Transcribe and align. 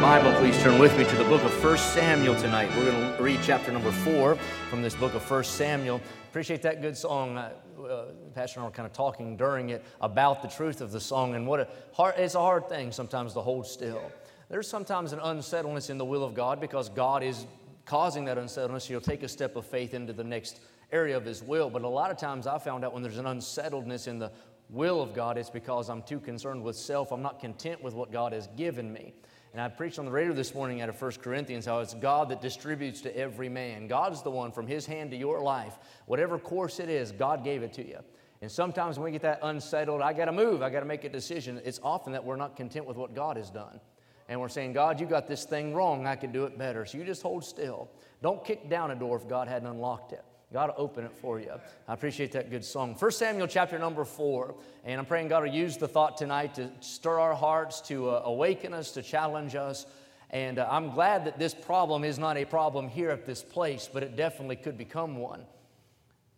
Bible, 0.00 0.32
please 0.40 0.58
turn 0.62 0.78
with 0.78 0.96
me 0.96 1.04
to 1.04 1.16
the 1.16 1.24
book 1.24 1.42
of 1.42 1.62
1 1.62 1.76
Samuel 1.76 2.34
tonight. 2.34 2.70
We're 2.74 2.90
going 2.90 3.16
to 3.16 3.22
read 3.22 3.38
chapter 3.42 3.70
number 3.70 3.92
4 3.92 4.34
from 4.70 4.80
this 4.80 4.94
book 4.94 5.12
of 5.12 5.30
1 5.30 5.44
Samuel. 5.44 6.00
Appreciate 6.30 6.62
that 6.62 6.80
good 6.80 6.96
song. 6.96 7.36
Uh, 7.36 7.52
uh, 7.86 8.04
Pastor 8.34 8.60
and 8.60 8.64
I 8.64 8.68
were 8.68 8.72
kind 8.72 8.86
of 8.86 8.94
talking 8.94 9.36
during 9.36 9.68
it 9.68 9.84
about 10.00 10.40
the 10.40 10.48
truth 10.48 10.80
of 10.80 10.90
the 10.90 11.00
song 11.00 11.34
and 11.34 11.46
what 11.46 11.60
a 11.60 11.68
hard, 11.92 12.14
it's 12.16 12.34
a 12.34 12.40
hard 12.40 12.66
thing 12.70 12.92
sometimes 12.92 13.34
to 13.34 13.42
hold 13.42 13.66
still. 13.66 14.00
There's 14.48 14.66
sometimes 14.66 15.12
an 15.12 15.20
unsettledness 15.22 15.90
in 15.90 15.98
the 15.98 16.04
will 16.06 16.24
of 16.24 16.32
God 16.34 16.62
because 16.62 16.88
God 16.88 17.22
is 17.22 17.44
causing 17.84 18.24
that 18.24 18.38
unsettledness. 18.38 18.88
You'll 18.88 19.02
take 19.02 19.22
a 19.22 19.28
step 19.28 19.54
of 19.54 19.66
faith 19.66 19.92
into 19.92 20.14
the 20.14 20.24
next 20.24 20.60
area 20.92 21.14
of 21.14 21.26
His 21.26 21.42
will. 21.42 21.68
But 21.68 21.82
a 21.82 21.88
lot 21.88 22.10
of 22.10 22.16
times 22.16 22.46
I 22.46 22.58
found 22.58 22.86
out 22.86 22.94
when 22.94 23.02
there's 23.02 23.18
an 23.18 23.26
unsettledness 23.26 24.06
in 24.06 24.18
the 24.18 24.32
will 24.70 25.02
of 25.02 25.12
God, 25.12 25.36
it's 25.36 25.50
because 25.50 25.90
I'm 25.90 26.02
too 26.02 26.20
concerned 26.20 26.62
with 26.62 26.76
self. 26.76 27.12
I'm 27.12 27.22
not 27.22 27.38
content 27.38 27.82
with 27.82 27.92
what 27.92 28.10
God 28.10 28.32
has 28.32 28.48
given 28.56 28.90
me. 28.90 29.12
And 29.52 29.60
I 29.60 29.68
preached 29.68 29.98
on 29.98 30.04
the 30.04 30.12
radio 30.12 30.32
this 30.32 30.54
morning 30.54 30.80
out 30.80 30.88
of 30.88 31.00
1 31.00 31.12
Corinthians 31.22 31.66
how 31.66 31.80
it's 31.80 31.94
God 31.94 32.28
that 32.28 32.40
distributes 32.40 33.00
to 33.00 33.16
every 33.16 33.48
man. 33.48 33.88
God's 33.88 34.22
the 34.22 34.30
one 34.30 34.52
from 34.52 34.68
His 34.68 34.86
hand 34.86 35.10
to 35.10 35.16
your 35.16 35.40
life. 35.40 35.76
Whatever 36.06 36.38
course 36.38 36.78
it 36.78 36.88
is, 36.88 37.10
God 37.10 37.42
gave 37.42 37.64
it 37.64 37.72
to 37.72 37.86
you. 37.86 37.98
And 38.42 38.50
sometimes 38.50 38.96
when 38.96 39.06
we 39.06 39.10
get 39.10 39.22
that 39.22 39.40
unsettled, 39.42 40.02
I 40.02 40.12
got 40.12 40.26
to 40.26 40.32
move, 40.32 40.62
I 40.62 40.70
got 40.70 40.80
to 40.80 40.86
make 40.86 41.04
a 41.04 41.08
decision, 41.08 41.60
it's 41.64 41.80
often 41.82 42.12
that 42.12 42.24
we're 42.24 42.36
not 42.36 42.56
content 42.56 42.86
with 42.86 42.96
what 42.96 43.14
God 43.14 43.36
has 43.36 43.50
done. 43.50 43.80
And 44.28 44.40
we're 44.40 44.48
saying, 44.48 44.72
God, 44.72 45.00
you 45.00 45.06
got 45.06 45.26
this 45.26 45.44
thing 45.44 45.74
wrong, 45.74 46.06
I 46.06 46.14
can 46.14 46.30
do 46.30 46.44
it 46.44 46.56
better. 46.56 46.86
So 46.86 46.96
you 46.96 47.04
just 47.04 47.20
hold 47.20 47.44
still. 47.44 47.90
Don't 48.22 48.44
kick 48.44 48.70
down 48.70 48.92
a 48.92 48.94
door 48.94 49.16
if 49.16 49.28
God 49.28 49.48
hadn't 49.48 49.68
unlocked 49.68 50.12
it. 50.12 50.24
God 50.52 50.70
will 50.70 50.84
open 50.84 51.04
it 51.04 51.12
for 51.12 51.38
you. 51.38 51.52
I 51.86 51.94
appreciate 51.94 52.32
that 52.32 52.50
good 52.50 52.64
song. 52.64 52.94
1 52.98 53.10
Samuel 53.12 53.46
chapter 53.46 53.78
number 53.78 54.04
4. 54.04 54.54
And 54.84 54.98
I'm 54.98 55.06
praying 55.06 55.28
God 55.28 55.44
will 55.44 55.54
use 55.54 55.76
the 55.76 55.86
thought 55.86 56.16
tonight 56.16 56.54
to 56.56 56.70
stir 56.80 57.20
our 57.20 57.34
hearts, 57.34 57.80
to 57.82 58.10
uh, 58.10 58.22
awaken 58.24 58.74
us, 58.74 58.90
to 58.92 59.02
challenge 59.02 59.54
us. 59.54 59.86
And 60.30 60.58
uh, 60.58 60.66
I'm 60.68 60.90
glad 60.90 61.24
that 61.26 61.38
this 61.38 61.54
problem 61.54 62.02
is 62.02 62.18
not 62.18 62.36
a 62.36 62.44
problem 62.44 62.88
here 62.88 63.10
at 63.10 63.26
this 63.26 63.42
place, 63.42 63.88
but 63.92 64.02
it 64.02 64.16
definitely 64.16 64.56
could 64.56 64.76
become 64.76 65.16
one. 65.18 65.44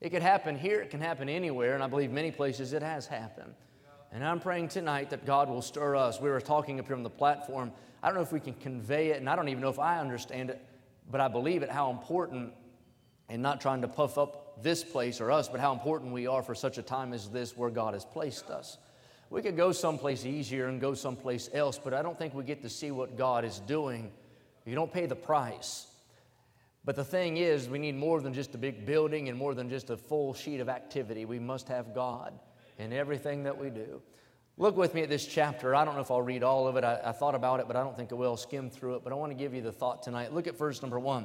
It 0.02 0.10
could 0.10 0.22
happen 0.22 0.58
here, 0.58 0.80
it 0.80 0.90
can 0.90 1.00
happen 1.00 1.28
anywhere, 1.28 1.74
and 1.74 1.83
I 1.83 1.86
believe 1.86 2.10
many 2.10 2.33
places 2.33 2.72
it 2.72 2.83
has 2.83 3.06
happened. 3.06 3.55
And 4.10 4.24
I'm 4.24 4.40
praying 4.40 4.68
tonight 4.68 5.10
that 5.10 5.24
God 5.24 5.48
will 5.48 5.62
stir 5.62 5.94
us. 5.94 6.20
We 6.20 6.28
were 6.28 6.40
talking 6.40 6.80
up 6.80 6.86
here 6.86 6.96
on 6.96 7.02
the 7.02 7.10
platform. 7.10 7.72
I 8.02 8.08
don't 8.08 8.16
know 8.16 8.22
if 8.22 8.33
we 8.33 8.40
can 8.40 8.55
convey 8.55 9.10
it, 9.10 9.18
and 9.18 9.30
I 9.30 9.36
don't 9.36 9.48
even 9.48 9.62
know 9.62 9.68
if 9.68 9.78
I 9.78 10.00
understand 10.00 10.50
it, 10.50 10.60
but 11.10 11.20
I 11.20 11.28
believe 11.28 11.62
it 11.62 11.70
how 11.70 11.90
important 11.90 12.52
and 13.33 13.42
not 13.42 13.62
trying 13.62 13.80
to 13.80 13.88
puff 13.88 14.19
up 14.19 14.62
this 14.62 14.84
place 14.84 15.19
or 15.19 15.33
us, 15.33 15.48
but 15.48 15.58
how 15.58 15.72
important 15.72 16.12
we 16.12 16.27
are 16.27 16.42
for 16.42 16.55
such 16.55 16.77
a 16.77 16.83
time 16.83 17.14
as 17.14 17.30
this 17.30 17.56
where 17.56 17.70
God 17.70 17.94
has 17.94 18.05
placed 18.05 18.50
us. 18.50 18.77
We 19.30 19.41
could 19.41 19.56
go 19.56 19.72
someplace 19.72 20.27
easier 20.27 20.66
and 20.69 20.78
go 20.78 20.92
someplace 20.92 21.48
else, 21.55 21.80
but 21.83 21.94
I 21.94 22.02
don't 22.02 22.19
think 22.19 22.34
we 22.34 22.44
get 22.44 22.61
to 22.61 22.69
see 22.69 22.91
what 22.91 23.16
God 23.16 23.47
is 23.47 23.61
doing. 23.61 24.12
You 24.66 24.74
don't 24.74 24.92
pay 24.92 25.06
the 25.06 25.16
price. 25.16 25.86
But 26.84 26.94
the 26.94 27.05
thing 27.05 27.39
is, 27.39 27.70
we 27.70 27.78
need 27.78 27.97
more 27.97 28.20
than 28.20 28.34
just 28.34 28.55
a 28.55 28.58
big 28.58 28.84
building 28.84 29.30
and 29.30 29.39
more 29.39 29.55
than 29.55 29.70
just 29.70 29.89
a 29.89 29.96
full 29.96 30.34
sheet 30.34 30.61
of 30.61 30.68
activity. 30.68 31.24
We 31.24 31.39
must 31.39 31.68
have 31.68 31.95
God 31.95 32.39
in 32.78 32.92
everything 32.92 33.45
that 33.45 33.57
we 33.57 33.70
do. 33.70 34.02
Look 34.58 34.77
with 34.77 34.92
me 34.92 35.01
at 35.01 35.08
this 35.08 35.27
chapter. 35.27 35.74
I 35.74 35.86
don't 35.86 35.95
know 35.95 36.02
if 36.02 36.11
I'll 36.11 36.20
read 36.20 36.42
all 36.42 36.68
of 36.68 36.77
it. 36.77 36.84
I, 36.84 37.01
I 37.02 37.12
thought 37.12 37.34
about 37.34 37.61
it, 37.61 37.67
but 37.67 37.77
I 37.77 37.83
don't 37.83 37.96
think 37.96 38.12
I 38.12 38.17
will. 38.17 38.36
Skim 38.36 38.68
through 38.68 38.96
it. 38.96 39.05
But 39.05 39.14
I 39.14 39.17
want 39.17 39.33
to 39.33 39.39
give 39.39 39.55
you 39.55 39.62
the 39.62 39.73
thought 39.73 40.02
tonight. 40.02 40.34
Look 40.34 40.46
at 40.46 40.58
verse 40.58 40.83
number 40.83 41.01
one. 41.01 41.24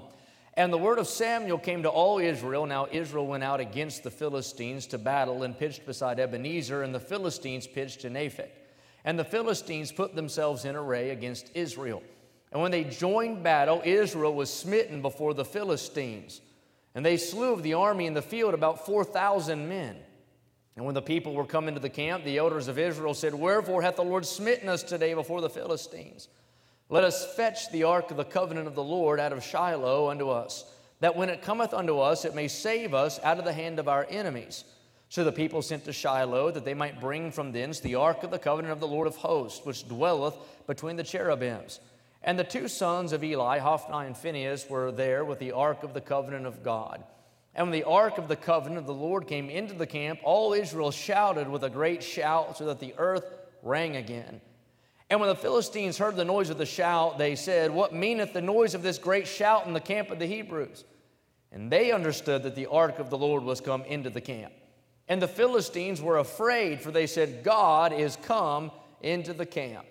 And 0.58 0.74
the 0.74 0.78
word 0.78 0.98
of 0.98 1.08
Samuel 1.08 1.60
came 1.60 1.84
to 1.84 1.90
all 1.90 2.18
Israel. 2.18 2.66
Now 2.66 2.88
Israel 2.92 3.28
went 3.28 3.44
out 3.44 3.60
against 3.60 4.04
the 4.04 4.10
Philistines 4.10 4.88
to 4.88 4.98
battle 4.98 5.44
and 5.44 5.58
pitched 5.58 5.86
beside 5.86 6.20
Ebenezer, 6.20 6.82
and 6.82 6.96
the 6.96 7.00
Philistines 7.00 7.68
pitched 7.68 8.06
in 8.06 8.14
Aphek. 8.14 8.50
And 9.06 9.20
the 9.20 9.24
Philistines 9.24 9.92
put 9.92 10.16
themselves 10.16 10.66
in 10.66 10.76
array 10.76 11.12
against 11.12 11.52
Israel. 11.54 12.02
And 12.52 12.60
when 12.60 12.72
they 12.72 12.84
joined 12.86 13.44
battle, 13.44 13.84
Israel 13.86 14.34
was 14.34 14.52
smitten 14.52 15.04
before 15.04 15.36
the 15.36 15.46
Philistines. 15.46 16.42
And 16.96 17.06
they 17.06 17.18
slew 17.18 17.54
of 17.54 17.62
the 17.62 17.76
army 17.76 18.08
in 18.08 18.16
the 18.16 18.24
field 18.24 18.56
about 18.56 18.88
4,000 18.88 19.70
men. 19.70 19.96
And 20.76 20.86
when 20.86 20.96
the 20.96 21.04
people 21.04 21.36
were 21.36 21.46
come 21.46 21.68
into 21.68 21.80
the 21.80 21.90
camp, 21.90 22.24
the 22.24 22.38
elders 22.40 22.68
of 22.68 22.80
Israel 22.80 23.14
said, 23.14 23.36
Wherefore 23.36 23.84
hath 23.84 23.98
the 23.98 24.04
Lord 24.04 24.26
smitten 24.26 24.70
us 24.70 24.82
today 24.82 25.14
before 25.14 25.42
the 25.42 25.50
Philistines? 25.50 26.28
Let 26.90 27.04
us 27.04 27.36
fetch 27.36 27.70
the 27.70 27.84
ark 27.84 28.12
of 28.12 28.18
the 28.18 28.24
covenant 28.24 28.68
of 28.68 28.76
the 28.76 28.84
Lord 28.84 29.20
out 29.20 29.34
of 29.34 29.44
Shiloh 29.44 30.10
unto 30.10 30.30
us, 30.30 30.64
that 31.02 31.18
when 31.18 31.30
it 31.30 31.42
cometh 31.42 31.74
unto 31.74 32.00
us, 32.00 32.24
it 32.24 32.34
may 32.34 32.48
save 32.48 32.94
us 32.94 33.20
out 33.24 33.40
of 33.40 33.46
the 33.46 33.54
hand 33.54 33.78
of 33.78 33.90
our 33.90 34.08
enemies. 34.10 34.64
So 35.10 35.24
the 35.24 35.32
people 35.32 35.62
sent 35.62 35.86
to 35.86 35.94
Shiloh, 35.94 36.52
that 36.52 36.64
they 36.66 36.74
might 36.74 37.02
bring 37.02 37.32
from 37.32 37.52
thence 37.52 37.80
the 37.80 37.96
ark 37.96 38.24
of 38.24 38.32
the 38.32 38.40
covenant 38.40 38.72
of 38.72 38.80
the 38.80 38.88
Lord 38.88 39.08
of 39.08 39.18
hosts, 39.18 39.66
which 39.66 39.88
dwelleth 39.88 40.36
between 40.66 40.96
the 40.96 41.04
cherubims. 41.04 41.80
And 42.24 42.40
the 42.40 42.44
two 42.44 42.68
sons 42.68 43.14
of 43.14 43.24
Eli, 43.24 43.60
Hophni 43.60 44.06
and 44.06 44.18
Phinehas, 44.18 44.70
were 44.70 44.92
there 44.92 45.24
with 45.24 45.40
the 45.40 45.52
ark 45.52 45.84
of 45.84 45.94
the 45.94 46.02
covenant 46.02 46.46
of 46.46 46.64
God. 46.64 47.04
And 47.54 47.68
when 47.68 47.80
the 47.80 47.88
ark 47.88 48.18
of 48.18 48.28
the 48.28 48.36
covenant 48.36 48.80
of 48.80 48.86
the 48.86 48.94
Lord 48.94 49.28
came 49.28 49.50
into 49.50 49.74
the 49.74 49.88
camp, 49.88 50.20
all 50.24 50.54
Israel 50.54 50.92
shouted 50.92 51.50
with 51.50 51.64
a 51.64 51.70
great 51.70 52.04
shout, 52.04 52.58
so 52.58 52.66
that 52.66 52.80
the 52.80 52.94
earth 52.98 53.26
rang 53.62 53.96
again. 53.96 54.42
And 55.10 55.20
when 55.20 55.30
the 55.30 55.36
Philistines 55.36 55.98
heard 55.98 56.16
the 56.16 56.26
noise 56.26 56.50
of 56.50 56.58
the 56.58 56.66
shout, 56.66 57.18
they 57.18 57.36
said, 57.36 57.72
What 57.72 57.94
meaneth 57.94 58.34
the 58.34 58.42
noise 58.42 58.74
of 58.74 58.84
this 58.84 58.98
great 58.98 59.28
shout 59.28 59.66
in 59.66 59.74
the 59.74 59.80
camp 59.80 60.12
of 60.12 60.20
the 60.20 60.26
Hebrews? 60.26 60.84
And 61.52 61.72
they 61.72 61.92
understood 61.92 62.44
that 62.44 62.56
the 62.56 62.66
ark 62.68 63.00
of 63.00 63.10
the 63.10 63.18
Lord 63.18 63.44
was 63.44 63.62
come 63.62 63.84
into 63.84 64.10
the 64.10 64.22
camp. 64.22 64.52
And 65.08 65.22
the 65.22 65.28
Philistines 65.28 66.02
were 66.02 66.18
afraid, 66.18 66.82
for 66.82 66.92
they 66.92 67.08
said, 67.08 67.44
God 67.44 67.94
is 67.94 68.18
come 68.24 68.72
into 69.02 69.34
the 69.34 69.46
camp. 69.46 69.86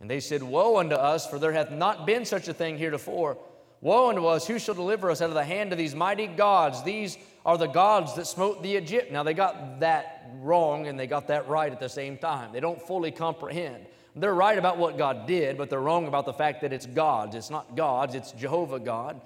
And 0.00 0.08
they 0.08 0.20
said, 0.20 0.42
Woe 0.42 0.78
unto 0.78 0.94
us, 0.94 1.26
for 1.26 1.40
there 1.40 1.52
hath 1.52 1.72
not 1.72 2.06
been 2.06 2.24
such 2.24 2.46
a 2.46 2.54
thing 2.54 2.78
heretofore. 2.78 3.38
Woe 3.80 4.10
unto 4.10 4.26
us, 4.26 4.46
who 4.46 4.60
shall 4.60 4.76
deliver 4.76 5.10
us 5.10 5.20
out 5.20 5.28
of 5.28 5.34
the 5.34 5.44
hand 5.44 5.72
of 5.72 5.78
these 5.78 5.94
mighty 5.94 6.28
gods? 6.28 6.84
These 6.84 7.18
are 7.44 7.58
the 7.58 7.66
gods 7.66 8.14
that 8.14 8.28
smote 8.28 8.62
the 8.62 8.76
Egypt. 8.76 9.10
Now 9.10 9.24
they 9.24 9.34
got 9.34 9.80
that 9.80 10.30
wrong 10.36 10.86
and 10.86 10.98
they 10.98 11.08
got 11.08 11.26
that 11.26 11.48
right 11.48 11.72
at 11.72 11.80
the 11.80 11.88
same 11.88 12.16
time. 12.16 12.52
They 12.52 12.60
don't 12.60 12.80
fully 12.80 13.10
comprehend. 13.10 13.86
They're 14.14 14.34
right 14.34 14.58
about 14.58 14.78
what 14.78 14.98
God 14.98 15.26
did, 15.26 15.56
but 15.56 15.70
they're 15.70 15.80
wrong 15.80 16.06
about 16.06 16.26
the 16.26 16.32
fact 16.32 16.60
that 16.60 16.72
it's 16.72 16.86
God's. 16.86 17.34
It's 17.34 17.50
not 17.50 17.76
God's, 17.76 18.14
it's 18.14 18.32
Jehovah 18.32 18.78
God. 18.78 19.20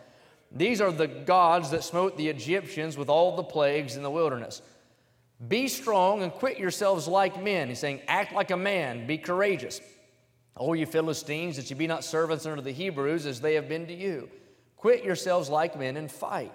These 0.52 0.80
are 0.80 0.92
the 0.92 1.08
gods 1.08 1.70
that 1.70 1.82
smote 1.82 2.16
the 2.16 2.28
Egyptians 2.28 2.96
with 2.96 3.08
all 3.08 3.34
the 3.34 3.42
plagues 3.42 3.96
in 3.96 4.02
the 4.02 4.10
wilderness. 4.10 4.62
Be 5.48 5.68
strong 5.68 6.22
and 6.22 6.32
quit 6.32 6.58
yourselves 6.58 7.08
like 7.08 7.42
men. 7.42 7.68
He's 7.68 7.80
saying, 7.80 8.00
act 8.06 8.32
like 8.32 8.50
a 8.50 8.56
man, 8.56 9.06
be 9.06 9.18
courageous. 9.18 9.80
O 10.56 10.72
you 10.72 10.86
Philistines, 10.86 11.56
that 11.56 11.68
you 11.68 11.76
be 11.76 11.86
not 11.86 12.04
servants 12.04 12.46
unto 12.46 12.62
the 12.62 12.72
Hebrews 12.72 13.26
as 13.26 13.40
they 13.40 13.54
have 13.54 13.68
been 13.68 13.86
to 13.88 13.94
you. 13.94 14.30
Quit 14.76 15.04
yourselves 15.04 15.50
like 15.50 15.78
men 15.78 15.96
and 15.96 16.10
fight. 16.10 16.52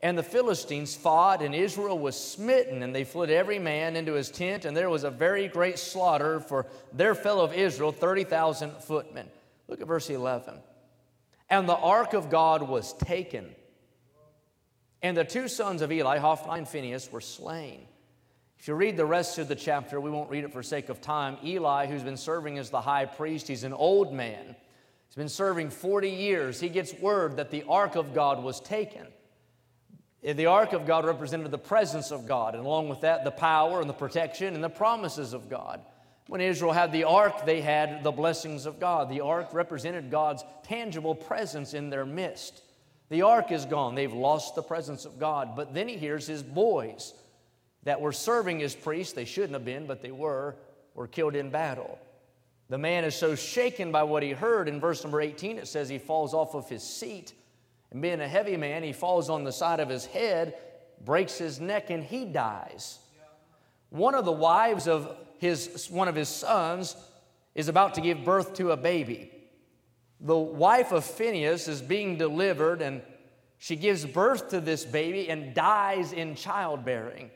And 0.00 0.16
the 0.16 0.22
Philistines 0.22 0.94
fought, 0.94 1.42
and 1.42 1.54
Israel 1.54 1.98
was 1.98 2.18
smitten, 2.18 2.84
and 2.84 2.94
they 2.94 3.02
fled 3.02 3.30
every 3.30 3.58
man 3.58 3.96
into 3.96 4.12
his 4.12 4.30
tent, 4.30 4.64
and 4.64 4.76
there 4.76 4.88
was 4.88 5.02
a 5.02 5.10
very 5.10 5.48
great 5.48 5.78
slaughter 5.78 6.38
for 6.38 6.66
their 6.92 7.16
fellow 7.16 7.44
of 7.44 7.52
Israel, 7.52 7.90
30,000 7.90 8.70
footmen. 8.80 9.28
Look 9.66 9.80
at 9.80 9.88
verse 9.88 10.08
11. 10.08 10.54
And 11.50 11.68
the 11.68 11.76
ark 11.76 12.12
of 12.12 12.30
God 12.30 12.68
was 12.68 12.92
taken, 12.92 13.54
and 15.02 15.16
the 15.16 15.24
two 15.24 15.48
sons 15.48 15.82
of 15.82 15.90
Eli, 15.90 16.18
Hophni 16.18 16.58
and 16.58 16.68
Phinehas, 16.68 17.10
were 17.10 17.20
slain. 17.20 17.86
If 18.58 18.68
you 18.68 18.74
read 18.74 18.96
the 18.96 19.06
rest 19.06 19.38
of 19.38 19.48
the 19.48 19.56
chapter, 19.56 20.00
we 20.00 20.10
won't 20.10 20.30
read 20.30 20.44
it 20.44 20.52
for 20.52 20.62
sake 20.62 20.88
of 20.88 21.00
time. 21.00 21.38
Eli, 21.44 21.86
who's 21.86 22.02
been 22.02 22.16
serving 22.16 22.58
as 22.58 22.70
the 22.70 22.80
high 22.80 23.06
priest, 23.06 23.48
he's 23.48 23.64
an 23.64 23.72
old 23.72 24.12
man. 24.12 24.56
He's 25.08 25.16
been 25.16 25.28
serving 25.28 25.70
40 25.70 26.10
years. 26.10 26.60
He 26.60 26.68
gets 26.68 26.92
word 26.94 27.36
that 27.36 27.50
the 27.50 27.64
ark 27.68 27.96
of 27.96 28.14
God 28.14 28.42
was 28.42 28.60
taken. 28.60 29.06
The 30.22 30.46
ark 30.46 30.72
of 30.72 30.86
God 30.86 31.04
represented 31.04 31.50
the 31.50 31.58
presence 31.58 32.10
of 32.10 32.26
God, 32.26 32.54
and 32.54 32.64
along 32.64 32.88
with 32.88 33.02
that, 33.02 33.24
the 33.24 33.30
power 33.30 33.80
and 33.80 33.88
the 33.88 33.94
protection 33.94 34.54
and 34.54 34.64
the 34.64 34.68
promises 34.68 35.32
of 35.32 35.48
God. 35.48 35.80
When 36.26 36.40
Israel 36.40 36.72
had 36.72 36.92
the 36.92 37.04
ark, 37.04 37.46
they 37.46 37.60
had 37.60 38.02
the 38.02 38.10
blessings 38.10 38.66
of 38.66 38.80
God. 38.80 39.08
The 39.08 39.20
ark 39.20 39.48
represented 39.52 40.10
God's 40.10 40.44
tangible 40.64 41.14
presence 41.14 41.72
in 41.72 41.88
their 41.88 42.04
midst. 42.04 42.62
The 43.08 43.22
ark 43.22 43.50
is 43.50 43.64
gone. 43.64 43.94
They've 43.94 44.12
lost 44.12 44.54
the 44.54 44.62
presence 44.62 45.06
of 45.06 45.18
God. 45.18 45.56
But 45.56 45.72
then 45.72 45.88
he 45.88 45.96
hears 45.96 46.26
his 46.26 46.42
boys 46.42 47.14
that 47.84 48.00
were 48.00 48.12
serving 48.12 48.60
as 48.62 48.74
priests, 48.74 49.14
they 49.14 49.24
shouldn't 49.24 49.54
have 49.54 49.64
been, 49.64 49.86
but 49.86 50.02
they 50.02 50.10
were, 50.10 50.56
were 50.94 51.06
killed 51.06 51.34
in 51.34 51.48
battle. 51.48 51.98
The 52.68 52.76
man 52.76 53.04
is 53.04 53.14
so 53.14 53.34
shaken 53.34 53.90
by 53.92 54.02
what 54.02 54.22
he 54.22 54.32
heard. 54.32 54.68
In 54.68 54.80
verse 54.80 55.02
number 55.02 55.22
18, 55.22 55.56
it 55.56 55.68
says 55.68 55.88
he 55.88 55.96
falls 55.96 56.34
off 56.34 56.54
of 56.54 56.68
his 56.68 56.82
seat 56.82 57.32
and 57.90 58.02
being 58.02 58.20
a 58.20 58.28
heavy 58.28 58.56
man, 58.56 58.82
he 58.82 58.92
falls 58.92 59.30
on 59.30 59.44
the 59.44 59.52
side 59.52 59.80
of 59.80 59.88
his 59.88 60.04
head 60.06 60.54
breaks 61.04 61.38
his 61.38 61.60
neck, 61.60 61.90
and 61.90 62.02
he 62.02 62.24
dies. 62.24 62.98
One 63.90 64.14
of 64.14 64.24
the 64.24 64.32
wives 64.32 64.86
of 64.86 65.16
his, 65.38 65.88
one 65.90 66.08
of 66.08 66.14
his 66.14 66.28
sons 66.28 66.96
is 67.54 67.68
about 67.68 67.94
to 67.94 68.00
give 68.00 68.24
birth 68.24 68.54
to 68.54 68.72
a 68.72 68.76
baby. 68.76 69.32
The 70.20 70.36
wife 70.36 70.92
of 70.92 71.04
Phinehas 71.04 71.68
is 71.68 71.80
being 71.80 72.18
delivered, 72.18 72.82
and 72.82 73.02
she 73.58 73.76
gives 73.76 74.04
birth 74.04 74.50
to 74.50 74.60
this 74.60 74.84
baby 74.84 75.30
and 75.30 75.54
dies 75.54 76.12
in 76.12 76.34
childbearing. 76.34 77.30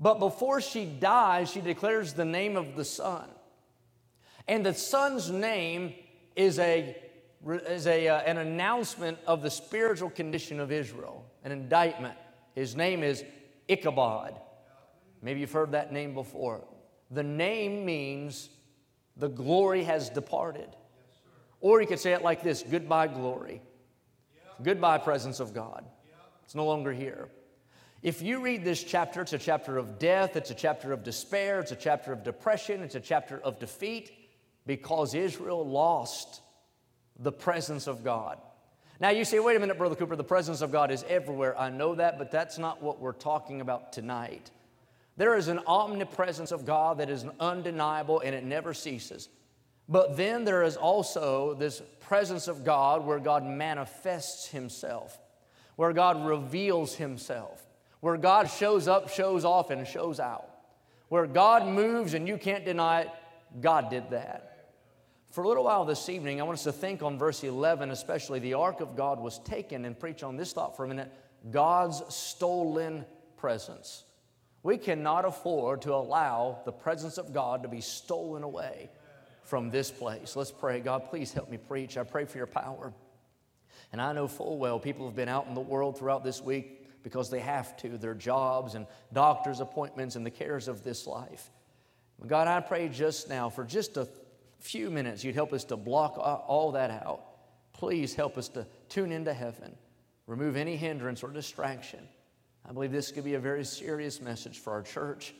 But 0.00 0.20
before 0.20 0.60
she 0.60 0.84
dies, 0.84 1.50
she 1.50 1.60
declares 1.60 2.12
the 2.12 2.24
name 2.24 2.56
of 2.56 2.76
the 2.76 2.84
son. 2.84 3.28
And 4.46 4.64
the 4.64 4.72
son's 4.72 5.30
name 5.30 5.94
is, 6.36 6.58
a, 6.60 6.96
is 7.46 7.86
a, 7.86 8.08
uh, 8.08 8.20
an 8.20 8.38
announcement 8.38 9.18
of 9.26 9.42
the 9.42 9.50
spiritual 9.50 10.10
condition 10.10 10.60
of 10.60 10.72
Israel, 10.72 11.24
an 11.44 11.52
indictment. 11.52 12.16
His 12.54 12.74
name 12.74 13.02
is 13.02 13.24
Ichabod. 13.68 14.34
Maybe 15.22 15.40
you've 15.40 15.52
heard 15.52 15.72
that 15.72 15.92
name 15.92 16.14
before. 16.14 16.64
The 17.10 17.22
name 17.22 17.84
means 17.84 18.50
the 19.16 19.28
glory 19.28 19.84
has 19.84 20.10
departed. 20.10 20.68
Or 21.60 21.80
you 21.80 21.86
could 21.86 21.98
say 21.98 22.12
it 22.12 22.22
like 22.22 22.42
this 22.42 22.62
goodbye, 22.62 23.08
glory. 23.08 23.62
Goodbye, 24.62 24.98
presence 24.98 25.40
of 25.40 25.54
God. 25.54 25.84
It's 26.44 26.54
no 26.54 26.66
longer 26.66 26.92
here. 26.92 27.28
If 28.02 28.22
you 28.22 28.40
read 28.40 28.64
this 28.64 28.82
chapter, 28.82 29.22
it's 29.22 29.32
a 29.32 29.38
chapter 29.38 29.76
of 29.76 29.98
death, 29.98 30.36
it's 30.36 30.50
a 30.50 30.54
chapter 30.54 30.92
of 30.92 31.02
despair, 31.02 31.58
it's 31.58 31.72
a 31.72 31.76
chapter 31.76 32.12
of 32.12 32.22
depression, 32.22 32.82
it's 32.82 32.94
a 32.94 33.00
chapter 33.00 33.40
of 33.40 33.58
defeat 33.58 34.12
because 34.66 35.14
Israel 35.14 35.68
lost 35.68 36.42
the 37.18 37.32
presence 37.32 37.86
of 37.86 38.04
God. 38.04 38.38
Now 39.00 39.10
you 39.10 39.24
say, 39.24 39.38
wait 39.38 39.56
a 39.56 39.60
minute, 39.60 39.78
Brother 39.78 39.94
Cooper, 39.94 40.16
the 40.16 40.24
presence 40.24 40.60
of 40.60 40.72
God 40.72 40.90
is 40.90 41.04
everywhere. 41.08 41.58
I 41.58 41.70
know 41.70 41.94
that, 41.94 42.18
but 42.18 42.30
that's 42.30 42.58
not 42.58 42.82
what 42.82 43.00
we're 43.00 43.12
talking 43.12 43.60
about 43.60 43.92
tonight. 43.92 44.50
There 45.16 45.36
is 45.36 45.48
an 45.48 45.60
omnipresence 45.66 46.52
of 46.52 46.64
God 46.64 46.98
that 46.98 47.10
is 47.10 47.24
undeniable 47.40 48.20
and 48.20 48.34
it 48.34 48.44
never 48.44 48.74
ceases. 48.74 49.28
But 49.88 50.16
then 50.16 50.44
there 50.44 50.62
is 50.62 50.76
also 50.76 51.54
this 51.54 51.82
presence 52.00 52.46
of 52.46 52.64
God 52.64 53.04
where 53.06 53.18
God 53.18 53.44
manifests 53.44 54.48
Himself, 54.48 55.18
where 55.76 55.92
God 55.92 56.26
reveals 56.26 56.94
Himself, 56.94 57.66
where 58.00 58.16
God 58.16 58.50
shows 58.50 58.86
up, 58.86 59.08
shows 59.08 59.44
off, 59.44 59.70
and 59.70 59.86
shows 59.86 60.20
out. 60.20 60.48
Where 61.08 61.26
God 61.26 61.66
moves 61.66 62.14
and 62.14 62.28
you 62.28 62.36
can't 62.36 62.64
deny 62.64 63.02
it, 63.02 63.10
God 63.60 63.90
did 63.90 64.10
that. 64.10 64.47
For 65.30 65.44
a 65.44 65.48
little 65.48 65.64
while 65.64 65.84
this 65.84 66.08
evening, 66.08 66.40
I 66.40 66.44
want 66.44 66.58
us 66.58 66.64
to 66.64 66.72
think 66.72 67.02
on 67.02 67.18
verse 67.18 67.44
11, 67.44 67.90
especially 67.90 68.38
the 68.38 68.54
ark 68.54 68.80
of 68.80 68.96
God 68.96 69.20
was 69.20 69.38
taken, 69.40 69.84
and 69.84 69.98
preach 69.98 70.22
on 70.22 70.36
this 70.36 70.52
thought 70.52 70.76
for 70.76 70.84
a 70.84 70.88
minute 70.88 71.12
God's 71.50 72.02
stolen 72.14 73.04
presence. 73.36 74.04
We 74.62 74.78
cannot 74.78 75.24
afford 75.24 75.82
to 75.82 75.94
allow 75.94 76.60
the 76.64 76.72
presence 76.72 77.18
of 77.18 77.32
God 77.32 77.62
to 77.62 77.68
be 77.68 77.80
stolen 77.80 78.42
away 78.42 78.90
from 79.44 79.70
this 79.70 79.90
place. 79.90 80.34
Let's 80.34 80.50
pray. 80.50 80.80
God, 80.80 81.08
please 81.10 81.32
help 81.32 81.50
me 81.50 81.58
preach. 81.58 81.96
I 81.96 82.04
pray 82.04 82.24
for 82.24 82.38
your 82.38 82.46
power. 82.46 82.92
And 83.92 84.00
I 84.00 84.12
know 84.12 84.28
full 84.28 84.58
well 84.58 84.78
people 84.78 85.06
have 85.06 85.16
been 85.16 85.28
out 85.28 85.46
in 85.46 85.54
the 85.54 85.60
world 85.60 85.98
throughout 85.98 86.24
this 86.24 86.42
week 86.42 87.02
because 87.02 87.30
they 87.30 87.40
have 87.40 87.76
to, 87.78 87.96
their 87.96 88.14
jobs 88.14 88.74
and 88.74 88.86
doctor's 89.12 89.60
appointments 89.60 90.16
and 90.16 90.26
the 90.26 90.30
cares 90.30 90.68
of 90.68 90.84
this 90.84 91.06
life. 91.06 91.50
God, 92.26 92.48
I 92.48 92.60
pray 92.60 92.88
just 92.88 93.28
now 93.28 93.48
for 93.48 93.64
just 93.64 93.96
a 93.96 94.08
few 94.60 94.90
minutes 94.90 95.24
you'd 95.24 95.34
help 95.34 95.52
us 95.52 95.64
to 95.64 95.76
block 95.76 96.16
all 96.18 96.72
that 96.72 96.90
out. 96.90 97.22
Please 97.72 98.14
help 98.14 98.36
us 98.36 98.48
to 98.50 98.66
tune 98.88 99.12
into 99.12 99.32
heaven, 99.32 99.76
remove 100.26 100.56
any 100.56 100.76
hindrance 100.76 101.22
or 101.22 101.30
distraction. 101.30 102.00
I 102.68 102.72
believe 102.72 102.92
this 102.92 103.12
could 103.12 103.24
be 103.24 103.34
a 103.34 103.40
very 103.40 103.64
serious 103.64 104.20
message 104.20 104.58
for 104.58 104.72
our 104.72 104.82
church 104.82 105.34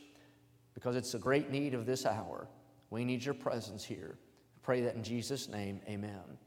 because 0.75 0.97
it's 0.97 1.15
a 1.15 1.19
great 1.19 1.51
need 1.51 1.75
of 1.75 1.85
this 1.85 2.07
hour. 2.07 2.49
We 2.91 3.05
need 3.05 3.25
your 3.25 3.35
presence 3.35 3.85
here. 3.85 4.17
I 4.57 4.59
pray 4.63 4.81
that 4.83 4.95
in 4.95 5.03
Jesus' 5.03 5.49
name, 5.49 5.81
amen. 5.89 6.39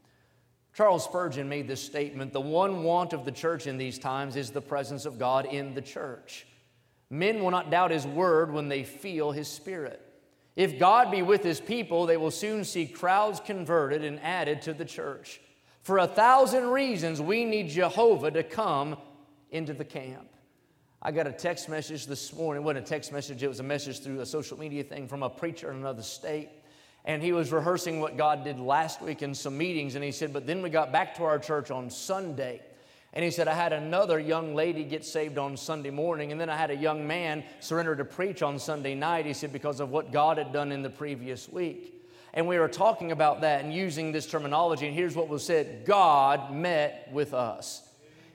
Charles 0.74 1.04
Spurgeon 1.04 1.48
made 1.48 1.68
this 1.68 1.82
statement 1.82 2.32
The 2.32 2.40
one 2.40 2.82
want 2.82 3.12
of 3.12 3.24
the 3.24 3.32
church 3.32 3.66
in 3.66 3.76
these 3.76 3.98
times 3.98 4.36
is 4.36 4.50
the 4.50 4.62
presence 4.62 5.04
of 5.04 5.18
God 5.18 5.46
in 5.46 5.74
the 5.74 5.82
church. 5.82 6.46
Men 7.10 7.42
will 7.42 7.50
not 7.50 7.70
doubt 7.70 7.90
his 7.90 8.06
word 8.06 8.50
when 8.50 8.68
they 8.68 8.84
feel 8.84 9.32
his 9.32 9.48
spirit. 9.48 10.00
If 10.54 10.78
God 10.78 11.10
be 11.10 11.22
with 11.22 11.42
his 11.42 11.60
people, 11.60 12.06
they 12.06 12.16
will 12.16 12.30
soon 12.30 12.64
see 12.64 12.86
crowds 12.86 13.40
converted 13.40 14.04
and 14.04 14.20
added 14.20 14.62
to 14.62 14.74
the 14.74 14.84
church. 14.84 15.40
For 15.82 15.98
a 15.98 16.06
thousand 16.06 16.68
reasons, 16.68 17.20
we 17.20 17.44
need 17.44 17.70
Jehovah 17.70 18.30
to 18.32 18.42
come 18.42 18.96
into 19.50 19.72
the 19.72 19.84
camp. 19.84 20.28
I 21.00 21.10
got 21.10 21.26
a 21.26 21.32
text 21.32 21.68
message 21.68 22.06
this 22.06 22.32
morning. 22.32 22.62
It 22.62 22.64
wasn't 22.64 22.86
a 22.86 22.88
text 22.88 23.12
message, 23.12 23.42
it 23.42 23.48
was 23.48 23.60
a 23.60 23.64
message 23.64 24.00
through 24.00 24.20
a 24.20 24.26
social 24.26 24.58
media 24.58 24.84
thing 24.84 25.08
from 25.08 25.22
a 25.22 25.30
preacher 25.30 25.70
in 25.70 25.78
another 25.78 26.02
state. 26.02 26.50
And 27.04 27.20
he 27.20 27.32
was 27.32 27.50
rehearsing 27.50 27.98
what 27.98 28.16
God 28.16 28.44
did 28.44 28.60
last 28.60 29.02
week 29.02 29.22
in 29.22 29.34
some 29.34 29.58
meetings. 29.58 29.96
And 29.96 30.04
he 30.04 30.12
said, 30.12 30.32
But 30.32 30.46
then 30.46 30.62
we 30.62 30.70
got 30.70 30.92
back 30.92 31.16
to 31.16 31.24
our 31.24 31.38
church 31.38 31.72
on 31.72 31.90
Sunday. 31.90 32.62
And 33.14 33.24
he 33.24 33.30
said, 33.30 33.46
I 33.46 33.54
had 33.54 33.74
another 33.74 34.18
young 34.18 34.54
lady 34.54 34.84
get 34.84 35.04
saved 35.04 35.36
on 35.36 35.56
Sunday 35.56 35.90
morning, 35.90 36.32
and 36.32 36.40
then 36.40 36.48
I 36.48 36.56
had 36.56 36.70
a 36.70 36.76
young 36.76 37.06
man 37.06 37.44
surrender 37.60 37.94
to 37.96 38.04
preach 38.06 38.42
on 38.42 38.58
Sunday 38.58 38.94
night. 38.94 39.26
He 39.26 39.34
said, 39.34 39.52
because 39.52 39.80
of 39.80 39.90
what 39.90 40.12
God 40.12 40.38
had 40.38 40.52
done 40.52 40.72
in 40.72 40.82
the 40.82 40.90
previous 40.90 41.48
week. 41.48 42.02
And 42.32 42.48
we 42.48 42.58
were 42.58 42.68
talking 42.68 43.12
about 43.12 43.42
that 43.42 43.62
and 43.62 43.74
using 43.74 44.12
this 44.12 44.26
terminology, 44.26 44.86
and 44.86 44.94
here's 44.94 45.14
what 45.14 45.28
was 45.28 45.44
said 45.44 45.84
God 45.84 46.52
met 46.54 47.08
with 47.12 47.34
us. 47.34 47.82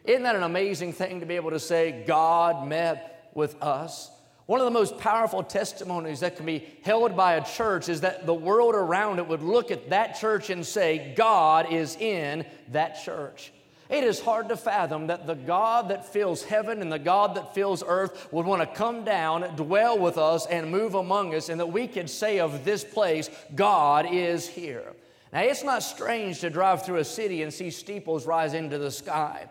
Isn't 0.04 0.24
that 0.24 0.36
an 0.36 0.44
amazing 0.44 0.94
thing 0.94 1.22
to 1.22 1.26
be 1.26 1.36
able 1.36 1.50
to 1.52 1.60
say, 1.60 2.04
God 2.06 2.68
met 2.68 3.32
with 3.34 3.62
us? 3.62 4.12
One 4.46 4.62
of 4.62 4.66
the 4.66 4.72
most 4.72 4.98
powerful 5.00 5.44
testimonies 5.44 6.22
that 6.22 6.38
can 6.38 6.46
be 6.46 6.66
held 6.84 7.18
by 7.18 7.34
a 7.34 7.44
church 7.44 7.90
is 7.90 8.02
that 8.02 8.26
the 8.26 8.34
world 8.34 8.76
around 8.76 9.20
it 9.20 9.28
would 9.28 9.42
look 9.42 9.72
at 9.72 9.90
that 9.90 10.18
church 10.18 10.50
and 10.50 10.66
say, 10.66 11.14
God 11.18 11.74
is 11.74 11.98
in 11.98 12.46
that 12.70 13.04
church. 13.04 13.52
It 13.89 14.04
is 14.04 14.19
hard 14.19 14.50
to 14.50 14.57
fathom 14.57 15.07
that 15.07 15.28
the 15.28 15.36
God 15.36 15.89
that 15.89 16.06
fills 16.06 16.44
heaven 16.44 16.81
and 16.81 16.92
the 16.92 17.00
God 17.00 17.36
that 17.36 17.54
fills 17.54 17.84
earth 17.86 18.28
would 18.34 18.45
want 18.45 18.62
to 18.62 18.78
come 18.78 19.06
down, 19.06 19.56
dwell 19.56 19.98
with 19.98 20.18
us, 20.18 20.45
and 20.45 20.69
move 20.69 20.94
among 20.94 21.34
us, 21.34 21.48
and 21.48 21.60
that 21.60 21.72
we 21.72 21.88
could 21.88 22.10
say 22.10 22.39
of 22.39 22.66
this 22.66 22.84
place, 22.84 23.30
God 23.56 24.06
is 24.12 24.45
here. 24.48 24.94
Now, 25.31 25.42
it's 25.42 25.63
not 25.63 25.84
strange 25.84 26.42
to 26.42 26.50
drive 26.50 26.86
through 26.86 26.98
a 26.98 27.06
city 27.06 27.44
and 27.44 27.54
see 27.54 27.69
steeples 27.69 28.26
rise 28.26 28.54
into 28.54 28.78
the 28.78 28.92
sky. 28.92 29.47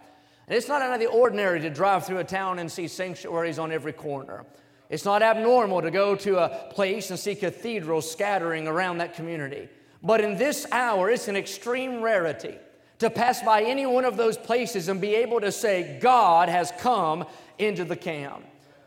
And 0.46 0.56
it's 0.56 0.68
not 0.68 0.82
out 0.82 0.92
of 0.92 1.00
the 1.00 1.06
ordinary 1.06 1.60
to 1.60 1.70
drive 1.70 2.04
through 2.04 2.18
a 2.18 2.24
town 2.24 2.58
and 2.58 2.70
see 2.70 2.88
sanctuaries 2.88 3.58
on 3.58 3.72
every 3.72 3.92
corner. 3.92 4.44
It's 4.90 5.04
not 5.04 5.22
abnormal 5.22 5.82
to 5.82 5.90
go 5.90 6.14
to 6.14 6.38
a 6.38 6.72
place 6.72 7.10
and 7.10 7.18
see 7.18 7.34
cathedrals 7.34 8.10
scattering 8.10 8.68
around 8.68 8.98
that 8.98 9.14
community. 9.14 9.68
But 10.02 10.20
in 10.20 10.36
this 10.36 10.66
hour, 10.70 11.10
it's 11.10 11.26
an 11.26 11.36
extreme 11.36 12.02
rarity 12.02 12.56
to 12.98 13.10
pass 13.10 13.42
by 13.42 13.62
any 13.62 13.86
one 13.86 14.04
of 14.04 14.16
those 14.16 14.36
places 14.36 14.88
and 14.88 15.00
be 15.00 15.14
able 15.16 15.40
to 15.40 15.52
say, 15.52 15.98
God 16.00 16.48
has 16.48 16.72
come 16.78 17.26
into 17.58 17.84
the 17.84 17.96
camp. 17.96 18.44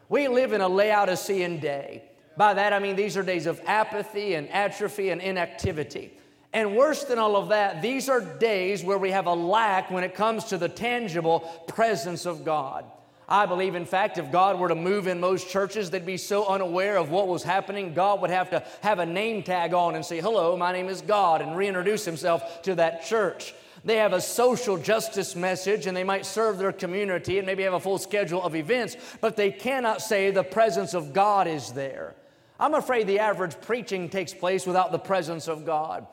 We 0.07 0.27
live 0.27 0.53
in 0.53 0.61
a 0.61 0.67
Laodicean 0.67 1.59
day. 1.59 2.03
By 2.35 2.53
that 2.55 2.73
I 2.73 2.79
mean 2.79 2.95
these 2.95 3.17
are 3.17 3.23
days 3.23 3.45
of 3.45 3.61
apathy 3.65 4.33
and 4.33 4.49
atrophy 4.49 5.09
and 5.09 5.21
inactivity. 5.21 6.11
And 6.51 6.75
worse 6.75 7.03
than 7.03 7.19
all 7.19 7.35
of 7.35 7.49
that, 7.49 7.81
these 7.81 8.09
are 8.09 8.21
days 8.21 8.83
where 8.83 8.97
we 8.97 9.11
have 9.11 9.27
a 9.27 9.33
lack 9.33 9.91
when 9.91 10.03
it 10.03 10.15
comes 10.15 10.45
to 10.45 10.57
the 10.57 10.69
tangible 10.69 11.41
presence 11.67 12.25
of 12.25 12.43
God. 12.43 12.85
I 13.27 13.45
believe, 13.45 13.75
in 13.75 13.85
fact, 13.85 14.17
if 14.17 14.31
God 14.31 14.59
were 14.59 14.69
to 14.69 14.75
move 14.75 15.05
in 15.05 15.19
most 15.19 15.49
churches, 15.49 15.91
they'd 15.91 16.03
be 16.03 16.17
so 16.17 16.47
unaware 16.47 16.97
of 16.97 17.11
what 17.11 17.27
was 17.27 17.43
happening, 17.43 17.93
God 17.93 18.21
would 18.21 18.31
have 18.31 18.49
to 18.49 18.63
have 18.81 18.97
a 18.97 19.05
name 19.05 19.43
tag 19.43 19.75
on 19.75 19.93
and 19.93 20.03
say, 20.03 20.19
Hello, 20.19 20.57
my 20.57 20.71
name 20.71 20.87
is 20.87 21.01
God, 21.01 21.43
and 21.43 21.55
reintroduce 21.55 22.05
himself 22.05 22.63
to 22.63 22.73
that 22.75 23.05
church. 23.05 23.53
They 23.86 23.98
have 23.98 24.13
a 24.13 24.21
social 24.21 24.77
justice 24.77 25.36
message 25.36 25.88
and 25.88 25.95
they 25.95 26.03
might 26.03 26.25
serve 26.25 26.57
their 26.57 26.71
community 26.71 27.38
and 27.38 27.45
maybe 27.45 27.63
have 27.63 27.74
a 27.74 27.79
full 27.79 27.98
schedule 27.98 28.43
of 28.43 28.55
events, 28.55 28.98
but 29.21 29.36
they 29.36 29.51
cannot 29.51 30.01
say 30.01 30.31
the 30.31 30.43
presence 30.43 30.93
of 30.93 31.13
God 31.13 31.48
is 31.48 31.71
there. 31.71 32.15
I'm 32.59 32.74
afraid 32.74 33.07
the 33.07 33.19
average 33.19 33.59
preaching 33.62 34.09
takes 34.09 34.33
place 34.33 34.65
without 34.65 34.91
the 34.91 35.00
presence 35.00 35.48
of 35.48 35.65
God. 35.65 36.05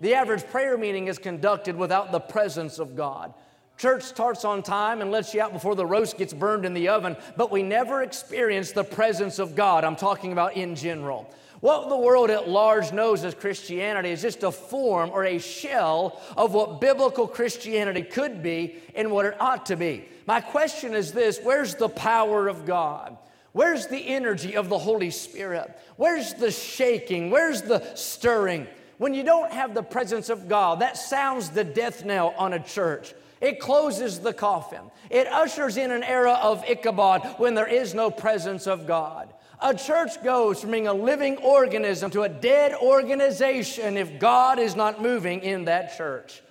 The 0.00 0.14
average 0.14 0.44
prayer 0.46 0.78
meeting 0.78 1.08
is 1.08 1.18
conducted 1.18 1.76
without 1.76 2.10
the 2.10 2.20
presence 2.20 2.78
of 2.78 2.96
God. 2.96 3.34
Church 3.80 4.02
starts 4.02 4.44
on 4.44 4.62
time 4.62 5.00
and 5.00 5.10
lets 5.10 5.32
you 5.32 5.40
out 5.40 5.54
before 5.54 5.74
the 5.74 5.86
roast 5.86 6.18
gets 6.18 6.34
burned 6.34 6.66
in 6.66 6.74
the 6.74 6.88
oven, 6.88 7.16
but 7.38 7.50
we 7.50 7.62
never 7.62 8.02
experience 8.02 8.72
the 8.72 8.84
presence 8.84 9.38
of 9.38 9.56
God. 9.56 9.84
I'm 9.84 9.96
talking 9.96 10.32
about 10.32 10.54
in 10.54 10.74
general. 10.74 11.32
What 11.60 11.88
the 11.88 11.96
world 11.96 12.28
at 12.28 12.46
large 12.46 12.92
knows 12.92 13.24
as 13.24 13.34
Christianity 13.34 14.10
is 14.10 14.20
just 14.20 14.42
a 14.42 14.52
form 14.52 15.08
or 15.14 15.24
a 15.24 15.38
shell 15.38 16.20
of 16.36 16.52
what 16.52 16.82
biblical 16.82 17.26
Christianity 17.26 18.02
could 18.02 18.42
be 18.42 18.76
and 18.94 19.10
what 19.10 19.24
it 19.24 19.40
ought 19.40 19.64
to 19.66 19.76
be. 19.76 20.04
My 20.26 20.42
question 20.42 20.92
is 20.92 21.12
this 21.12 21.40
where's 21.42 21.74
the 21.74 21.88
power 21.88 22.48
of 22.48 22.66
God? 22.66 23.16
Where's 23.52 23.86
the 23.86 24.08
energy 24.08 24.56
of 24.56 24.68
the 24.68 24.78
Holy 24.78 25.10
Spirit? 25.10 25.74
Where's 25.96 26.34
the 26.34 26.50
shaking? 26.50 27.30
Where's 27.30 27.62
the 27.62 27.94
stirring? 27.94 28.66
When 28.98 29.14
you 29.14 29.22
don't 29.22 29.50
have 29.50 29.72
the 29.72 29.82
presence 29.82 30.28
of 30.28 30.50
God, 30.50 30.80
that 30.80 30.98
sounds 30.98 31.48
the 31.48 31.64
death 31.64 32.04
knell 32.04 32.34
on 32.36 32.52
a 32.52 32.60
church. 32.60 33.14
It 33.40 33.58
closes 33.58 34.20
the 34.20 34.34
coffin. 34.34 34.90
It 35.08 35.26
ushers 35.26 35.76
in 35.76 35.90
an 35.90 36.02
era 36.02 36.38
of 36.42 36.62
Ichabod 36.68 37.22
when 37.38 37.54
there 37.54 37.66
is 37.66 37.94
no 37.94 38.10
presence 38.10 38.66
of 38.66 38.86
God. 38.86 39.32
A 39.62 39.74
church 39.74 40.22
goes 40.22 40.60
from 40.60 40.70
being 40.70 40.86
a 40.86 40.92
living 40.94 41.36
organism 41.38 42.10
to 42.12 42.22
a 42.22 42.28
dead 42.28 42.74
organization 42.74 43.96
if 43.96 44.18
God 44.18 44.58
is 44.58 44.76
not 44.76 45.02
moving 45.02 45.40
in 45.40 45.66
that 45.66 45.96
church. 45.96 46.42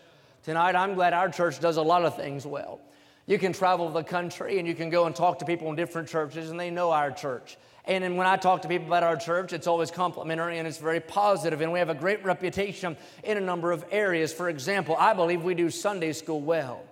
Tonight, 0.44 0.76
I'm 0.76 0.94
glad 0.96 1.14
our 1.14 1.30
church 1.30 1.60
does 1.60 1.78
a 1.78 1.82
lot 1.82 2.06
of 2.06 2.16
things 2.16 2.46
well. 2.46 2.80
You 3.26 3.38
can 3.38 3.54
travel 3.54 3.90
the 3.90 4.04
country 4.04 4.58
and 4.58 4.68
you 4.68 4.74
can 4.74 4.90
go 4.90 5.06
and 5.06 5.16
talk 5.16 5.40
to 5.40 5.46
people 5.46 5.70
in 5.70 5.76
different 5.76 6.08
churches, 6.08 6.50
and 6.50 6.60
they 6.60 6.72
know 6.72 6.92
our 6.92 7.12
church. 7.12 7.58
And 7.86 8.18
when 8.18 8.28
I 8.28 8.36
talk 8.38 8.62
to 8.64 8.68
people 8.68 8.88
about 8.88 9.04
our 9.04 9.16
church, 9.16 9.54
it's 9.54 9.66
always 9.66 9.90
complimentary 9.90 10.60
and 10.60 10.68
it's 10.68 10.78
very 10.78 11.00
positive, 11.00 11.62
and 11.62 11.72
we 11.72 11.80
have 11.80 11.90
a 11.90 11.96
great 11.96 12.24
reputation 12.24 12.96
in 13.24 13.38
a 13.38 13.42
number 13.42 13.72
of 13.72 13.84
areas. 13.90 14.32
For 14.32 14.50
example, 14.50 14.96
I 15.00 15.14
believe 15.14 15.44
we 15.44 15.56
do 15.56 15.70
Sunday 15.70 16.14
school 16.14 16.42
well. 16.42 16.84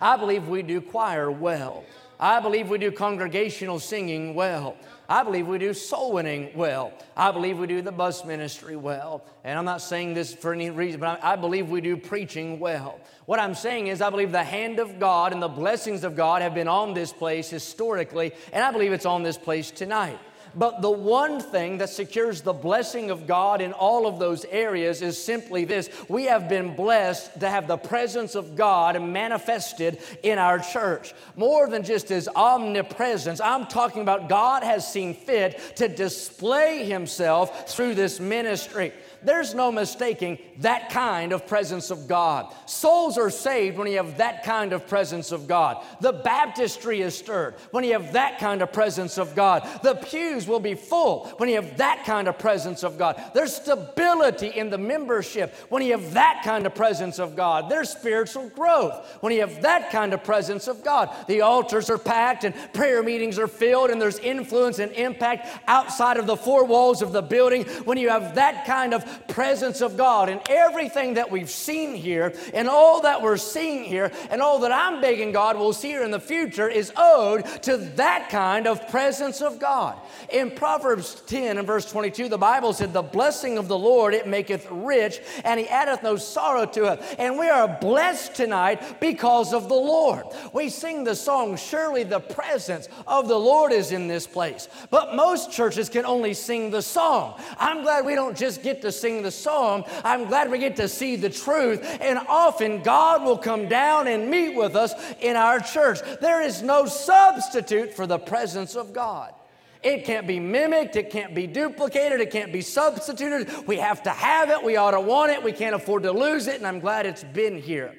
I 0.00 0.16
believe 0.16 0.46
we 0.46 0.62
do 0.62 0.80
choir 0.80 1.30
well. 1.30 1.84
I 2.20 2.40
believe 2.40 2.68
we 2.68 2.78
do 2.78 2.92
congregational 2.92 3.78
singing 3.78 4.34
well. 4.34 4.76
I 5.10 5.22
believe 5.22 5.46
we 5.46 5.56
do 5.56 5.72
soul 5.72 6.12
winning 6.12 6.50
well. 6.54 6.92
I 7.16 7.30
believe 7.30 7.58
we 7.58 7.66
do 7.66 7.80
the 7.80 7.90
bus 7.90 8.26
ministry 8.26 8.76
well. 8.76 9.24
And 9.42 9.58
I'm 9.58 9.64
not 9.64 9.80
saying 9.80 10.12
this 10.12 10.34
for 10.34 10.52
any 10.52 10.68
reason, 10.68 11.00
but 11.00 11.24
I, 11.24 11.36
believe 11.36 11.70
we 11.70 11.80
do 11.80 11.96
preaching 11.96 12.60
well. 12.60 13.00
What 13.24 13.38
I'm 13.38 13.54
saying 13.54 13.86
is, 13.86 14.02
I 14.02 14.10
believe 14.10 14.32
the 14.32 14.44
hand 14.44 14.78
of 14.78 14.98
God 15.00 15.32
and 15.32 15.40
the 15.40 15.48
blessings 15.48 16.04
of 16.04 16.14
God 16.14 16.42
have 16.42 16.54
been 16.54 16.68
on 16.68 16.92
this 16.92 17.10
place 17.10 17.48
historically, 17.48 18.32
and 18.52 18.62
I 18.62 18.70
believe 18.70 18.92
it's 18.92 19.06
on 19.06 19.22
this 19.22 19.38
place 19.38 19.70
tonight. 19.70 20.18
But 20.54 20.82
the 20.82 20.90
one 20.90 21.40
thing 21.40 21.78
that 21.78 21.90
secures 21.90 22.40
the 22.40 22.52
blessing 22.52 23.10
of 23.10 23.26
God 23.26 23.60
in 23.60 23.72
all 23.72 24.06
of 24.06 24.18
those 24.18 24.44
areas 24.46 25.02
is 25.02 25.22
simply 25.22 25.64
this 25.64 25.90
we 26.08 26.24
have 26.24 26.48
been 26.48 26.74
blessed 26.74 27.40
to 27.40 27.48
have 27.48 27.68
the 27.68 27.76
presence 27.76 28.34
of 28.34 28.56
God 28.56 29.00
manifested 29.02 29.98
in 30.22 30.38
our 30.38 30.58
church. 30.58 31.14
More 31.36 31.68
than 31.68 31.82
just 31.82 32.08
His 32.08 32.28
omnipresence, 32.34 33.40
I'm 33.40 33.66
talking 33.66 34.02
about 34.02 34.28
God 34.28 34.62
has 34.62 34.90
seen 34.90 35.14
fit 35.14 35.60
to 35.76 35.88
display 35.88 36.84
Himself 36.84 37.70
through 37.70 37.94
this 37.94 38.20
ministry. 38.20 38.92
There's 39.22 39.54
no 39.54 39.72
mistaking 39.72 40.38
that 40.58 40.90
kind 40.90 41.32
of 41.32 41.46
presence 41.46 41.90
of 41.90 42.08
God. 42.08 42.52
Souls 42.66 43.18
are 43.18 43.30
saved 43.30 43.78
when 43.78 43.88
you 43.88 43.96
have 43.96 44.18
that 44.18 44.44
kind 44.44 44.72
of 44.72 44.86
presence 44.86 45.32
of 45.32 45.48
God. 45.48 45.84
The 46.00 46.12
baptistry 46.12 47.00
is 47.00 47.16
stirred 47.16 47.54
when 47.70 47.84
you 47.84 47.92
have 47.92 48.12
that 48.12 48.38
kind 48.38 48.62
of 48.62 48.72
presence 48.72 49.18
of 49.18 49.34
God. 49.34 49.68
The 49.82 49.94
pews 49.94 50.46
will 50.46 50.60
be 50.60 50.74
full 50.74 51.26
when 51.38 51.48
you 51.48 51.56
have 51.56 51.76
that 51.78 52.04
kind 52.04 52.28
of 52.28 52.38
presence 52.38 52.82
of 52.82 52.98
God. 52.98 53.20
There's 53.34 53.54
stability 53.54 54.48
in 54.48 54.70
the 54.70 54.78
membership 54.78 55.54
when 55.68 55.82
you 55.82 55.92
have 55.92 56.14
that 56.14 56.42
kind 56.44 56.66
of 56.66 56.74
presence 56.74 57.18
of 57.18 57.34
God. 57.34 57.68
There's 57.68 57.90
spiritual 57.90 58.48
growth 58.50 59.18
when 59.20 59.32
you 59.32 59.40
have 59.40 59.62
that 59.62 59.90
kind 59.90 60.12
of 60.12 60.22
presence 60.22 60.68
of 60.68 60.84
God. 60.84 61.10
The 61.26 61.40
altars 61.40 61.90
are 61.90 61.98
packed 61.98 62.44
and 62.44 62.54
prayer 62.72 63.02
meetings 63.02 63.38
are 63.38 63.48
filled 63.48 63.90
and 63.90 64.00
there's 64.00 64.18
influence 64.18 64.78
and 64.78 64.92
impact 64.92 65.48
outside 65.66 66.16
of 66.16 66.26
the 66.26 66.36
four 66.36 66.64
walls 66.64 67.02
of 67.02 67.12
the 67.12 67.22
building 67.22 67.64
when 67.84 67.98
you 67.98 68.10
have 68.10 68.34
that 68.36 68.64
kind 68.64 68.94
of 68.94 69.07
presence 69.28 69.80
of 69.80 69.96
God. 69.96 70.28
And 70.28 70.40
everything 70.48 71.14
that 71.14 71.30
we've 71.30 71.50
seen 71.50 71.94
here, 71.94 72.34
and 72.54 72.68
all 72.68 73.02
that 73.02 73.22
we're 73.22 73.36
seeing 73.36 73.84
here, 73.84 74.10
and 74.30 74.40
all 74.40 74.60
that 74.60 74.72
I'm 74.72 75.00
begging 75.00 75.32
God 75.32 75.56
will 75.56 75.72
see 75.72 75.88
here 75.88 76.02
in 76.02 76.10
the 76.10 76.20
future 76.20 76.68
is 76.68 76.92
owed 76.96 77.44
to 77.62 77.76
that 77.96 78.28
kind 78.30 78.66
of 78.66 78.88
presence 78.88 79.40
of 79.40 79.58
God. 79.58 79.98
In 80.30 80.50
Proverbs 80.50 81.22
10 81.26 81.58
and 81.58 81.66
verse 81.66 81.90
22, 81.90 82.28
the 82.28 82.38
Bible 82.38 82.72
said, 82.72 82.92
The 82.92 83.02
blessing 83.02 83.58
of 83.58 83.68
the 83.68 83.78
Lord, 83.78 84.14
it 84.14 84.26
maketh 84.26 84.66
rich, 84.70 85.20
and 85.44 85.58
he 85.58 85.68
addeth 85.68 86.02
no 86.02 86.16
sorrow 86.16 86.66
to 86.66 86.92
it. 86.92 87.02
And 87.18 87.38
we 87.38 87.48
are 87.48 87.78
blessed 87.80 88.34
tonight 88.34 89.00
because 89.00 89.52
of 89.52 89.68
the 89.68 89.74
Lord. 89.74 90.24
We 90.52 90.68
sing 90.68 91.04
the 91.04 91.14
song, 91.14 91.56
Surely 91.56 92.04
the 92.04 92.20
presence 92.20 92.88
of 93.06 93.28
the 93.28 93.38
Lord 93.38 93.72
is 93.72 93.92
in 93.92 94.08
this 94.08 94.26
place. 94.26 94.68
But 94.90 95.14
most 95.14 95.52
churches 95.52 95.88
can 95.88 96.04
only 96.04 96.34
sing 96.34 96.70
the 96.70 96.82
song. 96.82 97.40
I'm 97.58 97.82
glad 97.82 98.04
we 98.04 98.14
don't 98.14 98.36
just 98.36 98.62
get 98.62 98.82
to 98.82 98.92
sing 99.00 99.22
the 99.22 99.30
song. 99.30 99.84
I'm 100.04 100.26
glad 100.26 100.50
we 100.50 100.58
get 100.58 100.76
to 100.76 100.88
see 100.88 101.16
the 101.16 101.30
truth. 101.30 101.80
And 102.00 102.18
often 102.28 102.82
God 102.82 103.22
will 103.24 103.38
come 103.38 103.68
down 103.68 104.08
and 104.08 104.30
meet 104.30 104.56
with 104.56 104.76
us 104.76 104.92
in 105.20 105.36
our 105.36 105.60
church. 105.60 106.00
There 106.20 106.42
is 106.42 106.62
no 106.62 106.86
substitute 106.86 107.94
for 107.94 108.06
the 108.06 108.18
presence 108.18 108.76
of 108.76 108.92
God. 108.92 109.34
It 109.82 110.04
can't 110.04 110.26
be 110.26 110.40
mimicked, 110.40 110.96
it 110.96 111.10
can't 111.10 111.34
be 111.34 111.46
duplicated, 111.46 112.20
it 112.20 112.32
can't 112.32 112.52
be 112.52 112.62
substituted. 112.62 113.48
We 113.66 113.76
have 113.76 114.02
to 114.04 114.10
have 114.10 114.50
it, 114.50 114.62
we 114.64 114.76
ought 114.76 114.90
to 114.90 115.00
want 115.00 115.30
it, 115.30 115.42
we 115.42 115.52
can't 115.52 115.74
afford 115.74 116.02
to 116.02 116.12
lose 116.12 116.48
it, 116.48 116.56
and 116.56 116.66
I'm 116.66 116.80
glad 116.80 117.06
it's 117.06 117.22
been 117.22 117.58
here. 117.58 117.94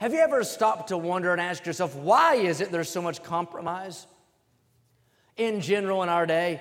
Have 0.00 0.12
you 0.12 0.20
ever 0.20 0.44
stopped 0.44 0.88
to 0.88 0.96
wonder 0.96 1.32
and 1.32 1.40
ask 1.40 1.66
yourself, 1.66 1.96
why 1.96 2.36
is 2.36 2.60
it 2.60 2.70
there's 2.70 2.88
so 2.88 3.02
much 3.02 3.22
compromise 3.22 4.06
in 5.36 5.60
general 5.60 6.02
in 6.04 6.08
our 6.08 6.26
day? 6.26 6.60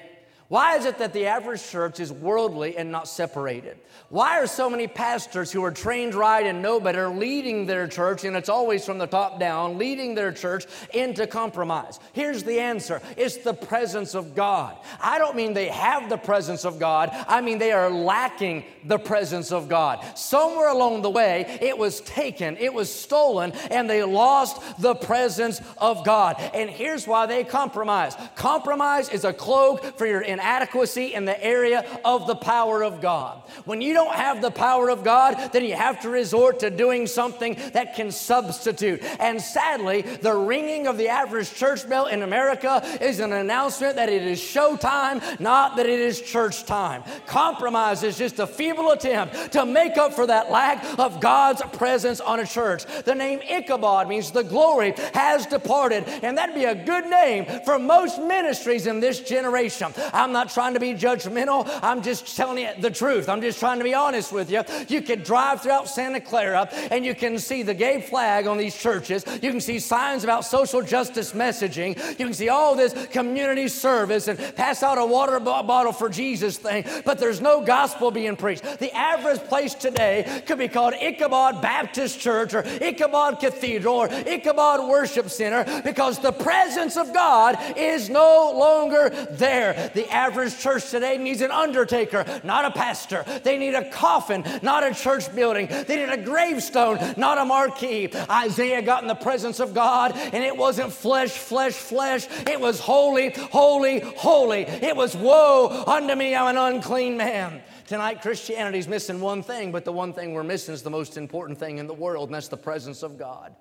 Why 0.53 0.77
is 0.77 0.85
it 0.85 0.99
that 0.99 1.13
the 1.13 1.25
average 1.25 1.67
church 1.67 1.99
is 1.99 2.13
worldly 2.13 2.77
and 2.77 2.91
not 2.91 3.07
separated? 3.07 3.75
Why 4.09 4.39
are 4.39 4.45
so 4.45 4.69
many 4.69 4.85
pastors 4.85 5.51
who 5.51 5.63
are 5.63 5.71
trained 5.71 6.13
right 6.13 6.45
and 6.45 6.61
know 6.61 6.79
better 6.79 7.09
leading 7.09 7.65
their 7.65 7.87
church, 7.87 8.23
and 8.23 8.35
it's 8.35 8.49
always 8.49 8.85
from 8.85 8.99
the 8.99 9.07
top 9.07 9.39
down, 9.39 9.79
leading 9.79 10.13
their 10.13 10.31
church 10.31 10.67
into 10.93 11.25
compromise? 11.25 11.99
Here's 12.11 12.43
the 12.43 12.59
answer 12.59 13.01
it's 13.17 13.37
the 13.37 13.55
presence 13.55 14.13
of 14.13 14.35
God. 14.35 14.77
I 15.01 15.17
don't 15.17 15.35
mean 15.35 15.53
they 15.53 15.69
have 15.69 16.07
the 16.07 16.17
presence 16.17 16.65
of 16.65 16.77
God, 16.77 17.09
I 17.27 17.41
mean 17.41 17.57
they 17.57 17.71
are 17.71 17.89
lacking 17.89 18.63
the 18.85 18.99
presence 18.99 19.51
of 19.51 19.67
God. 19.67 20.05
Somewhere 20.15 20.69
along 20.69 21.01
the 21.01 21.09
way, 21.09 21.57
it 21.61 21.75
was 21.75 22.01
taken, 22.01 22.57
it 22.57 22.71
was 22.71 22.93
stolen, 22.93 23.53
and 23.71 23.89
they 23.89 24.03
lost 24.03 24.61
the 24.79 24.93
presence 24.93 25.61
of 25.79 26.05
God. 26.05 26.35
And 26.53 26.69
here's 26.69 27.07
why 27.07 27.25
they 27.25 27.43
compromise 27.43 28.15
compromise 28.35 29.09
is 29.09 29.25
a 29.25 29.33
cloak 29.33 29.97
for 29.97 30.05
your 30.05 30.21
inadequacy 30.43 31.13
in 31.13 31.23
the 31.25 31.41
area 31.43 31.85
of 32.03 32.27
the 32.27 32.35
power 32.35 32.83
of 32.83 33.01
God. 33.01 33.41
When 33.65 33.81
you 33.81 33.93
don't 33.93 34.13
have 34.13 34.41
the 34.41 34.51
power 34.51 34.89
of 34.89 35.03
God, 35.03 35.51
then 35.53 35.63
you 35.63 35.75
have 35.75 36.01
to 36.01 36.09
resort 36.09 36.59
to 36.59 36.69
doing 36.69 37.07
something 37.07 37.55
that 37.71 37.95
can 37.95 38.11
substitute. 38.11 39.01
And 39.19 39.41
sadly, 39.41 40.01
the 40.01 40.33
ringing 40.33 40.87
of 40.87 40.97
the 40.97 41.07
average 41.07 41.53
church 41.53 41.87
bell 41.87 42.07
in 42.07 42.23
America 42.23 42.81
is 42.99 43.19
an 43.19 43.31
announcement 43.31 43.95
that 43.95 44.09
it 44.09 44.23
is 44.23 44.39
showtime, 44.39 45.39
not 45.39 45.77
that 45.77 45.85
it 45.85 45.99
is 45.99 46.21
church 46.21 46.65
time. 46.65 47.03
Compromise 47.25 48.03
is 48.03 48.17
just 48.17 48.39
a 48.39 48.47
feeble 48.47 48.91
attempt 48.91 49.53
to 49.53 49.65
make 49.65 49.97
up 49.97 50.13
for 50.13 50.27
that 50.27 50.51
lack 50.51 50.99
of 50.99 51.21
God's 51.21 51.61
presence 51.73 52.19
on 52.19 52.41
a 52.41 52.45
church. 52.45 52.85
The 53.05 53.15
name 53.15 53.39
Ichabod 53.49 54.09
means 54.09 54.31
the 54.31 54.43
glory 54.43 54.93
has 55.13 55.45
departed, 55.45 56.03
and 56.21 56.37
that'd 56.37 56.55
be 56.55 56.65
a 56.65 56.75
good 56.75 57.05
name 57.05 57.45
for 57.63 57.79
most 57.79 58.19
ministries 58.19 58.87
in 58.87 58.99
this 58.99 59.21
generation. 59.21 59.93
I'm 60.11 60.32
not 60.33 60.49
trying 60.49 60.73
to 60.73 60.79
be 60.79 60.93
judgmental. 60.93 61.67
I'm 61.81 62.01
just 62.01 62.35
telling 62.35 62.57
you 62.57 62.69
the 62.79 62.91
truth. 62.91 63.29
I'm 63.29 63.41
just 63.41 63.59
trying 63.59 63.77
to 63.77 63.83
be 63.83 63.93
honest 63.93 64.31
with 64.31 64.49
you. 64.49 64.63
You 64.87 65.01
can 65.01 65.23
drive 65.23 65.61
throughout 65.61 65.87
Santa 65.87 66.19
Clara 66.19 66.67
and 66.91 67.05
you 67.05 67.15
can 67.15 67.39
see 67.39 67.63
the 67.63 67.73
gay 67.73 68.01
flag 68.01 68.47
on 68.47 68.57
these 68.57 68.75
churches. 68.75 69.23
You 69.41 69.51
can 69.51 69.61
see 69.61 69.79
signs 69.79 70.23
about 70.23 70.45
social 70.45 70.81
justice 70.81 71.33
messaging. 71.33 71.97
You 72.19 72.25
can 72.25 72.33
see 72.33 72.49
all 72.49 72.75
this 72.75 72.93
community 73.07 73.67
service 73.67 74.27
and 74.27 74.37
pass 74.55 74.83
out 74.83 74.97
a 74.97 75.05
water 75.05 75.39
bottle 75.39 75.93
for 75.93 76.09
Jesus 76.09 76.57
thing, 76.57 76.85
but 77.05 77.19
there's 77.19 77.41
no 77.41 77.63
gospel 77.63 78.11
being 78.11 78.35
preached. 78.35 78.79
The 78.79 78.91
average 78.95 79.39
place 79.41 79.73
today 79.73 80.43
could 80.45 80.57
be 80.57 80.67
called 80.67 80.93
Ichabod 80.95 81.61
Baptist 81.61 82.19
Church 82.19 82.53
or 82.53 82.63
Ichabod 82.81 83.39
Cathedral 83.39 83.95
or 83.95 84.09
Ichabod 84.11 84.89
Worship 84.89 85.29
Center 85.29 85.81
because 85.83 86.19
the 86.19 86.31
presence 86.31 86.97
of 86.97 87.13
God 87.13 87.57
is 87.77 88.09
no 88.09 88.53
longer 88.55 89.09
there. 89.31 89.91
The 89.93 90.09
average 90.13 90.57
church 90.57 90.89
today 90.89 91.17
needs 91.17 91.41
an 91.41 91.51
undertaker, 91.51 92.25
not 92.43 92.65
a 92.65 92.71
pastor. 92.71 93.25
They 93.43 93.57
need 93.57 93.73
a 93.73 93.89
coffin, 93.89 94.43
not 94.61 94.85
a 94.85 94.93
church 94.93 95.33
building. 95.35 95.67
They 95.67 95.97
need 95.97 96.09
a 96.09 96.23
gravestone, 96.23 97.15
not 97.17 97.37
a 97.37 97.45
marquee. 97.45 98.09
Isaiah 98.29 98.81
got 98.81 99.01
in 99.01 99.07
the 99.07 99.15
presence 99.15 99.59
of 99.59 99.73
God, 99.73 100.13
and 100.15 100.43
it 100.43 100.55
wasn't 100.55 100.93
flesh, 100.93 101.31
flesh, 101.31 101.73
flesh. 101.73 102.27
It 102.47 102.59
was 102.59 102.79
holy, 102.79 103.31
holy, 103.31 103.99
holy. 103.99 104.61
It 104.61 104.95
was 104.95 105.15
woe 105.15 105.83
unto 105.87 106.15
me, 106.15 106.35
I'm 106.35 106.55
an 106.55 106.75
unclean 106.75 107.17
man. 107.17 107.61
Tonight, 107.87 108.21
Christianity's 108.21 108.87
missing 108.87 109.19
one 109.19 109.43
thing, 109.43 109.71
but 109.71 109.83
the 109.83 109.91
one 109.91 110.13
thing 110.13 110.33
we're 110.33 110.43
missing 110.43 110.73
is 110.73 110.83
the 110.83 110.89
most 110.89 111.17
important 111.17 111.59
thing 111.59 111.79
in 111.79 111.87
the 111.87 111.93
world, 111.93 112.29
and 112.29 112.35
that's 112.35 112.47
the 112.47 112.57
presence 112.57 113.03
of 113.03 113.17
God. 113.17 113.53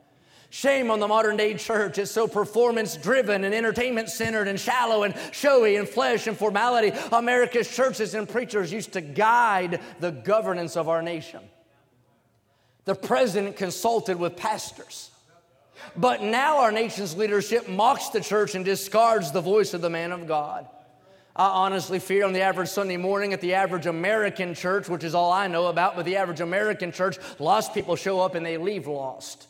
Shame 0.54 0.90
on 0.90 1.00
the 1.00 1.08
modern 1.08 1.38
day 1.38 1.54
church. 1.54 1.96
It's 1.96 2.10
so 2.10 2.28
performance 2.28 2.98
driven 2.98 3.44
and 3.44 3.54
entertainment 3.54 4.10
centered 4.10 4.48
and 4.48 4.60
shallow 4.60 5.02
and 5.02 5.14
showy 5.30 5.76
and 5.76 5.88
flesh 5.88 6.26
and 6.26 6.36
formality. 6.36 6.92
America's 7.10 7.74
churches 7.74 8.12
and 8.12 8.28
preachers 8.28 8.70
used 8.70 8.92
to 8.92 9.00
guide 9.00 9.80
the 9.98 10.10
governance 10.10 10.76
of 10.76 10.90
our 10.90 11.00
nation. 11.00 11.40
The 12.84 12.94
president 12.94 13.56
consulted 13.56 14.18
with 14.18 14.36
pastors. 14.36 15.10
But 15.96 16.20
now 16.20 16.58
our 16.58 16.70
nation's 16.70 17.16
leadership 17.16 17.66
mocks 17.66 18.10
the 18.10 18.20
church 18.20 18.54
and 18.54 18.62
discards 18.62 19.32
the 19.32 19.40
voice 19.40 19.72
of 19.72 19.80
the 19.80 19.88
man 19.88 20.12
of 20.12 20.26
God. 20.26 20.68
I 21.34 21.46
honestly 21.46 21.98
fear 21.98 22.26
on 22.26 22.34
the 22.34 22.42
average 22.42 22.68
Sunday 22.68 22.98
morning 22.98 23.32
at 23.32 23.40
the 23.40 23.54
average 23.54 23.86
American 23.86 24.52
church, 24.52 24.86
which 24.90 25.02
is 25.02 25.14
all 25.14 25.32
I 25.32 25.46
know 25.46 25.68
about, 25.68 25.96
but 25.96 26.04
the 26.04 26.16
average 26.16 26.40
American 26.40 26.92
church, 26.92 27.16
lost 27.38 27.72
people 27.72 27.96
show 27.96 28.20
up 28.20 28.34
and 28.34 28.44
they 28.44 28.58
leave 28.58 28.86
lost. 28.86 29.46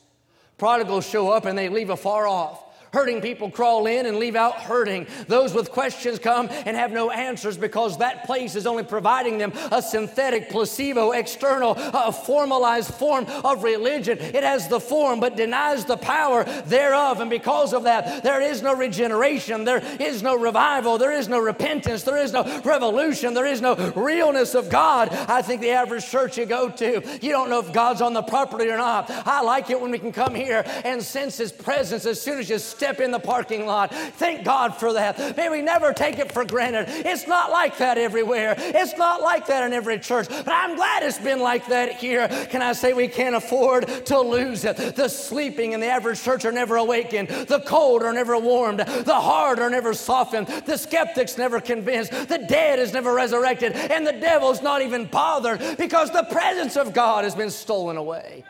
Prodigals 0.63 1.05
show 1.05 1.29
up 1.29 1.45
and 1.45 1.59
they 1.59 1.69
leave 1.69 1.91
afar 1.91 2.29
off. 2.29 2.63
Hurting 2.93 3.23
people 3.23 3.51
crawl 3.51 3.87
in 3.87 4.05
and 4.05 4.19
leave 4.19 4.37
out 4.37 4.55
hurting. 4.57 5.07
Those 5.27 5.55
with 5.55 5.71
questions 5.71 6.19
come 6.19 6.49
and 6.67 6.77
have 6.77 6.93
no 6.93 7.11
answers 7.11 7.57
because 7.57 7.97
that 7.99 8.25
place 8.27 8.55
is 8.55 8.67
only 8.67 8.83
providing 8.83 9.39
them 9.39 9.51
a 9.71 9.81
synthetic, 9.81 10.51
placebo, 10.51 11.13
external, 11.13 11.75
a 11.79 12.13
formalized 12.13 12.93
form 12.93 13.25
of 13.45 13.65
religion. 13.65 14.19
It 14.19 14.45
has 14.45 14.69
the 14.69 14.79
form 14.79 15.21
but 15.21 15.37
denies 15.37 15.87
the 15.87 15.97
power 15.97 16.45
thereof. 16.67 17.21
And 17.21 17.31
because 17.31 17.73
of 17.73 17.85
that, 17.85 18.23
there 18.23 18.43
is 18.43 18.61
no 18.61 18.75
regeneration, 18.75 19.65
there 19.65 19.83
is 19.99 20.23
no 20.23 20.37
revival, 20.37 20.99
there 20.99 21.13
is 21.13 21.29
no 21.29 21.39
repentance, 21.39 22.03
there 22.03 22.19
is 22.19 22.35
no 22.35 22.43
revolution, 22.63 23.33
there 23.33 23.47
is 23.47 23.63
no 23.63 23.75
realness 23.97 24.55
of 24.55 24.69
God. 24.69 25.09
I 25.09 25.41
think 25.41 25.63
the 25.63 25.71
average 25.71 26.07
church 26.07 26.37
you 26.37 26.45
go 26.45 26.69
to, 26.69 27.03
you 27.23 27.31
don't 27.31 27.49
know 27.49 27.61
if 27.61 27.73
God's 27.73 28.03
on 28.03 28.13
the 28.13 28.23
property 28.23 28.69
or 28.69 28.77
not. 28.77 29.11
I 29.11 29.41
like 29.41 29.71
it 29.71 29.81
when 29.81 29.93
we 29.93 29.99
can 29.99 30.13
come 30.13 30.35
here 30.35 30.63
and 30.85 31.03
sense 31.03 31.39
His 31.39 31.53
presence 31.53 32.05
as 32.05 32.21
soon 32.21 32.39
as 32.39 32.51
you 32.51 32.59
in 32.83 33.11
the 33.11 33.19
parking 33.19 33.67
lot. 33.67 33.93
Thank 33.93 34.45
God 34.45 34.77
for 34.77 34.93
that. 34.93 35.37
May 35.37 35.49
we 35.49 35.63
never 35.63 35.93
take 35.93 36.19
it 36.19 36.33
for 36.33 36.45
granted. 36.45 36.87
It's 36.89 37.27
not 37.27 37.51
like 37.51 37.79
that 37.79 37.99
everywhere. 37.99 38.55
It's 38.59 38.97
not 38.97 39.23
like 39.23 39.47
that 39.47 39.65
in 39.65 39.73
every 39.73 39.99
church. 39.99 40.29
But 40.29 40.49
I'm 40.49 40.77
glad 40.77 41.03
it's 41.03 41.19
been 41.19 41.41
like 41.41 41.67
that 41.69 41.93
here. 41.95 42.29
Can 42.51 42.63
I 42.63 42.73
say 42.73 42.93
we 42.93 43.09
can't 43.09 43.35
afford 43.35 43.87
to 44.07 44.21
lose 44.21 44.65
it? 44.65 44.77
The 44.97 45.09
sleeping 45.09 45.73
in 45.73 45.81
the 45.81 45.87
average 45.87 46.23
church 46.23 46.45
are 46.45 46.53
never 46.53 46.77
awakened. 46.77 47.29
The 47.29 47.61
cold 47.61 48.03
are 48.03 48.13
never 48.13 48.39
warmed. 48.39 48.81
The 48.81 49.21
hard 49.21 49.59
are 49.59 49.71
never 49.71 49.95
softened. 49.95 50.49
The 50.49 50.77
skeptics 50.77 51.39
never 51.39 51.61
convinced. 51.61 52.13
The 52.29 52.45
dead 52.49 52.79
is 52.79 52.93
never 52.93 53.15
resurrected. 53.15 53.73
And 53.73 54.07
the 54.07 54.13
devil's 54.13 54.63
not 54.63 54.83
even 54.83 55.07
bothered 55.07 55.77
because 55.79 56.11
the 56.11 56.25
presence 56.25 56.77
of 56.77 56.93
God 56.93 57.25
has 57.25 57.35
been 57.35 57.51
stolen 57.51 57.97
away. 57.97 58.45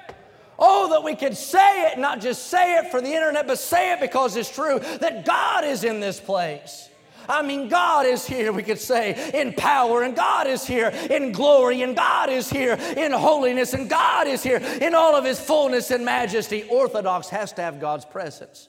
Oh, 0.64 0.90
that 0.90 1.02
we 1.02 1.16
could 1.16 1.36
say 1.36 1.88
it, 1.90 1.98
not 1.98 2.20
just 2.20 2.46
say 2.46 2.78
it 2.78 2.92
for 2.92 3.00
the 3.00 3.12
internet, 3.12 3.48
but 3.48 3.58
say 3.58 3.94
it 3.94 4.00
because 4.00 4.36
it's 4.36 4.48
true 4.48 4.78
that 5.00 5.26
God 5.26 5.64
is 5.64 5.82
in 5.82 5.98
this 5.98 6.20
place. 6.20 6.88
I 7.28 7.42
mean, 7.42 7.68
God 7.68 8.06
is 8.06 8.24
here, 8.24 8.52
we 8.52 8.62
could 8.62 8.78
say, 8.78 9.32
in 9.34 9.54
power, 9.54 10.04
and 10.04 10.14
God 10.14 10.46
is 10.46 10.64
here 10.64 10.88
in 11.10 11.32
glory, 11.32 11.82
and 11.82 11.96
God 11.96 12.30
is 12.30 12.48
here 12.48 12.74
in 12.96 13.10
holiness, 13.10 13.74
and 13.74 13.90
God 13.90 14.28
is 14.28 14.44
here 14.44 14.58
in 14.80 14.94
all 14.94 15.16
of 15.16 15.24
His 15.24 15.40
fullness 15.40 15.90
and 15.90 16.04
majesty. 16.04 16.62
Orthodox 16.70 17.28
has 17.30 17.52
to 17.54 17.62
have 17.62 17.80
God's 17.80 18.04
presence. 18.04 18.68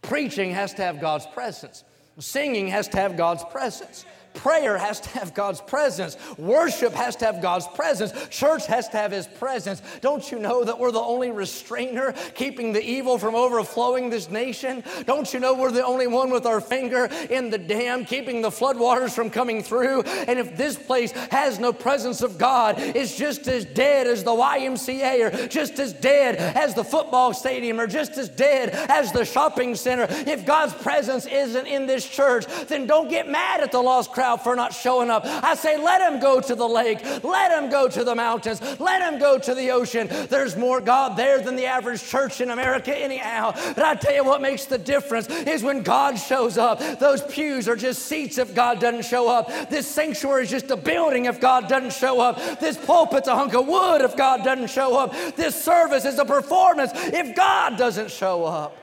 Preaching 0.00 0.52
has 0.52 0.72
to 0.74 0.82
have 0.82 0.98
God's 0.98 1.26
presence. 1.26 1.84
Singing 2.18 2.68
has 2.68 2.88
to 2.88 2.96
have 2.96 3.18
God's 3.18 3.44
presence. 3.44 4.06
Prayer 4.38 4.78
has 4.78 5.00
to 5.00 5.08
have 5.08 5.34
God's 5.34 5.60
presence. 5.60 6.16
Worship 6.38 6.92
has 6.92 7.16
to 7.16 7.24
have 7.24 7.42
God's 7.42 7.66
presence. 7.66 8.12
Church 8.28 8.66
has 8.66 8.88
to 8.90 8.96
have 8.96 9.10
His 9.10 9.26
presence. 9.26 9.82
Don't 10.00 10.30
you 10.30 10.38
know 10.38 10.62
that 10.62 10.78
we're 10.78 10.92
the 10.92 11.00
only 11.00 11.32
restrainer 11.32 12.14
keeping 12.34 12.72
the 12.72 12.80
evil 12.80 13.18
from 13.18 13.34
overflowing 13.34 14.10
this 14.10 14.30
nation? 14.30 14.84
Don't 15.06 15.34
you 15.34 15.40
know 15.40 15.54
we're 15.54 15.72
the 15.72 15.84
only 15.84 16.06
one 16.06 16.30
with 16.30 16.46
our 16.46 16.60
finger 16.60 17.06
in 17.30 17.50
the 17.50 17.58
dam 17.58 18.04
keeping 18.04 18.40
the 18.40 18.50
floodwaters 18.50 19.10
from 19.10 19.28
coming 19.28 19.60
through? 19.60 20.02
And 20.02 20.38
if 20.38 20.56
this 20.56 20.76
place 20.76 21.10
has 21.32 21.58
no 21.58 21.72
presence 21.72 22.22
of 22.22 22.38
God, 22.38 22.76
it's 22.78 23.16
just 23.16 23.48
as 23.48 23.64
dead 23.64 24.06
as 24.06 24.22
the 24.22 24.30
YMCA 24.30 25.44
or 25.44 25.48
just 25.48 25.80
as 25.80 25.92
dead 25.92 26.36
as 26.36 26.74
the 26.74 26.84
football 26.84 27.34
stadium 27.34 27.80
or 27.80 27.88
just 27.88 28.16
as 28.16 28.28
dead 28.28 28.70
as 28.88 29.10
the 29.10 29.24
shopping 29.24 29.74
center. 29.74 30.06
If 30.08 30.46
God's 30.46 30.74
presence 30.74 31.26
isn't 31.26 31.66
in 31.66 31.86
this 31.86 32.08
church, 32.08 32.46
then 32.68 32.86
don't 32.86 33.10
get 33.10 33.28
mad 33.28 33.62
at 33.62 33.72
the 33.72 33.82
lost 33.82 34.12
crowd 34.12 34.27
for 34.36 34.54
not 34.54 34.74
showing 34.74 35.10
up. 35.10 35.24
I 35.24 35.54
say, 35.54 35.76
let 35.82 36.00
him 36.00 36.20
go 36.20 36.40
to 36.40 36.54
the 36.54 36.66
lake, 36.66 37.02
let 37.24 37.50
him 37.50 37.70
go 37.70 37.88
to 37.88 38.04
the 38.04 38.14
mountains, 38.14 38.60
let 38.80 39.02
him 39.02 39.18
go 39.18 39.38
to 39.38 39.54
the 39.54 39.70
ocean. 39.70 40.08
There's 40.28 40.56
more 40.56 40.80
God 40.80 41.16
there 41.16 41.40
than 41.40 41.56
the 41.56 41.66
average 41.66 42.04
church 42.04 42.40
in 42.40 42.50
America, 42.50 42.96
anyhow. 42.96 43.52
But 43.74 43.84
I 43.84 43.94
tell 43.94 44.14
you 44.14 44.24
what 44.24 44.40
makes 44.40 44.64
the 44.66 44.78
difference 44.78 45.28
is 45.28 45.62
when 45.62 45.82
God 45.82 46.18
shows 46.18 46.58
up. 46.58 46.80
Those 46.98 47.22
pews 47.22 47.68
are 47.68 47.76
just 47.76 48.02
seats 48.02 48.38
if 48.38 48.54
God 48.54 48.80
doesn't 48.80 49.04
show 49.04 49.28
up. 49.28 49.70
This 49.70 49.86
sanctuary 49.86 50.44
is 50.44 50.50
just 50.50 50.70
a 50.70 50.76
building 50.76 51.26
if 51.26 51.40
God 51.40 51.68
doesn't 51.68 51.92
show 51.92 52.20
up. 52.20 52.60
This 52.60 52.76
pulpit's 52.76 53.28
a 53.28 53.36
hunk 53.36 53.54
of 53.54 53.66
wood 53.66 54.02
if 54.02 54.16
God 54.16 54.44
doesn't 54.44 54.70
show 54.70 54.96
up. 54.96 55.14
This 55.36 55.60
service 55.62 56.04
is 56.04 56.18
a 56.18 56.24
performance 56.24 56.92
if 56.94 57.34
God 57.34 57.76
doesn't 57.76 58.10
show 58.10 58.44
up. 58.44 58.76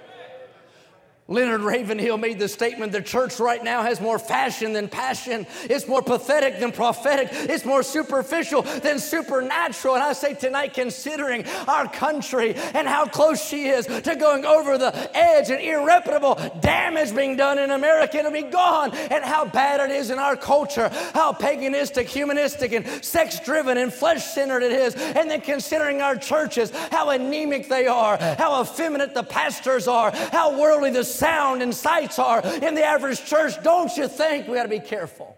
Leonard 1.28 1.62
Ravenhill 1.62 2.20
made 2.20 2.38
the 2.38 2.48
statement 2.48 2.92
the 2.92 3.02
church 3.02 3.40
right 3.40 3.64
now 3.64 3.82
has 3.82 4.00
more 4.00 4.20
fashion 4.20 4.74
than 4.74 4.88
passion. 4.88 5.48
It's 5.64 5.88
more 5.88 6.04
pathetic 6.04 6.60
than 6.60 6.72
prophetic. 6.72 7.30
It's 7.32 7.66
more 7.66 7.82
superficial 7.82 8.62
than 8.62 9.00
supernatural. 9.00 9.96
And 9.96 10.04
I 10.04 10.14
say 10.14 10.36
tonight, 10.36 10.76
considering 10.76 11.48
our 11.68 11.88
country 11.88 12.54
and 12.54 12.88
how 12.88 13.08
close 13.08 13.44
she 13.44 13.70
is 13.70 13.88
to 13.88 14.16
going 14.16 14.46
over 14.46 14.78
the 14.78 15.18
edge 15.18 15.50
and 15.50 15.60
irreparable 15.60 16.36
damage 16.60 17.16
being 17.16 17.36
done 17.36 17.58
in 17.58 17.72
America, 17.72 18.18
it'll 18.18 18.32
be 18.32 18.44
gone. 18.44 18.94
And 18.94 19.24
how 19.24 19.46
bad 19.46 19.90
it 19.90 19.96
is 19.96 20.12
in 20.12 20.20
our 20.20 20.36
culture, 20.36 20.90
how 21.16 21.34
paganistic, 21.34 22.06
humanistic, 22.06 22.72
and 22.72 22.88
sex 23.04 23.40
driven 23.40 23.80
and 23.80 23.92
flesh 23.92 24.24
centered 24.24 24.62
it 24.62 24.72
is. 24.72 24.94
And 24.94 25.32
then 25.32 25.42
considering 25.42 26.04
our 26.04 26.18
churches, 26.18 26.70
how 26.92 27.10
anemic 27.10 27.68
they 27.68 27.88
are, 27.88 28.18
how 28.38 28.62
effeminate 28.62 29.16
the 29.16 29.24
pastors 29.24 29.88
are, 29.88 30.12
how 30.12 30.60
worldly 30.60 30.92
the 30.92 31.15
sound 31.16 31.62
and 31.62 31.74
sights 31.74 32.20
are 32.20 32.42
in 32.46 32.76
the 32.76 32.84
average 32.84 33.26
church, 33.26 33.62
don't 33.64 33.96
you 33.98 34.08
think 34.08 34.48
we 34.48 34.56
got 34.56 34.64
to 34.64 34.70
be 34.70 34.80
careful 34.80 35.38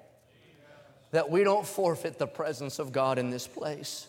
that 1.11 1.29
we 1.29 1.43
don't 1.43 1.65
forfeit 1.65 2.17
the 2.17 2.27
presence 2.27 2.79
of 2.79 2.91
God 2.91 3.17
in 3.17 3.29
this 3.29 3.47
place? 3.47 4.07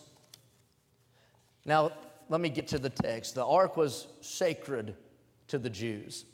Now, 1.64 1.92
let 2.28 2.40
me 2.40 2.48
get 2.48 2.68
to 2.68 2.78
the 2.78 2.90
text. 2.90 3.34
The 3.34 3.44
ark 3.44 3.76
was 3.76 4.06
sacred 4.20 4.94
to 5.48 5.58
the 5.58 5.70
Jews. 5.70 6.24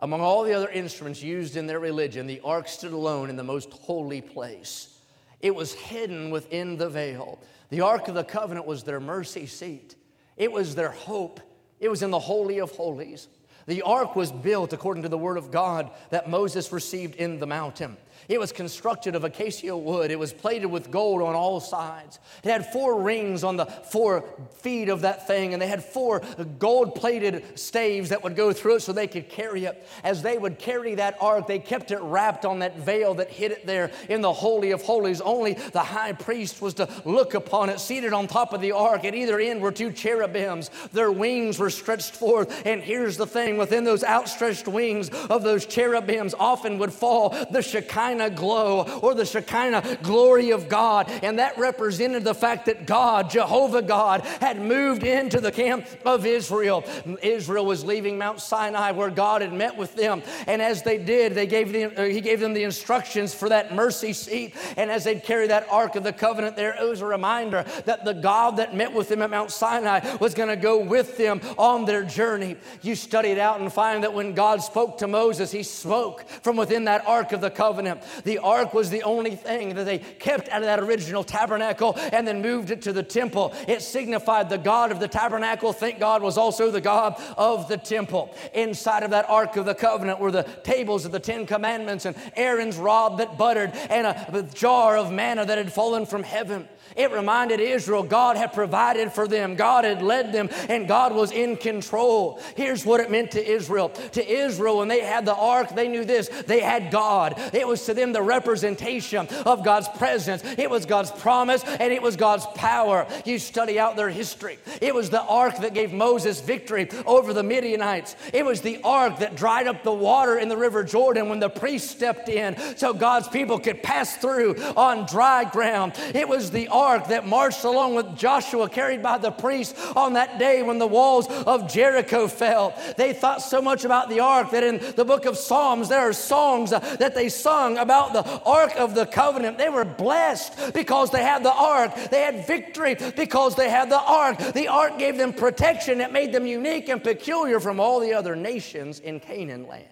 Among 0.00 0.20
all 0.20 0.44
the 0.44 0.54
other 0.54 0.68
instruments 0.68 1.22
used 1.22 1.56
in 1.56 1.66
their 1.66 1.80
religion, 1.80 2.26
the 2.26 2.40
ark 2.44 2.68
stood 2.68 2.92
alone 2.92 3.30
in 3.30 3.36
the 3.36 3.44
most 3.44 3.70
holy 3.72 4.20
place. 4.20 4.96
It 5.40 5.54
was 5.54 5.72
hidden 5.72 6.30
within 6.30 6.76
the 6.76 6.88
veil. 6.88 7.40
The 7.70 7.80
ark 7.80 8.08
of 8.08 8.14
the 8.14 8.24
covenant 8.24 8.66
was 8.66 8.84
their 8.84 9.00
mercy 9.00 9.46
seat, 9.46 9.96
it 10.36 10.52
was 10.52 10.74
their 10.74 10.90
hope. 10.90 11.40
It 11.80 11.88
was 11.88 12.02
in 12.02 12.10
the 12.10 12.18
Holy 12.18 12.58
of 12.58 12.72
Holies. 12.72 13.28
The 13.68 13.82
ark 13.82 14.16
was 14.16 14.32
built 14.32 14.72
according 14.72 15.02
to 15.02 15.10
the 15.10 15.18
word 15.18 15.36
of 15.36 15.50
God 15.50 15.90
that 16.08 16.30
Moses 16.30 16.72
received 16.72 17.16
in 17.16 17.38
the 17.38 17.46
mountain. 17.46 17.98
It 18.28 18.40
was 18.40 18.52
constructed 18.52 19.14
of 19.14 19.24
acacia 19.24 19.76
wood. 19.76 20.10
It 20.10 20.18
was 20.18 20.32
plated 20.32 20.70
with 20.70 20.90
gold 20.90 21.22
on 21.22 21.34
all 21.34 21.60
sides. 21.60 22.18
It 22.42 22.50
had 22.50 22.66
four 22.72 23.00
rings 23.00 23.44
on 23.44 23.56
the 23.56 23.66
four 23.66 24.24
feet 24.60 24.88
of 24.88 25.02
that 25.02 25.26
thing, 25.26 25.52
and 25.52 25.62
they 25.62 25.66
had 25.66 25.84
four 25.84 26.22
gold 26.58 26.94
plated 26.94 27.58
staves 27.58 28.08
that 28.10 28.22
would 28.24 28.36
go 28.36 28.52
through 28.52 28.76
it 28.76 28.80
so 28.80 28.92
they 28.92 29.06
could 29.06 29.28
carry 29.28 29.64
it. 29.64 29.86
As 30.02 30.22
they 30.22 30.36
would 30.36 30.58
carry 30.58 30.96
that 30.96 31.16
ark, 31.20 31.46
they 31.46 31.58
kept 31.58 31.90
it 31.90 32.00
wrapped 32.00 32.44
on 32.44 32.58
that 32.58 32.78
veil 32.78 33.14
that 33.14 33.30
hid 33.30 33.52
it 33.52 33.66
there 33.66 33.90
in 34.08 34.20
the 34.20 34.32
Holy 34.32 34.72
of 34.72 34.82
Holies. 34.82 35.20
Only 35.20 35.54
the 35.54 35.82
high 35.82 36.12
priest 36.12 36.60
was 36.60 36.74
to 36.74 36.88
look 37.04 37.34
upon 37.34 37.70
it. 37.70 37.80
Seated 37.80 38.12
on 38.12 38.26
top 38.26 38.52
of 38.52 38.60
the 38.60 38.72
ark, 38.72 39.04
at 39.04 39.14
either 39.14 39.38
end 39.38 39.60
were 39.60 39.72
two 39.72 39.92
cherubims. 39.92 40.70
Their 40.92 41.12
wings 41.12 41.58
were 41.58 41.70
stretched 41.70 42.14
forth. 42.14 42.66
And 42.66 42.82
here's 42.82 43.16
the 43.16 43.26
thing 43.26 43.56
within 43.58 43.84
those 43.84 44.04
outstretched 44.04 44.68
wings 44.68 45.08
of 45.30 45.42
those 45.42 45.66
cherubims 45.66 46.34
often 46.38 46.78
would 46.78 46.92
fall 46.92 47.30
the 47.50 47.62
Shekinah 47.62 48.07
Shekinah 48.08 48.30
glow 48.30 49.00
or 49.02 49.14
the 49.14 49.26
Shekinah 49.26 49.98
glory 50.02 50.50
of 50.50 50.68
God. 50.68 51.10
And 51.22 51.38
that 51.38 51.58
represented 51.58 52.24
the 52.24 52.34
fact 52.34 52.66
that 52.66 52.86
God, 52.86 53.30
Jehovah 53.30 53.82
God, 53.82 54.22
had 54.40 54.60
moved 54.60 55.02
into 55.04 55.40
the 55.40 55.52
camp 55.52 55.86
of 56.04 56.24
Israel. 56.24 56.84
Israel 57.22 57.66
was 57.66 57.84
leaving 57.84 58.16
Mount 58.18 58.40
Sinai 58.40 58.92
where 58.92 59.10
God 59.10 59.42
had 59.42 59.52
met 59.52 59.76
with 59.76 59.94
them. 59.94 60.22
And 60.46 60.62
as 60.62 60.82
they 60.82 60.98
did, 60.98 61.34
they 61.34 61.46
gave 61.46 61.72
them, 61.72 61.92
uh, 61.96 62.04
he 62.04 62.20
gave 62.20 62.40
them 62.40 62.54
the 62.54 62.62
instructions 62.62 63.34
for 63.34 63.48
that 63.50 63.74
mercy 63.74 64.12
seat. 64.12 64.54
And 64.76 64.90
as 64.90 65.04
they'd 65.04 65.22
carry 65.22 65.48
that 65.48 65.66
Ark 65.70 65.96
of 65.96 66.04
the 66.04 66.12
Covenant 66.12 66.56
there, 66.56 66.74
it 66.80 66.88
was 66.88 67.02
a 67.02 67.06
reminder 67.06 67.64
that 67.84 68.04
the 68.04 68.14
God 68.14 68.56
that 68.56 68.74
met 68.74 68.92
with 68.92 69.08
them 69.08 69.22
at 69.22 69.30
Mount 69.30 69.50
Sinai 69.50 70.16
was 70.16 70.34
going 70.34 70.48
to 70.48 70.56
go 70.56 70.78
with 70.78 71.16
them 71.16 71.40
on 71.58 71.84
their 71.84 72.04
journey. 72.04 72.56
You 72.82 72.94
study 72.94 73.30
it 73.30 73.38
out 73.38 73.60
and 73.60 73.72
find 73.72 74.02
that 74.04 74.14
when 74.14 74.32
God 74.32 74.62
spoke 74.62 74.98
to 74.98 75.06
Moses, 75.06 75.50
he 75.50 75.62
spoke 75.62 76.26
from 76.42 76.56
within 76.56 76.84
that 76.84 77.06
Ark 77.06 77.32
of 77.32 77.40
the 77.40 77.50
Covenant. 77.50 77.97
The 78.24 78.38
ark 78.38 78.74
was 78.74 78.90
the 78.90 79.02
only 79.02 79.36
thing 79.36 79.74
that 79.74 79.84
they 79.84 79.98
kept 79.98 80.48
out 80.48 80.62
of 80.62 80.66
that 80.66 80.80
original 80.80 81.24
tabernacle 81.24 81.94
and 82.12 82.26
then 82.26 82.42
moved 82.42 82.70
it 82.70 82.82
to 82.82 82.92
the 82.92 83.02
temple. 83.02 83.54
It 83.66 83.82
signified 83.82 84.48
the 84.48 84.58
God 84.58 84.92
of 84.92 85.00
the 85.00 85.08
tabernacle, 85.08 85.72
thank 85.72 85.98
God, 85.98 86.22
was 86.22 86.38
also 86.38 86.70
the 86.70 86.80
God 86.80 87.20
of 87.36 87.68
the 87.68 87.76
temple. 87.76 88.34
Inside 88.54 89.02
of 89.02 89.10
that 89.10 89.28
ark 89.28 89.56
of 89.56 89.64
the 89.64 89.74
covenant 89.74 90.20
were 90.20 90.32
the 90.32 90.44
tables 90.62 91.04
of 91.04 91.12
the 91.12 91.20
Ten 91.20 91.46
Commandments 91.46 92.04
and 92.04 92.16
Aaron's 92.36 92.76
rod 92.76 93.18
that 93.18 93.38
buttered 93.38 93.72
and 93.90 94.06
a 94.06 94.48
jar 94.54 94.96
of 94.96 95.12
manna 95.12 95.44
that 95.44 95.58
had 95.58 95.72
fallen 95.72 96.06
from 96.06 96.22
heaven. 96.22 96.68
It 96.96 97.12
reminded 97.12 97.60
Israel 97.60 98.02
God 98.02 98.36
had 98.36 98.52
provided 98.52 99.12
for 99.12 99.28
them, 99.28 99.54
God 99.54 99.84
had 99.84 100.02
led 100.02 100.32
them, 100.32 100.48
and 100.68 100.88
God 100.88 101.14
was 101.14 101.30
in 101.30 101.56
control. 101.56 102.40
Here's 102.56 102.84
what 102.84 103.00
it 103.00 103.10
meant 103.10 103.32
to 103.32 103.46
Israel. 103.46 103.90
To 103.90 104.26
Israel, 104.26 104.78
when 104.78 104.88
they 104.88 105.00
had 105.00 105.24
the 105.24 105.34
ark, 105.34 105.74
they 105.74 105.88
knew 105.88 106.04
this 106.04 106.28
they 106.46 106.60
had 106.60 106.90
God. 106.90 107.34
It 107.52 107.66
was 107.66 107.84
to 107.88 107.94
them 107.94 108.12
the 108.12 108.22
representation 108.22 109.26
of 109.46 109.64
God's 109.64 109.88
presence. 109.88 110.42
It 110.58 110.68
was 110.68 110.84
God's 110.84 111.10
promise 111.10 111.64
and 111.64 111.90
it 111.90 112.02
was 112.02 112.16
God's 112.16 112.44
power. 112.54 113.06
You 113.24 113.38
study 113.38 113.80
out 113.80 113.96
their 113.96 114.10
history. 114.10 114.58
It 114.82 114.94
was 114.94 115.08
the 115.08 115.22
ark 115.22 115.56
that 115.60 115.72
gave 115.72 115.90
Moses 115.90 116.38
victory 116.42 116.90
over 117.06 117.32
the 117.32 117.42
Midianites. 117.42 118.14
It 118.34 118.44
was 118.44 118.60
the 118.60 118.82
ark 118.84 119.20
that 119.20 119.36
dried 119.36 119.66
up 119.66 119.82
the 119.84 119.92
water 119.92 120.36
in 120.38 120.50
the 120.50 120.56
river 120.56 120.84
Jordan 120.84 121.30
when 121.30 121.40
the 121.40 121.48
priest 121.48 121.90
stepped 121.90 122.28
in 122.28 122.56
so 122.76 122.92
God's 122.92 123.26
people 123.26 123.58
could 123.58 123.82
pass 123.82 124.18
through 124.18 124.56
on 124.76 125.06
dry 125.06 125.44
ground. 125.44 125.94
It 126.14 126.28
was 126.28 126.50
the 126.50 126.68
ark 126.68 127.08
that 127.08 127.26
marched 127.26 127.64
along 127.64 127.94
with 127.94 128.18
Joshua, 128.18 128.68
carried 128.68 129.02
by 129.02 129.16
the 129.16 129.30
priest 129.30 129.74
on 129.96 130.12
that 130.12 130.38
day 130.38 130.62
when 130.62 130.78
the 130.78 130.86
walls 130.86 131.26
of 131.26 131.72
Jericho 131.72 132.28
fell. 132.28 132.78
They 132.98 133.14
thought 133.14 133.40
so 133.40 133.62
much 133.62 133.86
about 133.86 134.10
the 134.10 134.20
ark 134.20 134.50
that 134.50 134.62
in 134.62 134.78
the 134.94 135.06
book 135.06 135.24
of 135.24 135.38
Psalms, 135.38 135.88
there 135.88 136.00
are 136.00 136.12
songs 136.12 136.68
that 136.68 137.14
they 137.14 137.30
sung 137.30 137.77
about 137.78 138.12
the 138.12 138.42
ark 138.44 138.76
of 138.76 138.94
the 138.94 139.06
covenant. 139.06 139.58
They 139.58 139.68
were 139.68 139.84
blessed 139.84 140.74
because 140.74 141.10
they 141.10 141.22
had 141.22 141.42
the 141.42 141.52
ark. 141.52 141.94
They 142.10 142.22
had 142.22 142.46
victory 142.46 142.96
because 143.16 143.54
they 143.54 143.70
had 143.70 143.90
the 143.90 144.00
ark. 144.00 144.38
The 144.38 144.68
ark 144.68 144.98
gave 144.98 145.16
them 145.16 145.32
protection 145.32 145.98
that 145.98 146.12
made 146.12 146.32
them 146.32 146.46
unique 146.46 146.88
and 146.88 147.02
peculiar 147.02 147.60
from 147.60 147.80
all 147.80 148.00
the 148.00 148.14
other 148.14 148.36
nations 148.36 149.00
in 149.00 149.20
Canaan 149.20 149.66
land. 149.66 149.86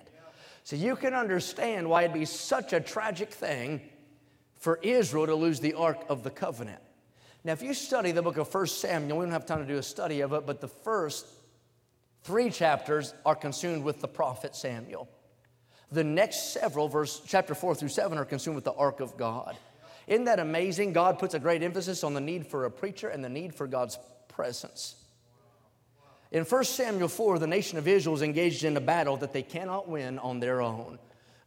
So 0.65 0.75
you 0.75 0.97
can 0.97 1.15
understand 1.15 1.89
why 1.89 2.03
it'd 2.03 2.15
be 2.15 2.25
such 2.25 2.73
a 2.73 2.81
tragic 2.81 3.31
thing 3.31 3.81
for 4.57 4.81
Israel 4.83 5.27
to 5.27 5.35
lose 5.37 5.61
the 5.61 5.75
Ark 5.75 6.05
of 6.09 6.25
the 6.25 6.31
Covenant. 6.31 6.83
Now, 7.45 7.53
if 7.53 7.63
you 7.63 7.73
study 7.73 8.11
the 8.11 8.23
book 8.23 8.37
of 8.37 8.53
1 8.53 8.67
Samuel, 8.67 9.19
we 9.19 9.25
don't 9.25 9.33
have 9.33 9.47
time 9.47 9.61
to 9.61 9.73
do 9.73 9.79
a 9.79 9.83
study 9.83 10.23
of 10.23 10.33
it, 10.33 10.45
but 10.45 10.61
the 10.61 10.67
first 10.67 11.25
three 12.25 12.51
chapters 12.51 13.15
are 13.25 13.37
consumed 13.37 13.85
with 13.85 14.01
the 14.01 14.09
prophet 14.09 14.57
Samuel. 14.57 15.09
The 15.93 16.05
next 16.05 16.53
several, 16.53 16.89
verse 16.89 17.23
chapter 17.27 17.55
4 17.55 17.75
through 17.75 17.89
7, 17.89 18.19
are 18.19 18.25
consumed 18.25 18.57
with 18.57 18.65
the 18.65 18.73
ark 18.73 19.01
of 19.01 19.17
God. 19.17 19.57
Isn't 20.07 20.25
that 20.25 20.41
amazing? 20.41 20.93
God 20.93 21.19
puts 21.19 21.35
a 21.35 21.39
great 21.39 21.63
emphasis 21.63 22.05
on 22.05 22.15
the 22.15 22.21
need 22.21 22.47
for 22.47 22.65
a 22.65 22.71
preacher 22.71 23.09
and 23.09 23.25
the 23.25 23.29
need 23.29 23.55
for 23.55 23.67
God's 23.67 23.99
presence. 24.29 24.97
In 26.33 26.45
1 26.45 26.65
Samuel 26.65 27.09
4, 27.09 27.39
the 27.39 27.47
nation 27.47 27.79
of 27.79 27.87
Israel 27.87 28.17
is 28.17 28.23
engaged 28.23 28.65
in 28.65 28.77
a 28.77 28.81
battle 28.81 29.17
that 29.19 29.33
they 29.33 29.43
cannot 29.43 29.89
win 29.89 30.19
on 30.19 30.41
their 30.41 30.61
own. 30.61 30.99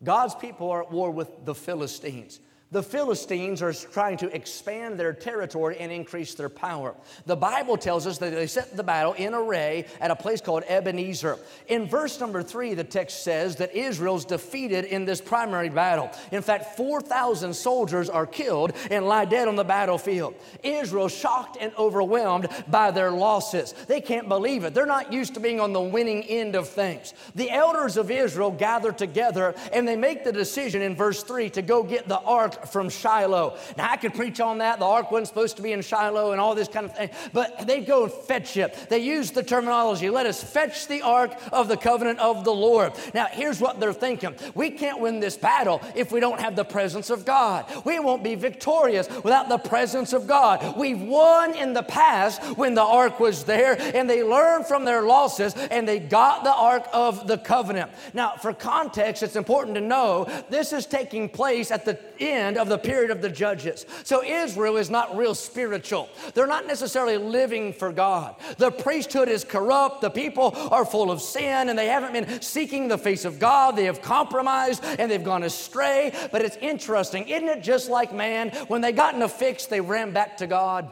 God's 0.04 0.36
people 0.36 0.72
are 0.72 0.84
at 0.84 0.92
war 0.92 1.12
with 1.12 1.46
the 1.46 1.56
Philistines. 1.56 2.40
The 2.72 2.84
Philistines 2.84 3.64
are 3.64 3.74
trying 3.74 4.18
to 4.18 4.36
expand 4.36 5.00
their 5.00 5.12
territory 5.12 5.78
and 5.80 5.92
increase 5.92 6.36
their 6.36 6.50
power. 6.50 6.94
The 7.26 7.36
Bible 7.36 7.78
tells 7.78 8.06
us 8.06 8.20
that 8.20 8.32
they 8.32 8.46
set 8.46 8.78
the 8.78 8.84
battle 8.84 9.14
in 9.14 9.34
array 9.34 9.88
at 10.00 10.12
a 10.12 10.16
place 10.16 10.40
called 10.40 10.64
Ebenezer. 10.68 11.40
In 11.68 11.88
verse 11.88 12.20
number 12.20 12.44
three, 12.44 12.76
the 12.76 12.84
text 12.84 13.24
says 13.24 13.56
that 13.56 13.74
Israel's 13.74 14.24
defeated 14.24 14.86
in 14.86 15.06
this 15.06 15.20
primary 15.20 15.70
battle. 15.70 16.12
In 16.32 16.44
fact, 16.44 16.78
4,000 16.78 17.56
soldiers 17.56 18.08
are 18.08 18.28
killed 18.28 18.74
and 18.92 19.08
lie 19.08 19.26
dead 19.26 19.48
on 19.48 19.56
the 19.56 19.64
battlefield. 19.64 20.36
Israel 20.62 21.08
shocked 21.08 21.58
and 21.60 21.72
overwhelmed 21.76 22.50
by 22.68 22.92
their 22.92 23.10
losses. 23.10 23.74
They 23.88 24.00
can't 24.00 24.28
believe 24.28 24.64
it. 24.64 24.76
They're 24.76 24.86
not 24.86 25.12
used 25.12 25.34
to 25.34 25.40
being 25.40 25.60
on 25.60 25.74
the 25.74 25.82
winning 25.82 26.22
end 26.26 26.54
of 26.54 26.70
things. 26.70 27.16
The 27.34 27.50
elders 27.50 27.98
of 27.98 28.12
Israel 28.12 28.52
gather 28.52 28.92
together 28.92 29.56
and 29.74 29.88
they 29.88 29.96
make 29.96 30.24
the 30.24 30.32
decision 30.32 30.84
in 30.84 30.96
verse 30.96 31.24
three 31.24 31.50
to 31.50 31.64
go 31.64 31.82
get 31.82 32.08
the 32.08 32.20
ark 32.20 32.59
from 32.68 32.90
Shiloh. 32.90 33.58
Now, 33.78 33.92
I 33.92 33.98
could 33.98 34.14
preach 34.14 34.40
on 34.40 34.60
that. 34.60 34.80
The 34.80 34.86
ark 34.86 35.12
wasn't 35.12 35.28
supposed 35.28 35.58
to 35.58 35.62
be 35.62 35.72
in 35.72 35.82
Shiloh 35.82 36.32
and 36.32 36.42
all 36.42 36.56
this 36.56 36.68
kind 36.68 36.86
of 36.86 36.96
thing, 36.96 37.10
but 37.34 37.68
they 37.68 37.82
go 37.82 38.04
and 38.04 38.14
fetch 38.14 38.58
it. 38.58 38.76
They 38.90 39.00
use 39.00 39.32
the 39.32 39.44
terminology 39.44 40.10
let 40.10 40.26
us 40.26 40.44
fetch 40.44 40.88
the 40.88 41.02
ark 41.02 41.34
of 41.52 41.68
the 41.68 41.78
covenant 41.78 42.20
of 42.20 42.44
the 42.44 42.54
Lord. 42.54 42.94
Now, 43.14 43.26
here's 43.26 43.60
what 43.60 43.80
they're 43.80 43.94
thinking 43.94 44.36
we 44.54 44.72
can't 44.72 45.00
win 45.00 45.20
this 45.20 45.38
battle 45.38 45.82
if 45.96 46.12
we 46.12 46.20
don't 46.20 46.40
have 46.40 46.56
the 46.56 46.66
presence 46.66 47.10
of 47.10 47.26
God. 47.26 47.66
We 47.86 48.00
won't 48.00 48.24
be 48.24 48.36
victorious 48.36 49.10
without 49.24 49.50
the 49.50 49.58
presence 49.58 50.14
of 50.14 50.28
God. 50.28 50.78
We've 50.78 51.02
won 51.02 51.56
in 51.56 51.74
the 51.74 51.84
past 51.84 52.42
when 52.58 52.76
the 52.76 52.84
ark 52.84 53.20
was 53.20 53.44
there, 53.44 53.80
and 53.80 54.10
they 54.10 54.24
learned 54.24 54.66
from 54.66 54.86
their 54.86 55.02
losses 55.02 55.54
and 55.72 55.88
they 55.88 56.00
got 56.00 56.44
the 56.44 56.54
ark 56.54 56.86
of 56.94 57.28
the 57.28 57.38
covenant. 57.38 57.92
Now, 58.14 58.34
for 58.42 58.54
context, 58.54 59.24
it's 59.24 59.36
important 59.36 59.76
to 59.76 59.82
know 59.82 60.28
this 60.50 60.74
is 60.74 60.86
taking 60.86 61.30
place 61.30 61.72
at 61.72 61.86
the 61.86 62.00
end 62.20 62.49
end 62.50 62.58
of 62.58 62.68
the 62.68 62.78
period 62.78 63.12
of 63.12 63.22
the 63.22 63.30
judges. 63.30 63.86
So 64.04 64.24
Israel 64.24 64.78
is 64.78 64.90
not 64.90 65.16
real 65.16 65.36
spiritual. 65.36 66.10
They're 66.34 66.48
not 66.48 66.68
necessarily 66.68 67.18
living 67.18 67.74
for 67.74 67.94
God. 67.94 68.36
The 68.58 68.72
priesthood 68.72 69.30
is 69.30 69.44
corrupt. 69.44 70.02
The 70.02 70.10
people 70.10 70.54
are 70.72 70.84
full 70.84 71.12
of 71.12 71.22
sin 71.22 71.70
and 71.70 71.78
they 71.78 71.88
haven't 71.88 72.14
been 72.14 72.42
seeking 72.42 72.88
the 72.88 72.98
face 72.98 73.24
of 73.24 73.40
God. 73.40 73.76
They 73.76 73.86
have 73.86 74.02
compromised 74.02 74.84
and 74.84 75.10
they've 75.10 75.24
gone 75.24 75.44
astray. 75.44 76.12
But 76.32 76.42
it's 76.42 76.58
interesting. 76.58 77.30
Isn't 77.30 77.48
it 77.48 77.64
just 77.64 77.90
like 77.90 78.14
man? 78.14 78.50
When 78.68 78.82
they 78.82 78.92
got 78.92 79.16
in 79.16 79.22
a 79.22 79.30
fix, 79.30 79.68
they 79.68 79.80
ran 79.80 80.12
back 80.12 80.38
to 80.38 80.48
God. 80.48 80.92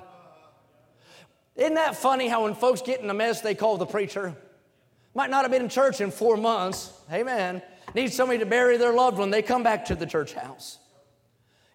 Isn't 1.56 1.74
that 1.74 1.96
funny 1.96 2.28
how 2.28 2.44
when 2.44 2.54
folks 2.54 2.84
get 2.84 3.02
in 3.02 3.10
a 3.10 3.16
mess, 3.16 3.42
they 3.42 3.56
call 3.56 3.78
the 3.78 3.86
preacher? 3.88 4.36
Might 5.16 5.32
not 5.32 5.42
have 5.42 5.52
been 5.52 5.64
in 5.64 5.70
church 5.70 6.00
in 6.00 6.12
four 6.12 6.38
months. 6.38 6.94
Amen. 7.12 7.64
Need 7.96 8.14
somebody 8.14 8.38
to 8.40 8.46
bury 8.46 8.78
their 8.78 8.94
loved 8.94 9.18
one. 9.18 9.32
They 9.32 9.42
come 9.42 9.64
back 9.64 9.86
to 9.86 9.96
the 9.96 10.06
church 10.06 10.34
house. 10.34 10.78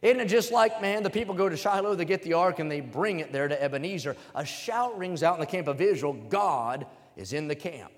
Isn't 0.02 0.20
it 0.20 0.26
just 0.26 0.50
like, 0.50 0.82
man, 0.82 1.04
the 1.04 1.10
people 1.10 1.34
go 1.34 1.48
to 1.48 1.56
Shiloh, 1.56 1.94
they 1.94 2.04
get 2.04 2.22
the 2.22 2.34
ark, 2.34 2.58
and 2.58 2.70
they 2.70 2.80
bring 2.80 3.20
it 3.20 3.32
there 3.32 3.46
to 3.46 3.62
Ebenezer? 3.62 4.16
A 4.34 4.44
shout 4.44 4.98
rings 4.98 5.22
out 5.22 5.34
in 5.34 5.40
the 5.40 5.46
camp 5.46 5.68
of 5.68 5.80
Israel 5.80 6.12
God 6.12 6.86
is 7.16 7.32
in 7.32 7.46
the 7.46 7.54
camp. 7.54 7.92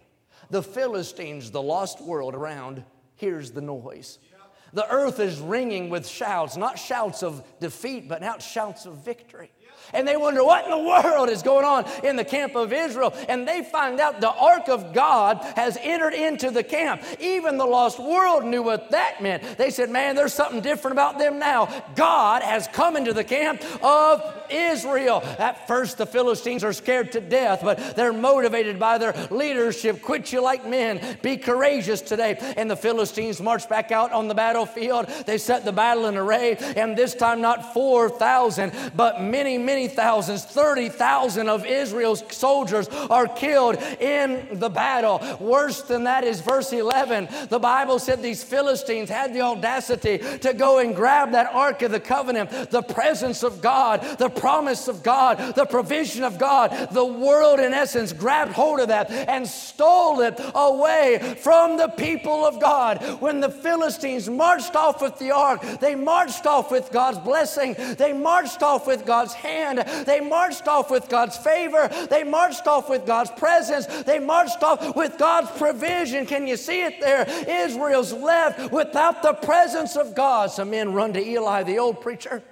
The 0.50 0.62
Philistines, 0.62 1.50
the 1.50 1.62
lost 1.62 2.02
world 2.02 2.34
around, 2.34 2.84
hears 3.16 3.52
the 3.52 3.62
noise. 3.62 4.18
The 4.74 4.86
earth 4.90 5.18
is 5.18 5.38
ringing 5.38 5.88
with 5.88 6.06
shouts, 6.06 6.56
not 6.56 6.78
shouts 6.78 7.22
of 7.22 7.42
defeat, 7.58 8.08
but 8.08 8.20
now 8.20 8.38
shouts 8.38 8.86
of 8.86 8.96
victory 8.98 9.50
and 9.92 10.06
they 10.06 10.16
wonder 10.16 10.44
what 10.44 10.64
in 10.64 10.70
the 10.70 10.78
world 10.78 11.28
is 11.28 11.42
going 11.42 11.64
on 11.64 11.84
in 12.02 12.16
the 12.16 12.24
camp 12.24 12.54
of 12.54 12.72
Israel. 12.72 13.14
And 13.28 13.46
they 13.46 13.62
find 13.62 14.00
out 14.00 14.20
the 14.20 14.32
ark 14.32 14.68
of 14.68 14.92
God 14.92 15.38
has 15.56 15.78
entered 15.80 16.14
into 16.14 16.50
the 16.50 16.64
camp. 16.64 17.02
Even 17.20 17.58
the 17.58 17.66
lost 17.66 17.98
world 17.98 18.44
knew 18.44 18.62
what 18.62 18.90
that 18.90 19.22
meant. 19.22 19.58
They 19.58 19.70
said, 19.70 19.90
Man, 19.90 20.16
there's 20.16 20.32
something 20.32 20.60
different 20.60 20.92
about 20.92 21.18
them 21.18 21.38
now. 21.38 21.84
God 21.94 22.42
has 22.42 22.68
come 22.68 22.96
into 22.96 23.12
the 23.12 23.24
camp 23.24 23.62
of 23.82 24.22
Israel. 24.50 25.22
At 25.38 25.66
first, 25.66 25.98
the 25.98 26.06
Philistines 26.06 26.64
are 26.64 26.72
scared 26.72 27.12
to 27.12 27.20
death, 27.20 27.60
but 27.62 27.96
they're 27.96 28.12
motivated 28.12 28.78
by 28.78 28.98
their 28.98 29.14
leadership. 29.30 30.02
Quit 30.02 30.32
you 30.32 30.42
like 30.42 30.66
men. 30.66 31.18
Be 31.22 31.36
courageous 31.36 32.00
today. 32.00 32.36
And 32.56 32.70
the 32.70 32.76
Philistines 32.76 33.40
march 33.40 33.68
back 33.68 33.92
out 33.92 34.12
on 34.12 34.28
the 34.28 34.34
battlefield. 34.34 35.06
They 35.26 35.38
set 35.38 35.64
the 35.64 35.72
battle 35.72 36.06
in 36.06 36.16
array, 36.16 36.56
and 36.76 36.96
this 36.96 37.14
time 37.14 37.40
not 37.40 37.74
4,000, 37.74 38.72
but 38.94 39.20
many, 39.20 39.58
many 39.58 39.73
many 39.74 39.88
thousands, 39.88 40.44
30,000 40.44 41.48
of 41.48 41.66
Israel's 41.66 42.22
soldiers 42.32 42.86
are 43.10 43.26
killed 43.26 43.74
in 43.98 44.46
the 44.52 44.68
battle. 44.68 45.20
Worse 45.40 45.82
than 45.82 46.04
that 46.04 46.22
is 46.22 46.40
verse 46.40 46.72
11. 46.72 47.28
The 47.48 47.58
Bible 47.58 47.98
said 47.98 48.22
these 48.22 48.44
Philistines 48.44 49.10
had 49.10 49.34
the 49.34 49.40
audacity 49.40 50.18
to 50.38 50.54
go 50.54 50.78
and 50.78 50.94
grab 50.94 51.32
that 51.32 51.52
Ark 51.52 51.82
of 51.82 51.90
the 51.90 51.98
Covenant, 51.98 52.70
the 52.70 52.82
presence 52.82 53.42
of 53.42 53.60
God, 53.60 54.00
the 54.18 54.30
promise 54.30 54.86
of 54.86 55.02
God, 55.02 55.56
the 55.56 55.66
provision 55.66 56.22
of 56.22 56.38
God. 56.38 56.90
The 56.92 57.04
world, 57.04 57.58
in 57.58 57.74
essence, 57.74 58.12
grabbed 58.12 58.52
hold 58.52 58.78
of 58.78 58.88
that 58.88 59.10
and 59.10 59.44
stole 59.44 60.20
it 60.20 60.40
away 60.54 61.36
from 61.40 61.78
the 61.78 61.88
people 61.88 62.46
of 62.46 62.60
God. 62.60 63.02
When 63.20 63.40
the 63.40 63.50
Philistines 63.50 64.30
marched 64.30 64.76
off 64.76 65.02
with 65.02 65.18
the 65.18 65.32
Ark, 65.32 65.62
they 65.80 65.96
marched 65.96 66.46
off 66.46 66.70
with 66.70 66.92
God's 66.92 67.18
blessing, 67.18 67.74
they 67.98 68.12
marched 68.12 68.62
off 68.62 68.86
with 68.86 69.04
God's 69.04 69.34
hand 69.34 69.63
They 70.04 70.20
marched 70.20 70.68
off 70.68 70.90
with 70.90 71.08
God's 71.08 71.36
favor. 71.36 71.88
They 72.10 72.24
marched 72.24 72.66
off 72.66 72.88
with 72.88 73.06
God's 73.06 73.30
presence. 73.32 73.86
They 73.86 74.18
marched 74.18 74.62
off 74.62 74.94
with 74.94 75.18
God's 75.18 75.50
provision. 75.58 76.26
Can 76.26 76.46
you 76.46 76.56
see 76.56 76.82
it 76.82 77.00
there? 77.00 77.24
Israel's 77.48 78.12
left 78.12 78.72
without 78.72 79.22
the 79.22 79.32
presence 79.32 79.96
of 79.96 80.14
God. 80.14 80.50
Some 80.50 80.70
men 80.70 80.92
run 80.92 81.12
to 81.14 81.20
Eli, 81.20 81.62
the 81.62 81.78
old 81.78 82.00
preacher, 82.00 82.42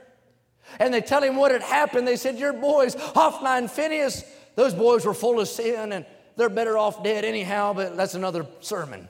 and 0.78 0.92
they 0.92 1.00
tell 1.00 1.22
him 1.22 1.36
what 1.36 1.52
had 1.52 1.62
happened. 1.62 2.06
They 2.08 2.16
said, 2.16 2.38
Your 2.38 2.52
boys, 2.52 2.94
Hophni 2.94 3.48
and 3.48 3.70
Phinehas, 3.70 4.24
those 4.54 4.74
boys 4.74 5.04
were 5.04 5.14
full 5.14 5.40
of 5.40 5.48
sin 5.48 5.92
and 5.92 6.06
they're 6.36 6.48
better 6.48 6.78
off 6.78 7.02
dead 7.02 7.24
anyhow, 7.24 7.72
but 7.72 7.96
that's 7.96 8.14
another 8.14 8.46
sermon. 8.60 9.08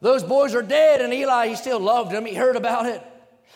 Those 0.00 0.22
boys 0.22 0.54
are 0.54 0.62
dead, 0.62 1.00
and 1.00 1.14
Eli, 1.14 1.48
he 1.48 1.56
still 1.56 1.80
loved 1.80 2.10
them. 2.10 2.26
He 2.26 2.34
heard 2.34 2.56
about 2.56 2.86
it. 2.86 3.02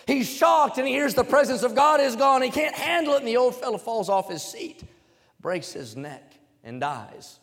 He's 0.08 0.26
shocked 0.26 0.78
and 0.78 0.88
he 0.88 0.94
hears 0.94 1.12
the 1.12 1.22
presence 1.22 1.62
of 1.62 1.74
God 1.74 2.00
is 2.00 2.16
gone. 2.16 2.40
He 2.40 2.48
can't 2.48 2.74
handle 2.74 3.12
it, 3.12 3.18
and 3.18 3.28
the 3.28 3.36
old 3.36 3.54
fellow 3.54 3.76
falls 3.76 4.08
off 4.08 4.30
his 4.30 4.42
seat, 4.42 4.82
breaks 5.38 5.74
his 5.74 5.96
neck, 5.96 6.32
and 6.64 6.80
dies. 6.80 7.38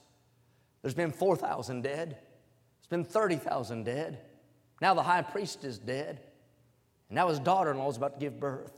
There's 0.81 0.95
been 0.95 1.11
4,000 1.11 1.83
dead, 1.83 2.17
there's 2.17 2.89
been 2.89 3.05
30,000 3.05 3.83
dead. 3.83 4.19
Now 4.81 4.95
the 4.95 5.03
high 5.03 5.21
priest 5.21 5.63
is 5.63 5.77
dead, 5.77 6.19
and 7.07 7.15
now 7.15 7.29
his 7.29 7.37
daughter 7.37 7.69
in 7.69 7.77
law 7.77 7.91
is 7.91 7.97
about 7.97 8.15
to 8.15 8.19
give 8.19 8.39
birth. 8.39 8.73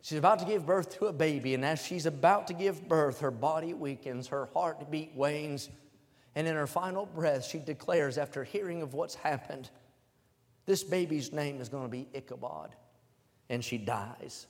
She's 0.00 0.18
about 0.18 0.38
to 0.38 0.46
give 0.46 0.64
birth 0.64 0.98
to 0.98 1.08
a 1.08 1.12
baby, 1.12 1.52
and 1.52 1.62
as 1.62 1.84
she's 1.84 2.06
about 2.06 2.46
to 2.46 2.54
give 2.54 2.88
birth, 2.88 3.20
her 3.20 3.30
body 3.30 3.74
weakens, 3.74 4.28
her 4.28 4.48
heartbeat 4.54 5.14
wanes, 5.14 5.68
and 6.34 6.48
in 6.48 6.56
her 6.56 6.66
final 6.66 7.04
breath, 7.04 7.44
she 7.44 7.58
declares, 7.58 8.16
after 8.16 8.44
hearing 8.44 8.80
of 8.80 8.94
what's 8.94 9.14
happened, 9.14 9.68
This 10.66 10.82
baby's 10.82 11.32
name 11.32 11.60
is 11.60 11.68
going 11.68 11.84
to 11.84 11.88
be 11.88 12.08
Ichabod. 12.14 12.70
And 13.50 13.64
she 13.64 13.78
dies. 13.78 14.46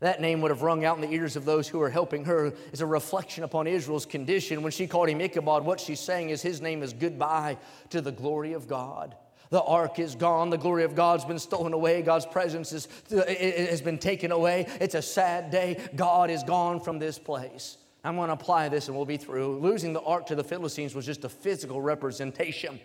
That 0.00 0.20
name 0.20 0.40
would 0.40 0.50
have 0.50 0.62
rung 0.62 0.84
out 0.84 0.96
in 0.96 1.02
the 1.02 1.14
ears 1.14 1.36
of 1.36 1.44
those 1.44 1.68
who 1.68 1.80
are 1.82 1.90
helping 1.90 2.24
her 2.24 2.54
as 2.72 2.80
a 2.80 2.86
reflection 2.86 3.44
upon 3.44 3.66
Israel's 3.66 4.06
condition. 4.06 4.62
When 4.62 4.72
she 4.72 4.86
called 4.86 5.10
him 5.10 5.20
Ichabod, 5.20 5.64
what 5.64 5.78
she's 5.78 6.00
saying 6.00 6.30
is 6.30 6.40
his 6.40 6.62
name 6.62 6.82
is 6.82 6.92
goodbye 6.92 7.58
to 7.90 8.00
the 8.00 8.12
glory 8.12 8.54
of 8.54 8.66
God. 8.66 9.14
The 9.50 9.62
ark 9.62 9.98
is 9.98 10.14
gone. 10.14 10.48
The 10.48 10.56
glory 10.56 10.84
of 10.84 10.94
God's 10.94 11.24
been 11.24 11.38
stolen 11.38 11.72
away. 11.74 12.02
God's 12.02 12.24
presence 12.24 12.72
is, 12.72 12.88
uh, 13.12 13.24
has 13.26 13.82
been 13.82 13.98
taken 13.98 14.32
away. 14.32 14.66
It's 14.80 14.94
a 14.94 15.02
sad 15.02 15.50
day. 15.50 15.82
God 15.96 16.30
is 16.30 16.44
gone 16.44 16.80
from 16.80 16.98
this 16.98 17.18
place. 17.18 17.76
I'm 18.02 18.16
going 18.16 18.28
to 18.28 18.34
apply 18.34 18.70
this 18.70 18.88
and 18.88 18.96
we'll 18.96 19.04
be 19.04 19.18
through. 19.18 19.58
Losing 19.58 19.92
the 19.92 20.00
ark 20.02 20.26
to 20.26 20.34
the 20.34 20.44
Philistines 20.44 20.94
was 20.94 21.04
just 21.04 21.24
a 21.24 21.28
physical 21.28 21.82
representation 21.82 22.80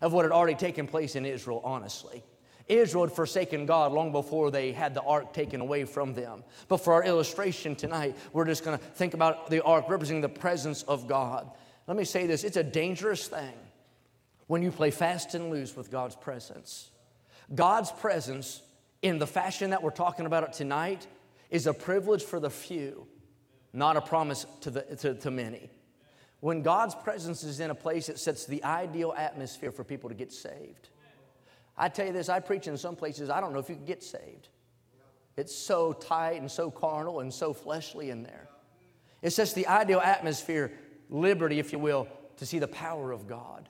of 0.00 0.12
what 0.12 0.24
had 0.24 0.32
already 0.32 0.54
taken 0.54 0.86
place 0.86 1.16
in 1.16 1.24
Israel, 1.24 1.60
honestly. 1.64 2.22
Israel 2.68 3.06
had 3.06 3.16
forsaken 3.16 3.66
God 3.66 3.92
long 3.92 4.12
before 4.12 4.50
they 4.50 4.72
had 4.72 4.94
the 4.94 5.02
ark 5.02 5.32
taken 5.32 5.60
away 5.60 5.84
from 5.84 6.14
them. 6.14 6.44
But 6.68 6.78
for 6.78 6.92
our 6.92 7.04
illustration 7.04 7.74
tonight, 7.74 8.16
we're 8.32 8.44
just 8.44 8.64
going 8.64 8.78
to 8.78 8.84
think 8.84 9.14
about 9.14 9.48
the 9.50 9.62
ark 9.64 9.86
representing 9.88 10.20
the 10.20 10.28
presence 10.28 10.82
of 10.82 11.08
God. 11.08 11.50
Let 11.86 11.96
me 11.96 12.04
say 12.04 12.26
this 12.26 12.44
it's 12.44 12.58
a 12.58 12.62
dangerous 12.62 13.26
thing 13.26 13.54
when 14.46 14.62
you 14.62 14.70
play 14.70 14.90
fast 14.90 15.34
and 15.34 15.50
loose 15.50 15.74
with 15.74 15.90
God's 15.90 16.16
presence. 16.16 16.90
God's 17.54 17.90
presence, 17.90 18.62
in 19.00 19.18
the 19.18 19.26
fashion 19.26 19.70
that 19.70 19.82
we're 19.82 19.90
talking 19.90 20.26
about 20.26 20.42
it 20.42 20.52
tonight, 20.52 21.06
is 21.50 21.66
a 21.66 21.72
privilege 21.72 22.22
for 22.22 22.38
the 22.38 22.50
few, 22.50 23.06
not 23.72 23.96
a 23.96 24.02
promise 24.02 24.44
to, 24.62 24.70
the, 24.70 24.82
to, 24.96 25.14
to 25.14 25.30
many. 25.30 25.70
When 26.40 26.62
God's 26.62 26.94
presence 26.94 27.42
is 27.42 27.60
in 27.60 27.70
a 27.70 27.74
place, 27.74 28.08
it 28.08 28.18
sets 28.18 28.46
the 28.46 28.62
ideal 28.62 29.12
atmosphere 29.16 29.72
for 29.72 29.82
people 29.82 30.08
to 30.08 30.14
get 30.14 30.32
saved. 30.32 30.88
I 31.76 31.88
tell 31.88 32.06
you 32.06 32.12
this, 32.12 32.28
I 32.28 32.40
preach 32.40 32.66
in 32.66 32.76
some 32.76 32.96
places, 32.96 33.30
I 33.30 33.40
don't 33.40 33.52
know 33.52 33.58
if 33.58 33.68
you 33.68 33.76
can 33.76 33.84
get 33.84 34.02
saved. 34.02 34.48
It's 35.36 35.54
so 35.54 35.92
tight 35.92 36.40
and 36.40 36.50
so 36.50 36.70
carnal 36.70 37.20
and 37.20 37.32
so 37.32 37.52
fleshly 37.52 38.10
in 38.10 38.24
there. 38.24 38.48
It 39.22 39.30
sets 39.30 39.52
the 39.52 39.66
ideal 39.68 40.00
atmosphere, 40.00 40.72
liberty, 41.08 41.58
if 41.60 41.72
you 41.72 41.78
will, 41.78 42.08
to 42.36 42.46
see 42.46 42.58
the 42.58 42.68
power 42.68 43.12
of 43.12 43.28
God. 43.28 43.68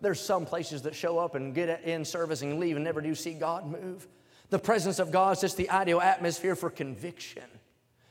There's 0.00 0.20
some 0.20 0.44
places 0.44 0.82
that 0.82 0.94
show 0.94 1.18
up 1.18 1.34
and 1.34 1.54
get 1.54 1.82
in 1.84 2.04
service 2.04 2.42
and 2.42 2.58
leave 2.58 2.76
and 2.76 2.84
never 2.84 3.00
do 3.00 3.14
see 3.14 3.34
God 3.34 3.66
move. 3.66 4.06
The 4.50 4.58
presence 4.58 4.98
of 4.98 5.10
God 5.10 5.38
sets 5.38 5.54
the 5.54 5.70
ideal 5.70 6.00
atmosphere 6.00 6.54
for 6.54 6.70
conviction. 6.70 7.44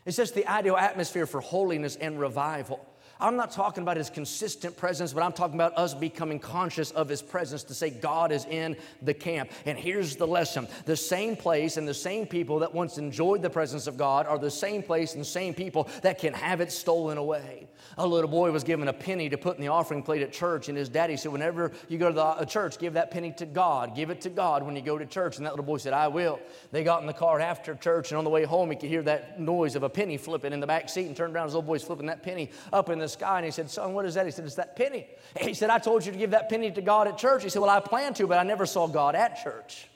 It 0.06 0.13
sets 0.13 0.32
the 0.32 0.48
ideal 0.48 0.76
atmosphere 0.76 1.26
for 1.26 1.39
holiness 1.39 1.96
and 1.96 2.20
revival. 2.20 2.86
I'm 3.24 3.38
not 3.38 3.52
talking 3.52 3.84
about 3.84 3.96
his 3.96 4.10
consistent 4.10 4.76
presence, 4.76 5.14
but 5.14 5.24
I'm 5.24 5.32
talking 5.32 5.56
about 5.56 5.78
us 5.78 5.94
becoming 5.94 6.40
conscious 6.40 6.92
of 6.92 7.08
his 7.08 7.22
presence 7.22 7.64
to 7.64 7.74
say 7.74 7.90
God 7.90 8.34
is 8.34 8.44
in 8.44 8.76
the 9.02 9.14
camp. 9.14 9.50
And 9.66 9.78
here's 9.78 10.18
the 10.18 10.28
lesson 10.28 10.68
the 10.84 10.98
same 10.98 11.38
place 11.38 11.78
and 11.78 11.88
the 11.88 11.94
same 11.94 12.28
people 12.28 12.60
that 12.60 12.74
once 12.74 12.98
enjoyed 12.98 13.42
the 13.42 13.50
presence 13.50 13.88
of 13.88 13.96
God 13.96 14.28
are 14.28 14.38
the 14.38 14.52
same 14.52 14.84
place 14.84 15.16
and 15.16 15.26
same 15.26 15.54
people 15.54 15.88
that 16.02 16.20
can 16.20 16.34
have 16.34 16.60
it 16.60 16.70
stolen 16.70 17.18
away. 17.18 17.70
A 17.98 18.06
little 18.06 18.30
boy 18.30 18.52
was 18.52 18.66
given 18.66 18.90
a 18.90 18.94
penny 18.94 19.30
to 19.30 19.38
put 19.38 19.56
in 19.56 19.62
the 19.62 19.70
offering 19.70 20.04
plate 20.04 20.22
at 20.22 20.34
church, 20.34 20.68
and 20.68 20.78
his 20.78 20.90
daddy 20.90 21.16
said, 21.16 21.32
Whenever 21.32 21.72
you 21.88 21.98
go 21.98 22.10
to 22.10 22.16
the 22.16 22.24
uh, 22.24 22.44
church, 22.44 22.78
give 22.78 22.94
that 22.94 23.10
penny 23.10 23.32
to 23.38 23.46
God. 23.46 23.96
Give 23.96 24.10
it 24.10 24.20
to 24.22 24.30
God 24.30 24.64
when 24.64 24.76
you 24.76 24.82
go 24.82 24.98
to 24.98 25.06
church. 25.06 25.38
And 25.38 25.46
that 25.46 25.52
little 25.52 25.66
boy 25.66 25.78
said, 25.78 25.94
I 25.94 26.10
will. 26.10 26.42
They 26.72 26.84
got 26.84 27.00
in 27.00 27.08
the 27.08 27.14
car 27.14 27.40
after 27.40 27.74
church, 27.76 28.12
and 28.12 28.18
on 28.18 28.26
the 28.26 28.30
way 28.30 28.44
home, 28.44 28.70
he 28.70 28.76
could 28.76 28.90
hear 28.90 29.04
that 29.04 29.40
noise 29.40 29.78
of 29.78 29.84
a 29.84 29.90
penny 29.90 30.18
flipping 30.18 30.52
in 30.52 30.60
the 30.60 30.68
back 30.68 30.90
seat 30.90 31.06
and 31.06 31.16
turned 31.16 31.36
around. 31.36 31.46
His 31.46 31.54
little 31.54 31.68
boy's 31.68 31.84
flipping 31.84 32.08
that 32.08 32.22
penny 32.22 32.52
up 32.74 32.90
in 32.90 33.00
the 33.00 33.12
sky, 33.13 33.38
and 33.38 33.45
he 33.45 33.52
said, 33.52 33.69
Son, 33.69 33.93
what 33.93 34.06
is 34.06 34.15
that? 34.15 34.26
He 34.26 34.32
said, 34.32 34.45
It's 34.45 34.56
that 34.56 34.76
penny. 34.76 35.08
He 35.39 35.54
said, 35.54 35.69
I 35.69 35.80
told 35.80 36.06
you 36.06 36.12
to 36.12 36.17
give 36.17 36.32
that 36.32 36.49
penny 36.49 36.71
to 36.71 36.82
God 36.82 37.08
at 37.08 37.17
church. 37.17 37.43
He 37.43 37.49
said, 37.49 37.62
Well, 37.62 37.71
I 37.71 37.80
plan 37.80 38.13
to, 38.15 38.28
but 38.28 38.39
I 38.39 38.43
never 38.43 38.65
saw 38.65 38.88
God 38.88 39.15
at 39.15 39.41
church. 39.43 39.88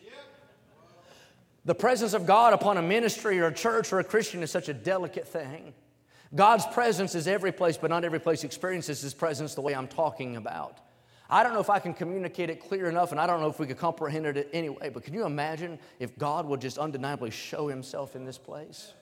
The 1.65 1.75
presence 1.75 2.13
of 2.13 2.25
God 2.25 2.53
upon 2.53 2.77
a 2.77 2.81
ministry 2.81 3.39
or 3.41 3.47
a 3.47 3.53
church 3.53 3.91
or 3.91 3.99
a 3.99 4.03
Christian 4.03 4.41
is 4.41 4.49
such 4.49 4.69
a 4.69 4.73
delicate 4.73 5.27
thing. 5.27 5.73
God's 6.33 6.65
presence 6.67 7.13
is 7.13 7.27
every 7.27 7.51
place, 7.51 7.75
but 7.75 7.89
not 7.89 8.05
every 8.05 8.19
place 8.19 8.45
experiences 8.45 9.01
His 9.01 9.13
presence 9.13 9.53
the 9.53 9.61
way 9.61 9.75
I'm 9.75 9.89
talking 9.89 10.37
about. 10.37 10.79
I 11.29 11.43
don't 11.43 11.53
know 11.53 11.59
if 11.59 11.69
I 11.69 11.79
can 11.79 11.93
communicate 11.93 12.49
it 12.49 12.61
clear 12.61 12.87
enough, 12.87 13.11
and 13.11 13.19
I 13.19 13.27
don't 13.27 13.41
know 13.41 13.49
if 13.49 13.59
we 13.59 13.67
could 13.67 13.77
comprehend 13.77 14.25
it 14.25 14.49
anyway, 14.53 14.89
but 14.89 15.03
can 15.03 15.13
you 15.13 15.25
imagine 15.25 15.77
if 15.99 16.17
God 16.17 16.45
would 16.45 16.61
just 16.61 16.77
undeniably 16.77 17.31
show 17.31 17.67
Himself 17.67 18.15
in 18.15 18.23
this 18.23 18.37
place? 18.37 18.93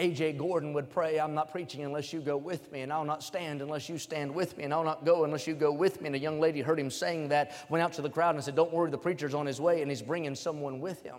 A.J. 0.00 0.32
Gordon 0.32 0.72
would 0.72 0.88
pray, 0.88 1.20
I'm 1.20 1.34
not 1.34 1.52
preaching 1.52 1.84
unless 1.84 2.10
you 2.10 2.20
go 2.20 2.38
with 2.38 2.72
me, 2.72 2.80
and 2.80 2.90
I'll 2.90 3.04
not 3.04 3.22
stand 3.22 3.60
unless 3.60 3.86
you 3.86 3.98
stand 3.98 4.34
with 4.34 4.56
me, 4.56 4.64
and 4.64 4.72
I'll 4.72 4.82
not 4.82 5.04
go 5.04 5.24
unless 5.24 5.46
you 5.46 5.54
go 5.54 5.70
with 5.70 6.00
me. 6.00 6.06
And 6.06 6.16
a 6.16 6.18
young 6.18 6.40
lady 6.40 6.62
heard 6.62 6.80
him 6.80 6.90
saying 6.90 7.28
that, 7.28 7.52
went 7.68 7.84
out 7.84 7.92
to 7.92 8.02
the 8.02 8.08
crowd 8.08 8.34
and 8.34 8.42
said, 8.42 8.56
Don't 8.56 8.72
worry, 8.72 8.90
the 8.90 8.96
preacher's 8.96 9.34
on 9.34 9.44
his 9.44 9.60
way, 9.60 9.82
and 9.82 9.90
he's 9.90 10.00
bringing 10.00 10.34
someone 10.34 10.80
with 10.80 11.02
him. 11.02 11.16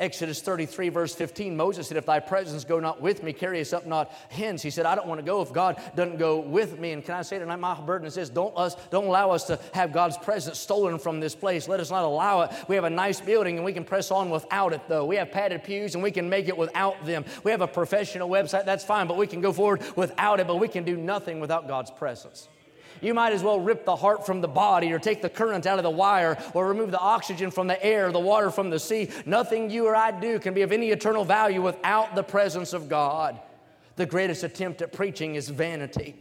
Exodus 0.00 0.40
33, 0.40 0.88
verse 0.88 1.14
15, 1.14 1.54
Moses 1.54 1.88
said, 1.88 1.98
If 1.98 2.06
thy 2.06 2.20
presence 2.20 2.64
go 2.64 2.80
not 2.80 3.02
with 3.02 3.22
me, 3.22 3.34
carry 3.34 3.60
us 3.60 3.74
up 3.74 3.86
not 3.86 4.10
hence. 4.30 4.62
He 4.62 4.70
said, 4.70 4.86
I 4.86 4.94
don't 4.94 5.06
want 5.06 5.18
to 5.20 5.24
go 5.24 5.42
if 5.42 5.52
God 5.52 5.80
doesn't 5.94 6.16
go 6.16 6.40
with 6.40 6.78
me. 6.78 6.92
And 6.92 7.04
can 7.04 7.16
I 7.16 7.22
say 7.22 7.38
tonight, 7.38 7.56
my 7.56 7.78
burden 7.78 8.06
is 8.06 8.14
this 8.14 8.30
don't, 8.30 8.56
us, 8.56 8.76
don't 8.90 9.04
allow 9.04 9.30
us 9.30 9.44
to 9.44 9.60
have 9.74 9.92
God's 9.92 10.16
presence 10.16 10.58
stolen 10.58 10.98
from 10.98 11.20
this 11.20 11.34
place. 11.34 11.68
Let 11.68 11.80
us 11.80 11.90
not 11.90 12.04
allow 12.04 12.40
it. 12.42 12.50
We 12.66 12.76
have 12.76 12.84
a 12.84 12.90
nice 12.90 13.20
building 13.20 13.56
and 13.56 13.64
we 13.64 13.74
can 13.74 13.84
press 13.84 14.10
on 14.10 14.30
without 14.30 14.72
it, 14.72 14.80
though. 14.88 15.04
We 15.04 15.16
have 15.16 15.30
padded 15.30 15.64
pews 15.64 15.94
and 15.94 16.02
we 16.02 16.10
can 16.10 16.30
make 16.30 16.48
it 16.48 16.56
without 16.56 17.04
them. 17.04 17.26
We 17.44 17.50
have 17.50 17.60
a 17.60 17.68
professional 17.68 18.30
website, 18.30 18.64
that's 18.64 18.84
fine, 18.84 19.06
but 19.06 19.18
we 19.18 19.26
can 19.26 19.42
go 19.42 19.52
forward 19.52 19.82
without 19.96 20.40
it, 20.40 20.46
but 20.46 20.56
we 20.56 20.68
can 20.68 20.82
do 20.82 20.96
nothing 20.96 21.40
without 21.40 21.68
God's 21.68 21.90
presence. 21.90 22.48
You 23.00 23.14
might 23.14 23.32
as 23.32 23.42
well 23.42 23.60
rip 23.60 23.84
the 23.84 23.96
heart 23.96 24.26
from 24.26 24.40
the 24.40 24.48
body 24.48 24.92
or 24.92 24.98
take 24.98 25.22
the 25.22 25.30
current 25.30 25.66
out 25.66 25.78
of 25.78 25.82
the 25.82 25.90
wire 25.90 26.36
or 26.54 26.68
remove 26.68 26.90
the 26.90 26.98
oxygen 26.98 27.50
from 27.50 27.66
the 27.66 27.82
air, 27.84 28.12
the 28.12 28.18
water 28.18 28.50
from 28.50 28.70
the 28.70 28.78
sea. 28.78 29.10
Nothing 29.26 29.70
you 29.70 29.86
or 29.86 29.96
I 29.96 30.10
do 30.10 30.38
can 30.38 30.54
be 30.54 30.62
of 30.62 30.72
any 30.72 30.90
eternal 30.90 31.24
value 31.24 31.62
without 31.62 32.14
the 32.14 32.22
presence 32.22 32.72
of 32.72 32.88
God. 32.88 33.40
The 33.96 34.06
greatest 34.06 34.44
attempt 34.44 34.82
at 34.82 34.92
preaching 34.92 35.34
is 35.34 35.48
vanity. 35.48 36.14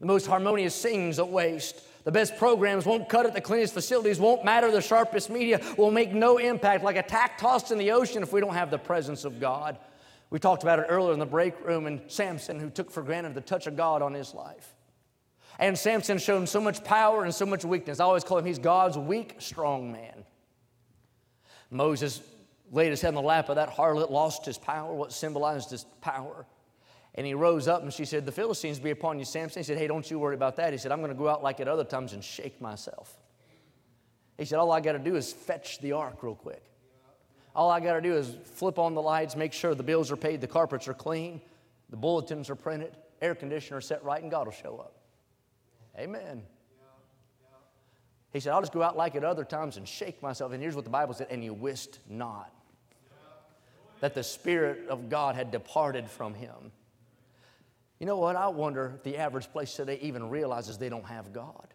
The 0.00 0.06
most 0.06 0.26
harmonious 0.26 0.74
singing's 0.74 1.18
a 1.18 1.24
waste. 1.24 1.82
The 2.04 2.12
best 2.12 2.36
programs 2.36 2.84
won't 2.84 3.08
cut 3.08 3.24
it. 3.24 3.32
The 3.32 3.40
cleanest 3.40 3.72
facilities 3.72 4.20
won't 4.20 4.44
matter. 4.44 4.70
The 4.70 4.82
sharpest 4.82 5.30
media 5.30 5.60
will 5.78 5.90
make 5.90 6.12
no 6.12 6.36
impact, 6.36 6.84
like 6.84 6.96
a 6.96 7.02
tack 7.02 7.38
tossed 7.38 7.70
in 7.70 7.78
the 7.78 7.92
ocean 7.92 8.22
if 8.22 8.32
we 8.32 8.40
don't 8.40 8.52
have 8.52 8.70
the 8.70 8.78
presence 8.78 9.24
of 9.24 9.40
God. 9.40 9.78
We 10.28 10.38
talked 10.38 10.62
about 10.62 10.80
it 10.80 10.86
earlier 10.88 11.12
in 11.12 11.18
the 11.18 11.26
break 11.26 11.58
room 11.64 11.86
and 11.86 12.02
Samson, 12.08 12.60
who 12.60 12.68
took 12.68 12.90
for 12.90 13.02
granted 13.02 13.34
the 13.34 13.40
touch 13.40 13.66
of 13.66 13.76
God 13.76 14.02
on 14.02 14.12
his 14.12 14.34
life. 14.34 14.73
And 15.58 15.78
Samson 15.78 16.18
showed 16.18 16.38
him 16.38 16.46
so 16.46 16.60
much 16.60 16.82
power 16.82 17.24
and 17.24 17.34
so 17.34 17.46
much 17.46 17.64
weakness. 17.64 18.00
I 18.00 18.04
always 18.04 18.24
call 18.24 18.38
him, 18.38 18.44
he's 18.44 18.58
God's 18.58 18.98
weak, 18.98 19.36
strong 19.38 19.92
man. 19.92 20.24
Moses 21.70 22.20
laid 22.72 22.90
his 22.90 23.00
head 23.00 23.10
in 23.10 23.14
the 23.14 23.22
lap 23.22 23.48
of 23.48 23.56
that 23.56 23.70
harlot, 23.70 24.10
lost 24.10 24.44
his 24.44 24.58
power, 24.58 24.92
what 24.92 25.12
symbolized 25.12 25.70
his 25.70 25.84
power. 26.00 26.46
And 27.14 27.26
he 27.26 27.34
rose 27.34 27.68
up 27.68 27.82
and 27.82 27.92
she 27.92 28.04
said, 28.04 28.26
The 28.26 28.32
Philistines 28.32 28.80
be 28.80 28.90
upon 28.90 29.18
you, 29.18 29.24
Samson. 29.24 29.60
He 29.60 29.64
said, 29.64 29.78
Hey, 29.78 29.86
don't 29.86 30.08
you 30.10 30.18
worry 30.18 30.34
about 30.34 30.56
that. 30.56 30.72
He 30.72 30.78
said, 30.78 30.90
I'm 30.90 30.98
going 30.98 31.12
to 31.12 31.18
go 31.18 31.28
out 31.28 31.42
like 31.42 31.60
at 31.60 31.68
other 31.68 31.84
times 31.84 32.12
and 32.12 32.24
shake 32.24 32.60
myself. 32.60 33.16
He 34.36 34.44
said, 34.44 34.58
All 34.58 34.72
I 34.72 34.80
got 34.80 34.92
to 34.92 34.98
do 34.98 35.14
is 35.14 35.32
fetch 35.32 35.78
the 35.80 35.92
ark 35.92 36.22
real 36.22 36.34
quick. 36.34 36.64
All 37.54 37.70
I 37.70 37.78
got 37.78 37.94
to 37.94 38.00
do 38.00 38.16
is 38.16 38.34
flip 38.42 38.80
on 38.80 38.94
the 38.94 39.02
lights, 39.02 39.36
make 39.36 39.52
sure 39.52 39.76
the 39.76 39.84
bills 39.84 40.10
are 40.10 40.16
paid, 40.16 40.40
the 40.40 40.48
carpets 40.48 40.88
are 40.88 40.94
clean, 40.94 41.40
the 41.90 41.96
bulletins 41.96 42.50
are 42.50 42.56
printed, 42.56 42.96
air 43.22 43.36
conditioner 43.36 43.80
set 43.80 44.02
right, 44.02 44.20
and 44.20 44.28
God 44.28 44.46
will 44.46 44.52
show 44.52 44.78
up. 44.78 45.03
Amen. 45.98 46.42
He 48.32 48.40
said, 48.40 48.52
I'll 48.52 48.60
just 48.60 48.72
go 48.72 48.82
out 48.82 48.96
like 48.96 49.14
at 49.14 49.22
other 49.22 49.44
times 49.44 49.76
and 49.76 49.86
shake 49.86 50.20
myself. 50.20 50.52
And 50.52 50.60
here's 50.60 50.74
what 50.74 50.84
the 50.84 50.90
Bible 50.90 51.14
said, 51.14 51.28
and 51.30 51.44
you 51.44 51.54
wist 51.54 52.00
not 52.08 52.52
that 54.00 54.14
the 54.14 54.22
Spirit 54.22 54.88
of 54.88 55.08
God 55.08 55.34
had 55.34 55.50
departed 55.50 56.10
from 56.10 56.34
him. 56.34 56.72
You 58.00 58.06
know 58.06 58.18
what? 58.18 58.36
I 58.36 58.48
wonder 58.48 58.92
if 58.96 59.02
the 59.02 59.16
average 59.16 59.50
place 59.50 59.74
today 59.74 59.98
even 60.02 60.28
realizes 60.28 60.78
they 60.78 60.88
don't 60.88 61.06
have 61.06 61.32
God. 61.32 61.73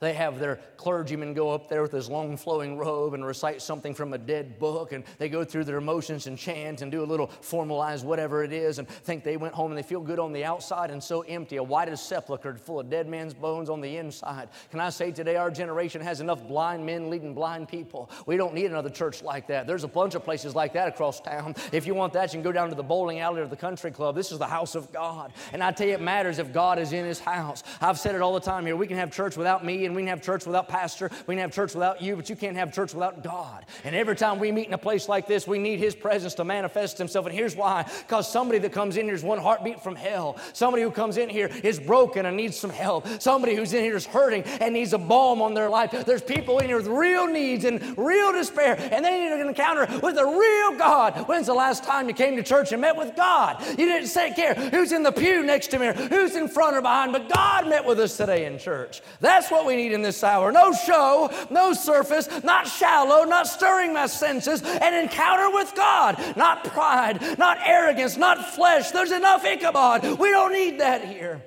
They 0.00 0.14
have 0.14 0.38
their 0.38 0.60
clergyman 0.78 1.34
go 1.34 1.50
up 1.50 1.68
there 1.68 1.82
with 1.82 1.92
his 1.92 2.08
long 2.08 2.38
flowing 2.38 2.78
robe 2.78 3.12
and 3.12 3.22
recite 3.22 3.60
something 3.60 3.92
from 3.92 4.14
a 4.14 4.18
dead 4.18 4.58
book, 4.58 4.92
and 4.92 5.04
they 5.18 5.28
go 5.28 5.44
through 5.44 5.64
their 5.64 5.76
emotions 5.76 6.26
and 6.26 6.38
chant 6.38 6.80
and 6.80 6.90
do 6.90 7.02
a 7.02 7.04
little 7.04 7.26
formalized 7.26 8.06
whatever 8.06 8.42
it 8.42 8.50
is 8.50 8.78
and 8.78 8.88
think 8.88 9.24
they 9.24 9.36
went 9.36 9.52
home 9.52 9.70
and 9.70 9.76
they 9.76 9.82
feel 9.82 10.00
good 10.00 10.18
on 10.18 10.32
the 10.32 10.42
outside 10.42 10.90
and 10.90 11.04
so 11.04 11.20
empty, 11.22 11.56
a 11.56 11.62
white 11.62 11.90
as 11.90 12.00
sepulchre 12.00 12.54
full 12.56 12.80
of 12.80 12.88
dead 12.88 13.08
men's 13.08 13.34
bones 13.34 13.68
on 13.68 13.82
the 13.82 13.98
inside. 13.98 14.48
Can 14.70 14.80
I 14.80 14.88
say 14.88 15.12
today 15.12 15.36
our 15.36 15.50
generation 15.50 16.00
has 16.00 16.22
enough 16.22 16.48
blind 16.48 16.86
men 16.86 17.10
leading 17.10 17.34
blind 17.34 17.68
people? 17.68 18.10
We 18.24 18.38
don't 18.38 18.54
need 18.54 18.70
another 18.70 18.88
church 18.88 19.22
like 19.22 19.48
that. 19.48 19.66
There's 19.66 19.84
a 19.84 19.88
bunch 19.88 20.14
of 20.14 20.24
places 20.24 20.54
like 20.54 20.72
that 20.72 20.88
across 20.88 21.20
town. 21.20 21.56
If 21.72 21.86
you 21.86 21.94
want 21.94 22.14
that, 22.14 22.32
you 22.32 22.38
can 22.38 22.42
go 22.42 22.52
down 22.52 22.70
to 22.70 22.74
the 22.74 22.82
bowling 22.82 23.20
alley 23.20 23.42
or 23.42 23.46
the 23.46 23.54
country 23.54 23.90
club. 23.90 24.14
This 24.14 24.32
is 24.32 24.38
the 24.38 24.46
house 24.46 24.74
of 24.74 24.90
God. 24.94 25.34
And 25.52 25.62
I 25.62 25.72
tell 25.72 25.86
you, 25.86 25.92
it 25.92 26.00
matters 26.00 26.38
if 26.38 26.54
God 26.54 26.78
is 26.78 26.94
in 26.94 27.04
his 27.04 27.20
house. 27.20 27.62
I've 27.82 27.98
said 27.98 28.14
it 28.14 28.22
all 28.22 28.32
the 28.32 28.40
time 28.40 28.64
here. 28.64 28.76
We 28.76 28.86
can 28.86 28.96
have 28.96 29.12
church 29.12 29.36
without 29.36 29.62
me 29.62 29.89
again, 29.90 29.96
we 29.96 30.02
can 30.02 30.08
have 30.08 30.22
church 30.22 30.46
without 30.46 30.68
pastor, 30.68 31.10
we 31.26 31.34
can 31.34 31.40
have 31.40 31.52
church 31.52 31.74
without 31.74 32.00
you, 32.00 32.16
but 32.16 32.30
you 32.30 32.36
can't 32.36 32.56
have 32.56 32.72
church 32.72 32.94
without 32.94 33.22
God. 33.22 33.64
And 33.84 33.94
every 33.94 34.16
time 34.16 34.38
we 34.38 34.52
meet 34.52 34.68
in 34.68 34.74
a 34.74 34.78
place 34.78 35.08
like 35.08 35.26
this, 35.26 35.46
we 35.46 35.58
need 35.58 35.78
His 35.78 35.94
presence 35.94 36.34
to 36.34 36.44
manifest 36.44 36.98
Himself. 36.98 37.26
And 37.26 37.34
here's 37.34 37.56
why 37.56 37.84
because 38.06 38.30
somebody 38.30 38.58
that 38.60 38.72
comes 38.72 38.96
in 38.96 39.06
here 39.06 39.14
is 39.14 39.22
one 39.22 39.38
heartbeat 39.38 39.82
from 39.82 39.96
hell. 39.96 40.36
Somebody 40.52 40.82
who 40.82 40.90
comes 40.90 41.16
in 41.16 41.28
here 41.28 41.50
is 41.62 41.78
broken 41.78 42.26
and 42.26 42.36
needs 42.36 42.56
some 42.56 42.70
help. 42.70 43.06
Somebody 43.20 43.54
who's 43.54 43.72
in 43.72 43.82
here 43.82 43.96
is 43.96 44.06
hurting 44.06 44.42
and 44.44 44.74
needs 44.74 44.92
a 44.92 44.98
balm 44.98 45.42
on 45.42 45.54
their 45.54 45.68
life. 45.68 45.90
There's 46.06 46.22
people 46.22 46.58
in 46.58 46.66
here 46.66 46.76
with 46.76 46.86
real 46.86 47.26
needs 47.26 47.64
and 47.64 47.96
real 47.98 48.32
despair, 48.32 48.76
and 48.92 49.04
they 49.04 49.18
need 49.18 49.32
an 49.32 49.48
encounter 49.48 49.86
with 50.00 50.18
a 50.18 50.24
real 50.24 50.78
God. 50.78 51.28
When's 51.28 51.46
the 51.46 51.54
last 51.54 51.84
time 51.84 52.08
you 52.08 52.14
came 52.14 52.36
to 52.36 52.42
church 52.42 52.72
and 52.72 52.80
met 52.80 52.96
with 52.96 53.16
God? 53.16 53.62
You 53.70 53.86
didn't 53.86 54.08
say, 54.08 54.32
care 54.32 54.54
who's 54.54 54.92
in 54.92 55.02
the 55.02 55.12
pew 55.12 55.42
next 55.42 55.68
to 55.68 55.78
me, 55.78 55.88
or 55.88 55.92
who's 55.92 56.36
in 56.36 56.48
front 56.48 56.76
or 56.76 56.82
behind, 56.82 57.12
but 57.12 57.28
God 57.32 57.68
met 57.68 57.84
with 57.84 57.98
us 57.98 58.16
today 58.16 58.46
in 58.46 58.58
church. 58.58 59.02
That's 59.20 59.50
what 59.50 59.66
we 59.66 59.76
need 59.80 59.92
in 59.92 60.02
this 60.02 60.22
hour. 60.22 60.52
No 60.52 60.72
show, 60.72 61.30
no 61.50 61.72
surface, 61.72 62.28
not 62.44 62.66
shallow, 62.66 63.24
not 63.24 63.46
stirring 63.46 63.92
my 63.92 64.06
senses, 64.06 64.62
an 64.62 64.94
encounter 64.94 65.50
with 65.50 65.74
God, 65.74 66.36
not 66.36 66.64
pride, 66.64 67.38
not 67.38 67.58
arrogance, 67.64 68.16
not 68.16 68.54
flesh. 68.54 68.90
There's 68.90 69.12
enough 69.12 69.44
Ichabod. 69.44 70.18
We 70.18 70.30
don't 70.30 70.52
need 70.52 70.80
that 70.80 71.04
here. 71.04 71.42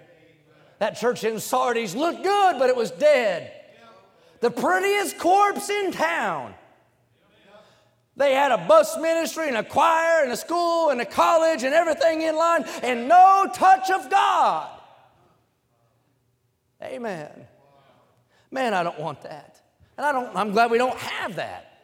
That 0.79 0.97
church 0.97 1.23
in 1.23 1.39
Sardis 1.39 1.95
looked 1.95 2.23
good, 2.23 2.59
but 2.59 2.69
it 2.69 2.75
was 2.75 2.91
dead. 2.91 3.51
The 4.41 4.51
prettiest 4.51 5.17
corpse 5.17 5.69
in 5.69 5.91
town. 5.91 6.53
They 8.15 8.33
had 8.33 8.51
a 8.51 8.57
bus 8.67 8.97
ministry 8.97 9.47
and 9.47 9.57
a 9.57 9.63
choir 9.63 10.23
and 10.23 10.31
a 10.31 10.37
school 10.37 10.89
and 10.89 11.01
a 11.01 11.05
college 11.05 11.63
and 11.63 11.73
everything 11.73 12.21
in 12.21 12.35
line 12.35 12.63
and 12.83 13.07
no 13.07 13.49
touch 13.53 13.89
of 13.89 14.09
God. 14.09 14.69
Amen. 16.81 17.47
Man, 18.53 18.75
I 18.75 18.83
don't 18.83 18.99
want 18.99 19.23
that. 19.23 19.59
And 19.97 20.05
I 20.05 20.11
don't, 20.11 20.35
I'm 20.35 20.51
glad 20.51 20.69
we 20.69 20.77
don't 20.77 20.97
have 20.97 21.35
that. 21.37 21.81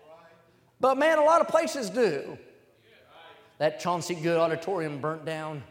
But 0.79 0.97
man, 0.99 1.17
a 1.17 1.23
lot 1.23 1.41
of 1.41 1.47
places 1.47 1.89
do. 1.89 2.38
That 3.58 3.79
Chauncey 3.79 4.13
Goode 4.13 4.38
Auditorium 4.38 5.01
burnt 5.01 5.25
down. 5.25 5.63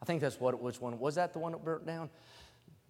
I 0.00 0.04
think 0.04 0.20
that's 0.20 0.40
what 0.40 0.54
it 0.54 0.60
was. 0.60 0.80
One 0.80 0.98
was 0.98 1.16
that 1.16 1.32
the 1.32 1.40
one 1.40 1.52
that 1.52 1.64
burnt 1.64 1.86
down? 1.86 2.08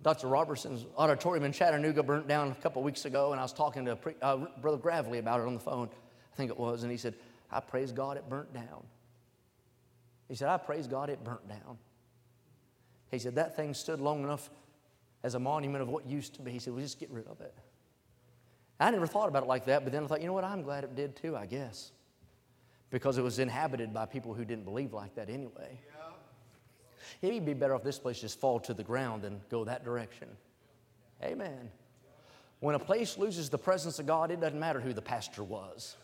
Dr. 0.02 0.28
Roberson's 0.28 0.84
auditorium 0.96 1.44
in 1.44 1.52
Chattanooga 1.52 2.02
burnt 2.02 2.28
down 2.28 2.50
a 2.50 2.54
couple 2.56 2.82
weeks 2.82 3.06
ago, 3.06 3.32
and 3.32 3.40
I 3.40 3.44
was 3.44 3.52
talking 3.52 3.86
to 3.86 3.98
uh, 4.20 4.36
Brother 4.60 4.76
Gravely 4.76 5.18
about 5.18 5.40
it 5.40 5.46
on 5.46 5.54
the 5.54 5.60
phone. 5.60 5.88
I 6.32 6.36
think 6.36 6.50
it 6.50 6.58
was, 6.58 6.82
and 6.82 6.92
he 6.92 6.98
said, 6.98 7.14
I 7.50 7.60
praise 7.60 7.92
God 7.92 8.16
it 8.16 8.28
burnt 8.28 8.52
down. 8.52 8.84
He 10.28 10.34
said, 10.34 10.48
I 10.48 10.58
praise 10.58 10.86
God 10.86 11.08
it 11.08 11.22
burnt 11.24 11.48
down. 11.48 11.78
He 13.10 13.18
said, 13.18 13.36
that 13.36 13.56
thing 13.56 13.74
stood 13.74 14.00
long 14.00 14.22
enough 14.22 14.50
as 15.22 15.34
a 15.34 15.38
monument 15.38 15.82
of 15.82 15.88
what 15.88 16.06
used 16.06 16.34
to 16.34 16.42
be. 16.42 16.50
He 16.50 16.58
said, 16.58 16.72
we'll 16.72 16.82
just 16.82 16.98
get 16.98 17.10
rid 17.10 17.26
of 17.26 17.40
it. 17.40 17.54
I 18.80 18.90
never 18.90 19.06
thought 19.06 19.28
about 19.28 19.44
it 19.44 19.46
like 19.46 19.66
that, 19.66 19.84
but 19.84 19.92
then 19.92 20.04
I 20.04 20.06
thought, 20.06 20.20
you 20.20 20.26
know 20.26 20.32
what? 20.32 20.44
I'm 20.44 20.62
glad 20.62 20.84
it 20.84 20.96
did 20.96 21.14
too, 21.14 21.36
I 21.36 21.46
guess. 21.46 21.92
Because 22.90 23.16
it 23.16 23.22
was 23.22 23.38
inhabited 23.38 23.94
by 23.94 24.06
people 24.06 24.34
who 24.34 24.44
didn't 24.44 24.64
believe 24.64 24.92
like 24.92 25.14
that 25.14 25.30
anyway. 25.30 25.78
Yeah. 27.22 27.28
It'd 27.28 27.46
be 27.46 27.54
better 27.54 27.74
if 27.74 27.82
this 27.82 27.98
place 27.98 28.20
just 28.20 28.40
fall 28.40 28.58
to 28.60 28.74
the 28.74 28.82
ground 28.82 29.22
than 29.22 29.40
go 29.50 29.64
that 29.64 29.84
direction. 29.84 30.28
Amen. 31.22 31.70
When 32.60 32.74
a 32.74 32.78
place 32.78 33.16
loses 33.18 33.48
the 33.48 33.58
presence 33.58 33.98
of 33.98 34.06
God, 34.06 34.30
it 34.30 34.40
doesn't 34.40 34.58
matter 34.58 34.80
who 34.80 34.92
the 34.92 35.02
pastor 35.02 35.44
was. 35.44 35.96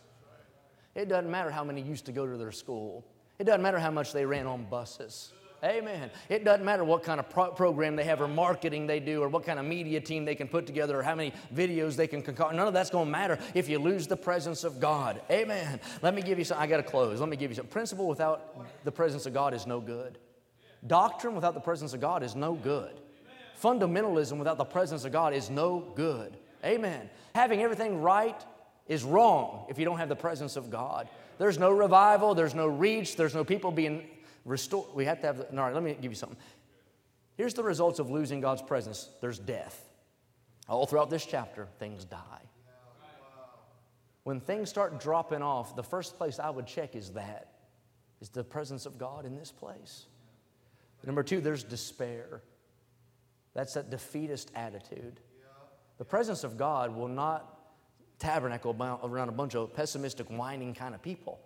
It 0.95 1.09
doesn't 1.09 1.31
matter 1.31 1.51
how 1.51 1.65
many 1.65 1.81
used 1.83 2.07
to 2.07 2.13
go 2.13 2.27
to 2.27 2.37
their 2.37 2.53
school. 2.53 3.05
It 3.39 3.45
doesn't 3.45 3.63
matter 3.63 3.79
how 3.79 3.91
much 3.91 4.13
they 4.13 4.25
ran 4.25 4.47
on 4.47 4.65
buses. 4.65 5.33
Amen. 5.64 6.11
It 6.29 6.44
doesn't 6.44 6.64
matter 6.64 6.85
what 6.85 7.03
kind 7.03 7.18
of 7.18 7.29
pro- 7.29 7.51
program 7.51 7.97
they 7.97 8.05
have 8.05 8.21
or 8.21 8.29
marketing 8.29 8.87
they 8.87 9.01
do 9.01 9.23
or 9.23 9.29
what 9.29 9.44
kind 9.44 9.59
of 9.59 9.64
media 9.64 10.01
team 10.01 10.25
they 10.25 10.37
can 10.37 10.47
put 10.47 10.66
together 10.66 10.99
or 10.99 11.03
how 11.03 11.16
many 11.16 11.33
videos 11.53 11.97
they 11.97 12.07
can 12.07 12.23
concoct. 12.23 12.55
None 12.55 12.68
of 12.68 12.73
that's 12.73 12.90
going 12.90 13.07
to 13.07 13.11
matter 13.11 13.38
if 13.55 13.68
you 13.68 13.81
lose 13.81 14.07
the 14.07 14.16
presence 14.16 14.62
of 14.62 14.79
God. 14.79 15.21
Amen. 15.31 15.81
Let 16.01 16.14
me 16.14 16.23
give 16.23 16.38
you 16.38 16.44
some. 16.44 16.59
I 16.61 16.68
got 16.68 16.77
to 16.77 16.85
close. 16.85 17.18
Let 17.18 17.29
me 17.29 17.37
give 17.37 17.51
you 17.51 17.57
some. 17.57 17.66
Principle 17.66 18.07
without 18.07 18.85
the 18.85 18.92
presence 18.92 19.27
of 19.27 19.35
God 19.35 19.53
is 19.53 19.66
no 19.66 19.81
good. 19.81 20.18
Doctrine 20.87 21.35
without 21.35 21.55
the 21.55 21.61
presence 21.61 21.92
of 21.92 22.01
God 22.01 22.23
is 22.23 22.37
no 22.37 22.55
good. 22.55 23.01
Fundamentalism 23.61 24.38
without 24.38 24.59
the 24.59 24.64
presence 24.64 25.05
of 25.05 25.11
God 25.11 25.35
is 25.35 25.51
no 25.51 25.81
good. 25.97 26.37
Amen. 26.64 27.11
Having 27.35 27.62
everything 27.62 28.01
right 28.01 28.40
is 28.87 29.03
wrong 29.03 29.66
if 29.68 29.79
you 29.79 29.85
don't 29.85 29.99
have 29.99 30.09
the 30.09 30.16
presence 30.16 30.55
of 30.55 30.71
God. 30.71 31.09
There's 31.38 31.59
no 31.59 31.73
revival, 31.73 32.35
there's 32.35 32.55
no 32.55 32.66
reach, 32.66 33.16
there's 33.16 33.35
no 33.35 33.44
people 33.44 33.71
being 33.73 34.09
restored. 34.49 34.89
We 34.95 35.05
have 35.05 35.21
to 35.21 35.27
have, 35.27 35.39
the, 35.39 35.51
all 35.51 35.65
right, 35.65 35.75
let 35.75 35.83
me 35.83 35.97
give 36.01 36.11
you 36.11 36.17
something. 36.17 36.39
Here's 37.37 37.55
the 37.55 37.63
results 37.63 37.99
of 37.99 38.11
losing 38.11 38.41
God's 38.41 38.63
presence 38.63 39.09
there's 39.21 39.39
death. 39.39 39.85
All 40.69 40.87
throughout 40.87 41.09
this 41.09 41.25
chapter, 41.25 41.69
things 41.79 42.05
die. 42.05 42.43
When 44.25 44.41
things 44.41 44.69
start 44.69 45.01
dropping 45.01 45.41
off, 45.41 45.75
the 45.75 45.83
first 45.83 46.19
place 46.19 46.39
I 46.39 46.51
would 46.51 46.67
check 46.67 46.95
is 46.95 47.11
that 47.13 47.53
is 48.21 48.29
the 48.29 48.45
presence 48.45 48.85
of 48.85 48.99
God 48.99 49.25
in 49.25 49.37
this 49.37 49.51
place. 49.51 50.07
Number 51.07 51.23
two, 51.23 51.41
there's 51.41 51.63
despair. 51.63 52.43
That's 53.55 53.75
that 53.75 53.89
defeatist 53.89 54.51
attitude. 54.55 55.21
The 55.97 56.05
presence 56.05 56.45
of 56.45 56.59
God 56.59 56.95
will 56.95 57.09
not 57.09 57.59
tabernacle 58.19 58.77
around 59.03 59.29
a 59.29 59.33
bunch 59.33 59.55
of 59.55 59.73
pessimistic, 59.75 60.29
whining 60.29 60.75
kind 60.75 60.95
of 60.95 61.01
people. 61.01 61.41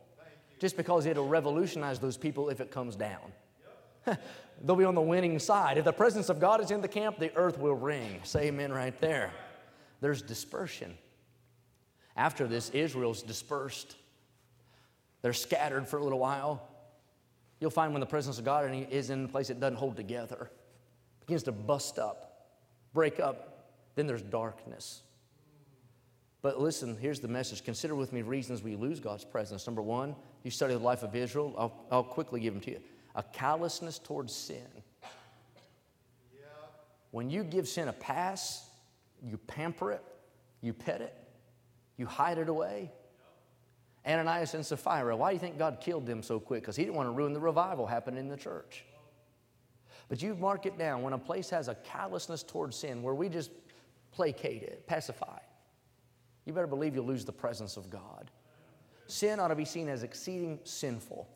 Just 0.63 0.77
because 0.77 1.07
it'll 1.07 1.27
revolutionize 1.27 1.99
those 1.99 2.17
people 2.17 2.49
if 2.49 2.61
it 2.61 2.71
comes 2.71 2.95
down. 2.95 3.33
They'll 4.63 4.77
be 4.77 4.85
on 4.85 4.95
the 4.95 5.01
winning 5.01 5.41
side. 5.41 5.77
If 5.77 5.85
the 5.85 5.93
presence 5.93 6.29
of 6.29 6.39
God 6.39 6.61
is 6.61 6.71
in 6.71 6.81
the 6.81 6.87
camp, 6.87 7.19
the 7.19 7.37
earth 7.37 7.59
will 7.59 7.75
ring. 7.75 8.21
Say 8.23 8.47
amen 8.47 8.73
right 8.73 8.97
there. 9.01 9.33
There's 10.01 10.23
dispersion. 10.23 10.97
After 12.17 12.47
this, 12.47 12.71
Israel's 12.71 13.25
dispersed. 13.25 13.97
They're 15.23 15.33
scattered 15.33 15.89
for 15.89 15.97
a 15.97 16.05
little 16.05 16.21
while. 16.21 16.63
You'll 17.59 17.71
find 17.71 17.93
when 17.93 17.99
the 17.99 18.07
presence 18.07 18.39
of 18.39 18.45
God 18.45 18.73
is 18.89 19.11
in 19.11 19.25
a 19.25 19.29
place 19.29 19.51
it 19.51 19.59
doesn't 19.59 19.79
hold 19.79 19.97
together, 19.97 20.49
begins 21.27 21.43
to 21.43 21.53
bust 21.53 21.99
up, 21.99 22.53
break 22.95 23.19
up, 23.19 23.67
then 23.97 24.07
there's 24.07 24.23
darkness. 24.23 25.03
But 26.41 26.61
listen, 26.61 26.97
here's 27.01 27.19
the 27.19 27.27
message. 27.27 27.65
Consider 27.65 27.97
with 27.97 28.13
me 28.13 28.23
reasons 28.23 28.63
we 28.63 28.77
lose 28.77 29.01
God's 29.01 29.25
presence. 29.25 29.67
Number 29.67 29.83
one, 29.83 30.15
you 30.43 30.51
study 30.51 30.75
the 30.75 30.81
life 30.81 31.03
of 31.03 31.15
Israel. 31.15 31.55
I'll, 31.57 31.87
I'll 31.91 32.05
quickly 32.05 32.41
give 32.41 32.55
them 32.55 32.63
to 32.63 32.71
you. 32.73 32.81
A 33.15 33.23
callousness 33.23 33.99
towards 33.99 34.35
sin. 34.35 34.67
When 37.11 37.29
you 37.29 37.45
give 37.45 37.69
sin 37.69 37.89
a 37.89 37.93
pass, 37.93 38.71
you 39.23 39.37
pamper 39.37 39.93
it, 39.93 40.03
you 40.63 40.73
pet 40.73 41.03
it, 41.03 41.15
you 41.99 42.07
hide 42.07 42.39
it 42.39 42.49
away. 42.49 42.91
Ananias 44.07 44.55
and 44.55 44.65
Sapphira, 44.65 45.15
why 45.15 45.31
do 45.31 45.35
you 45.35 45.41
think 45.41 45.59
God 45.59 45.79
killed 45.81 46.07
them 46.07 46.23
so 46.23 46.41
quick? 46.41 46.63
Because 46.63 46.75
he 46.75 46.85
didn't 46.85 46.97
want 46.97 47.09
to 47.09 47.13
ruin 47.13 47.35
the 47.35 47.41
revival 47.41 47.87
happening 47.87 48.19
in 48.19 48.29
the 48.29 48.37
church. 48.37 48.85
But 50.09 50.23
you 50.23 50.35
mark 50.35 50.65
it 50.65 50.79
down 50.79 51.03
when 51.03 51.13
a 51.13 51.19
place 51.19 51.51
has 51.51 51.69
a 51.69 51.75
callousness 51.75 52.43
towards 52.43 52.77
sin 52.77 53.03
where 53.03 53.15
we 53.15 53.29
just 53.29 53.51
placate 54.11 54.63
it, 54.63 54.87
pacify 54.87 55.39
you 56.45 56.53
better 56.53 56.67
believe 56.67 56.95
you'll 56.95 57.07
lose 57.07 57.25
the 57.25 57.33
presence 57.33 57.77
of 57.77 57.91
God. 57.91 58.31
Sin 59.07 59.41
ought 59.41 59.49
to 59.49 59.55
be 59.55 59.65
seen 59.65 59.89
as 59.89 60.03
exceeding 60.03 60.59
sinful 60.65 61.29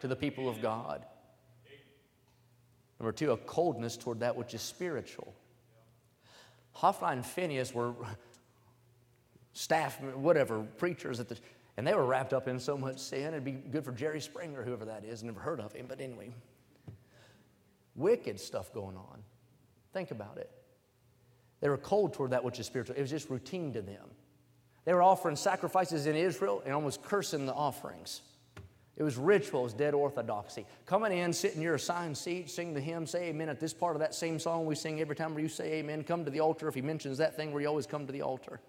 to 0.00 0.08
the 0.08 0.16
people 0.16 0.48
of 0.48 0.60
God. 0.60 1.06
Number 2.98 3.12
two, 3.12 3.32
a 3.32 3.36
coldness 3.36 3.96
toward 3.96 4.20
that 4.20 4.36
which 4.36 4.54
is 4.54 4.62
spiritual. 4.62 5.34
Hophni 6.72 7.08
and 7.08 7.26
Phinehas 7.26 7.74
were 7.74 7.94
staff, 9.52 10.00
whatever, 10.00 10.62
preachers 10.78 11.20
at 11.20 11.28
the, 11.28 11.36
and 11.76 11.86
they 11.86 11.94
were 11.94 12.04
wrapped 12.04 12.32
up 12.32 12.48
in 12.48 12.58
so 12.58 12.76
much 12.76 12.98
sin. 12.98 13.28
It'd 13.28 13.44
be 13.44 13.52
good 13.52 13.84
for 13.84 13.92
Jerry 13.92 14.20
Springer, 14.20 14.62
whoever 14.62 14.84
that 14.84 15.04
is. 15.04 15.22
Never 15.22 15.40
heard 15.40 15.60
of 15.60 15.72
him, 15.72 15.86
but 15.88 16.00
anyway. 16.00 16.32
Wicked 17.94 18.40
stuff 18.40 18.72
going 18.72 18.96
on. 18.96 19.22
Think 19.92 20.10
about 20.10 20.38
it. 20.38 20.50
They 21.60 21.68
were 21.68 21.78
cold 21.78 22.14
toward 22.14 22.30
that 22.30 22.42
which 22.42 22.58
is 22.58 22.66
spiritual. 22.66 22.96
It 22.96 23.00
was 23.00 23.10
just 23.10 23.30
routine 23.30 23.72
to 23.74 23.82
them. 23.82 24.10
They 24.84 24.92
were 24.94 25.02
offering 25.02 25.36
sacrifices 25.36 26.06
in 26.06 26.16
Israel 26.16 26.62
and 26.64 26.74
almost 26.74 27.02
cursing 27.02 27.46
the 27.46 27.54
offerings. 27.54 28.22
It 28.96 29.02
was 29.02 29.16
ritual, 29.16 29.60
it 29.60 29.64
was 29.64 29.72
dead 29.72 29.94
orthodoxy. 29.94 30.66
Coming 30.86 31.16
in, 31.16 31.32
sit 31.32 31.54
in 31.54 31.62
your 31.62 31.76
assigned 31.76 32.16
seat, 32.16 32.50
sing 32.50 32.74
the 32.74 32.80
hymn, 32.80 33.06
say 33.06 33.28
amen 33.28 33.48
at 33.48 33.58
this 33.58 33.72
part 33.72 33.96
of 33.96 34.00
that 34.00 34.14
same 34.14 34.38
song 34.38 34.66
we 34.66 34.74
sing 34.74 35.00
every 35.00 35.16
time 35.16 35.34
where 35.34 35.42
you 35.42 35.48
say 35.48 35.74
amen. 35.74 36.04
Come 36.04 36.24
to 36.24 36.30
the 36.30 36.40
altar 36.40 36.68
if 36.68 36.74
he 36.74 36.82
mentions 36.82 37.18
that 37.18 37.34
thing 37.34 37.52
where 37.52 37.62
you 37.62 37.68
always 37.68 37.86
come 37.86 38.06
to 38.06 38.12
the 38.12 38.22
altar. 38.22 38.60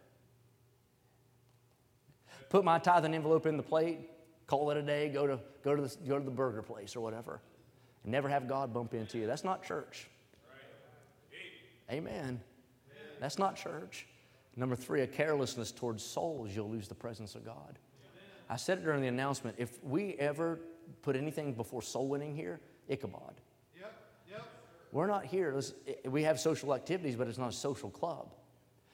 Put 2.49 2.63
my 2.63 2.79
tithing 2.79 3.13
envelope 3.13 3.45
in 3.47 3.57
the 3.57 3.63
plate, 3.63 3.99
call 4.47 4.69
it 4.71 4.77
a 4.77 4.81
day, 4.81 5.09
go 5.09 5.27
to, 5.27 5.39
go 5.63 5.75
to, 5.75 5.81
the, 5.81 5.97
go 6.07 6.19
to 6.19 6.23
the 6.23 6.31
burger 6.31 6.61
place 6.61 6.95
or 6.95 7.01
whatever. 7.01 7.41
And 8.03 8.11
never 8.11 8.29
have 8.29 8.47
God 8.47 8.73
bump 8.73 8.93
into 8.93 9.17
you. 9.17 9.27
That's 9.27 9.43
not 9.43 9.63
church. 9.63 10.07
Amen. 11.91 12.39
That's 13.19 13.37
not 13.37 13.55
church. 13.55 14.07
Number 14.55 14.75
three, 14.75 15.01
a 15.01 15.07
carelessness 15.07 15.71
towards 15.71 16.03
souls, 16.03 16.55
you'll 16.55 16.69
lose 16.69 16.87
the 16.87 16.95
presence 16.95 17.35
of 17.35 17.43
God. 17.45 17.79
I 18.49 18.55
said 18.55 18.79
it 18.79 18.83
during 18.83 19.01
the 19.01 19.07
announcement. 19.07 19.55
If 19.57 19.83
we 19.83 20.13
ever 20.19 20.59
put 21.01 21.15
anything 21.15 21.53
before 21.53 21.81
soul 21.81 22.07
winning 22.07 22.35
here, 22.35 22.59
Ichabod. 22.87 23.33
Yep, 23.75 23.93
yep. 24.29 24.45
We're 24.91 25.07
not 25.07 25.25
here. 25.25 25.59
We 26.05 26.23
have 26.23 26.39
social 26.39 26.75
activities, 26.75 27.15
but 27.15 27.27
it's 27.27 27.37
not 27.37 27.49
a 27.49 27.55
social 27.55 27.89
club. 27.89 28.33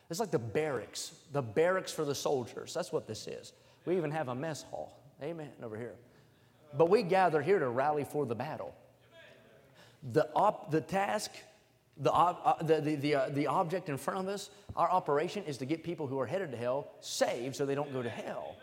It's 0.10 0.20
like 0.20 0.32
the 0.32 0.39
barracks, 0.39 1.12
the 1.34 1.41
barracks 1.41 1.91
for 1.91 2.05
the 2.05 2.16
soldiers. 2.16 2.74
That's 2.74 2.91
what 2.91 3.07
this 3.07 3.28
is. 3.28 3.53
We 3.86 3.97
even 3.97 4.12
have 4.12 4.30
a 4.30 4.36
mess 4.36 4.64
hall. 4.64 4.99
Amen. 5.22 5.49
Over 5.62 5.78
here. 5.78 5.95
But 6.78 6.89
we 6.89 7.03
gather 7.03 7.41
here 7.41 7.60
to 7.60 7.70
rally 7.70 8.03
for 8.03 8.26
the 8.26 8.36
battle. 8.36 8.74
The, 10.14 10.30
op, 10.34 10.72
the 10.72 10.82
task, 10.82 11.32
the, 11.99 12.13
uh, 12.13 12.63
the, 12.63 12.81
the, 12.81 12.95
the, 12.95 13.15
uh, 13.15 13.29
the 13.29 13.47
object 13.47 13.89
in 13.89 13.97
front 13.97 14.19
of 14.21 14.27
us, 14.27 14.49
our 14.75 14.89
operation 14.89 15.43
is 15.43 15.57
to 15.57 15.65
get 15.65 15.83
people 15.83 16.07
who 16.07 16.19
are 16.19 16.25
headed 16.25 16.51
to 16.51 16.57
hell 16.57 16.91
saved 17.01 17.55
so 17.55 17.65
they 17.65 17.75
don't 17.75 17.91
go 17.91 18.01
to 18.01 18.09
hell. 18.09 18.55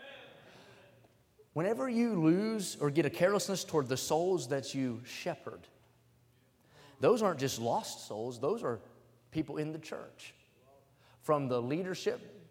Whenever 1.53 1.87
you 1.87 2.21
lose 2.21 2.77
or 2.79 2.89
get 2.89 3.05
a 3.05 3.09
carelessness 3.09 3.63
toward 3.63 3.87
the 3.87 3.97
souls 3.97 4.47
that 4.49 4.73
you 4.73 5.01
shepherd, 5.05 5.61
those 6.99 7.21
aren't 7.21 7.39
just 7.39 7.59
lost 7.59 8.07
souls, 8.07 8.39
those 8.39 8.63
are 8.63 8.79
people 9.31 9.57
in 9.57 9.71
the 9.71 9.79
church. 9.79 10.33
From 11.21 11.47
the 11.47 11.61
leadership, 11.61 12.49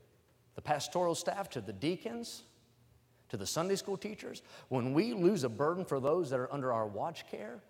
the 0.55 0.63
pastoral 0.63 1.15
staff, 1.15 1.51
to 1.51 1.61
the 1.61 1.73
deacons, 1.73 2.43
to 3.29 3.37
the 3.37 3.47
Sunday 3.47 3.75
school 3.75 3.97
teachers, 3.97 4.43
when 4.69 4.93
we 4.93 5.15
lose 5.15 5.43
a 5.43 5.49
burden 5.49 5.85
for 5.85 5.99
those 5.99 6.31
that 6.31 6.39
are 6.39 6.53
under 6.53 6.73
our 6.73 6.87
watch 6.87 7.29
care, 7.29 7.61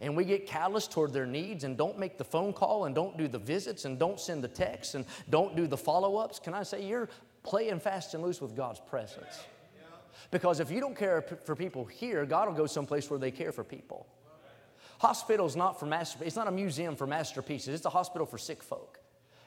and 0.00 0.16
we 0.16 0.24
get 0.24 0.46
callous 0.46 0.86
toward 0.86 1.12
their 1.12 1.26
needs 1.26 1.64
and 1.64 1.76
don't 1.76 1.98
make 1.98 2.16
the 2.16 2.24
phone 2.24 2.52
call 2.52 2.86
and 2.86 2.94
don't 2.94 3.18
do 3.18 3.28
the 3.28 3.38
visits 3.38 3.84
and 3.84 3.98
don't 3.98 4.18
send 4.18 4.42
the 4.42 4.48
texts 4.48 4.94
and 4.94 5.04
don't 5.28 5.54
do 5.54 5.66
the 5.66 5.76
follow 5.76 6.16
ups, 6.16 6.38
can 6.38 6.54
I 6.54 6.62
say 6.62 6.84
you're 6.84 7.08
playing 7.42 7.80
fast 7.80 8.14
and 8.14 8.22
loose 8.22 8.40
with 8.40 8.56
God's 8.56 8.80
presence? 8.80 9.44
Because 10.30 10.60
if 10.60 10.70
you 10.70 10.80
don't 10.80 10.96
care 10.96 11.22
for 11.44 11.56
people 11.56 11.84
here, 11.84 12.24
God 12.24 12.48
will 12.48 12.54
go 12.54 12.66
someplace 12.66 13.10
where 13.10 13.18
they 13.18 13.30
care 13.30 13.52
for 13.52 13.64
people. 13.64 14.06
Hospital's 15.00 15.56
not 15.56 15.80
for 15.80 15.86
master, 15.86 16.22
it's 16.24 16.36
not 16.36 16.46
a 16.46 16.52
museum 16.52 16.94
for 16.94 17.06
masterpieces, 17.06 17.74
it's 17.74 17.86
a 17.86 17.90
hospital 17.90 18.26
for 18.26 18.38
sick 18.38 18.62
folk. 18.62 19.00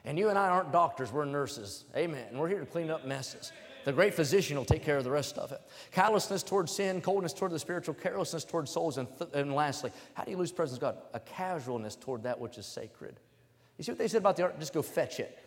And 0.04 0.18
you 0.18 0.28
and 0.28 0.38
I 0.38 0.48
aren't 0.48 0.72
doctors, 0.72 1.12
we're 1.12 1.24
nurses. 1.24 1.84
Amen. 1.96 2.26
And 2.28 2.38
we're 2.38 2.48
here 2.48 2.60
to 2.60 2.66
clean 2.66 2.90
up 2.90 3.06
messes. 3.06 3.52
The 3.84 3.92
great 3.92 4.14
physician 4.14 4.56
will 4.56 4.64
take 4.64 4.82
care 4.82 4.96
of 4.96 5.04
the 5.04 5.10
rest 5.10 5.36
of 5.36 5.52
it. 5.52 5.60
Callousness 5.92 6.42
towards 6.42 6.72
sin, 6.72 7.00
coldness 7.00 7.34
toward 7.34 7.52
the 7.52 7.58
spiritual, 7.58 7.94
carelessness 7.94 8.44
toward 8.44 8.68
souls, 8.68 8.96
and, 8.96 9.06
th- 9.18 9.30
and 9.34 9.54
lastly, 9.54 9.90
how 10.14 10.24
do 10.24 10.30
you 10.30 10.38
lose 10.38 10.52
presence 10.52 10.78
of 10.78 10.80
God? 10.80 10.96
A 11.12 11.20
casualness 11.20 11.94
toward 11.94 12.22
that 12.22 12.40
which 12.40 12.56
is 12.56 12.66
sacred. 12.66 13.20
You 13.76 13.84
see 13.84 13.92
what 13.92 13.98
they 13.98 14.08
said 14.08 14.18
about 14.18 14.36
the 14.36 14.44
ark? 14.44 14.58
Just 14.58 14.72
go 14.72 14.82
fetch 14.82 15.20
it. 15.20 15.38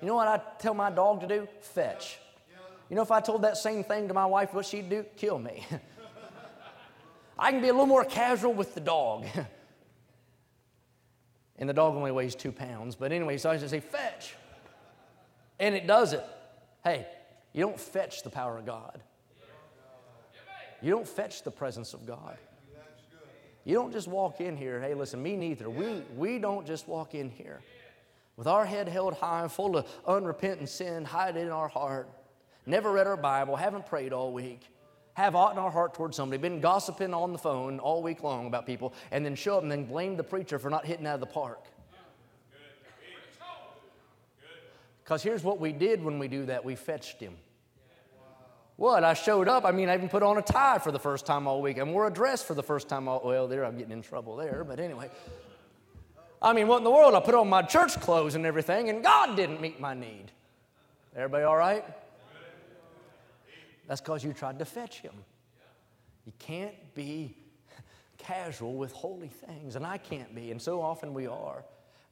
You 0.00 0.08
know 0.08 0.16
what 0.16 0.28
I 0.28 0.40
tell 0.58 0.74
my 0.74 0.90
dog 0.90 1.20
to 1.20 1.28
do? 1.28 1.48
Fetch. 1.60 2.18
You 2.88 2.96
know, 2.96 3.02
if 3.02 3.10
I 3.10 3.20
told 3.20 3.42
that 3.42 3.56
same 3.56 3.84
thing 3.84 4.08
to 4.08 4.14
my 4.14 4.26
wife, 4.26 4.54
what 4.54 4.64
she'd 4.64 4.88
do? 4.88 5.04
Kill 5.16 5.38
me. 5.38 5.66
I 7.38 7.52
can 7.52 7.60
be 7.60 7.68
a 7.68 7.72
little 7.72 7.86
more 7.86 8.04
casual 8.04 8.52
with 8.52 8.74
the 8.74 8.80
dog. 8.80 9.26
and 11.58 11.68
the 11.68 11.74
dog 11.74 11.94
only 11.94 12.10
weighs 12.10 12.34
two 12.34 12.50
pounds. 12.50 12.96
But 12.96 13.12
anyway, 13.12 13.38
so 13.38 13.50
I 13.50 13.58
just 13.58 13.70
say, 13.70 13.80
fetch. 13.80 14.34
And 15.60 15.74
it 15.74 15.86
does 15.86 16.12
it. 16.12 16.24
Hey, 16.84 17.06
you 17.52 17.62
don't 17.62 17.78
fetch 17.78 18.22
the 18.22 18.30
power 18.30 18.58
of 18.58 18.66
God. 18.66 19.00
You 20.80 20.92
don't 20.92 21.08
fetch 21.08 21.42
the 21.42 21.50
presence 21.50 21.94
of 21.94 22.06
God. 22.06 22.36
You 23.64 23.74
don't 23.74 23.92
just 23.92 24.08
walk 24.08 24.40
in 24.40 24.56
here, 24.56 24.80
hey, 24.80 24.94
listen, 24.94 25.22
me 25.22 25.36
neither. 25.36 25.68
We, 25.68 26.02
we 26.16 26.38
don't 26.38 26.66
just 26.66 26.88
walk 26.88 27.14
in 27.14 27.28
here 27.28 27.60
with 28.38 28.46
our 28.46 28.64
head 28.64 28.88
held 28.88 29.14
high, 29.14 29.42
and 29.42 29.50
full 29.50 29.76
of 29.76 29.86
unrepentant 30.06 30.68
sin, 30.68 31.04
hide 31.04 31.36
it 31.36 31.40
in 31.40 31.50
our 31.50 31.66
heart, 31.66 32.08
never 32.66 32.92
read 32.92 33.08
our 33.08 33.16
Bible, 33.16 33.56
haven't 33.56 33.84
prayed 33.84 34.12
all 34.12 34.32
week, 34.32 34.62
have 35.14 35.34
aught 35.34 35.52
in 35.52 35.58
our 35.58 35.72
heart 35.72 35.92
towards 35.92 36.16
somebody, 36.16 36.40
been 36.40 36.60
gossiping 36.60 37.12
on 37.12 37.32
the 37.32 37.38
phone 37.38 37.80
all 37.80 38.00
week 38.00 38.22
long 38.22 38.46
about 38.46 38.64
people, 38.64 38.94
and 39.10 39.26
then 39.26 39.34
show 39.34 39.56
up 39.56 39.64
and 39.64 39.72
then 39.72 39.84
blame 39.84 40.16
the 40.16 40.22
preacher 40.22 40.56
for 40.56 40.70
not 40.70 40.86
hitting 40.86 41.04
out 41.04 41.14
of 41.14 41.20
the 41.20 41.26
park. 41.26 41.64
Because 45.08 45.22
here's 45.22 45.42
what 45.42 45.58
we 45.58 45.72
did 45.72 46.04
when 46.04 46.18
we 46.18 46.28
do 46.28 46.44
that 46.44 46.62
we 46.62 46.74
fetched 46.74 47.18
him. 47.18 47.34
What? 48.76 49.04
I 49.04 49.14
showed 49.14 49.48
up. 49.48 49.64
I 49.64 49.70
mean, 49.70 49.88
I 49.88 49.94
even 49.94 50.10
put 50.10 50.22
on 50.22 50.36
a 50.36 50.42
tie 50.42 50.76
for 50.76 50.92
the 50.92 50.98
first 50.98 51.24
time 51.24 51.46
all 51.46 51.62
week. 51.62 51.78
and 51.78 51.94
wore 51.94 52.06
a 52.06 52.12
dress 52.12 52.42
for 52.42 52.52
the 52.52 52.62
first 52.62 52.90
time 52.90 53.08
all 53.08 53.22
well, 53.24 53.48
there 53.48 53.64
I'm 53.64 53.78
getting 53.78 53.92
in 53.92 54.02
trouble 54.02 54.36
there, 54.36 54.64
but 54.68 54.78
anyway. 54.78 55.08
I 56.42 56.52
mean, 56.52 56.68
what 56.68 56.76
in 56.76 56.84
the 56.84 56.90
world? 56.90 57.14
I 57.14 57.20
put 57.20 57.34
on 57.34 57.48
my 57.48 57.62
church 57.62 57.98
clothes 58.02 58.34
and 58.34 58.44
everything, 58.44 58.90
and 58.90 59.02
God 59.02 59.34
didn't 59.34 59.62
meet 59.62 59.80
my 59.80 59.94
need. 59.94 60.30
Everybody 61.16 61.44
all 61.44 61.56
right? 61.56 61.86
That's 63.86 64.02
because 64.02 64.22
you 64.22 64.34
tried 64.34 64.58
to 64.58 64.66
fetch 64.66 65.00
him. 65.00 65.14
You 66.26 66.34
can't 66.38 66.74
be 66.94 67.34
casual 68.18 68.74
with 68.74 68.92
holy 68.92 69.28
things, 69.28 69.74
and 69.74 69.86
I 69.86 69.96
can't 69.96 70.34
be, 70.34 70.50
and 70.50 70.60
so 70.60 70.82
often 70.82 71.14
we 71.14 71.26
are. 71.26 71.64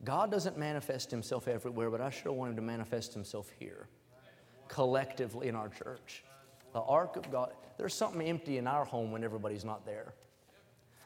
God 0.05 0.30
doesn't 0.30 0.59
manifest 0.59 1.11
himself 1.11 1.49
everywhere, 1.49 1.90
but 1.90 2.01
I 2.01 2.11
sure 2.11 2.32
want 2.32 2.51
him 2.51 2.57
to 2.57 2.62
manifest 2.62 3.14
himself 3.14 3.51
here, 3.59 3.88
collectively 4.68 5.49
in 5.49 5.57
our 5.57 5.68
church. 5.68 6.22
The 6.72 6.80
ark 6.80 7.16
of 7.16 7.30
God, 7.30 7.53
there's 7.78 7.94
something 7.94 8.20
empty 8.22 8.59
in 8.59 8.66
our 8.66 8.84
home 8.84 9.11
when 9.11 9.24
everybody's 9.24 9.64
not 9.64 9.86
there. 9.86 10.14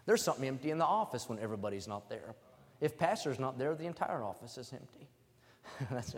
There's 0.07 0.22
something 0.22 0.47
empty 0.47 0.70
in 0.70 0.78
the 0.78 0.84
office 0.84 1.28
when 1.28 1.38
everybody's 1.38 1.86
not 1.86 2.09
there. 2.09 2.34
If 2.80 2.99
pastor's 2.99 3.38
not 3.38 3.59
there, 3.59 3.74
the 3.74 3.86
entire 3.86 4.24
office 4.24 4.59
is 4.59 4.72
empty. 4.72 5.09
That's 5.91 6.14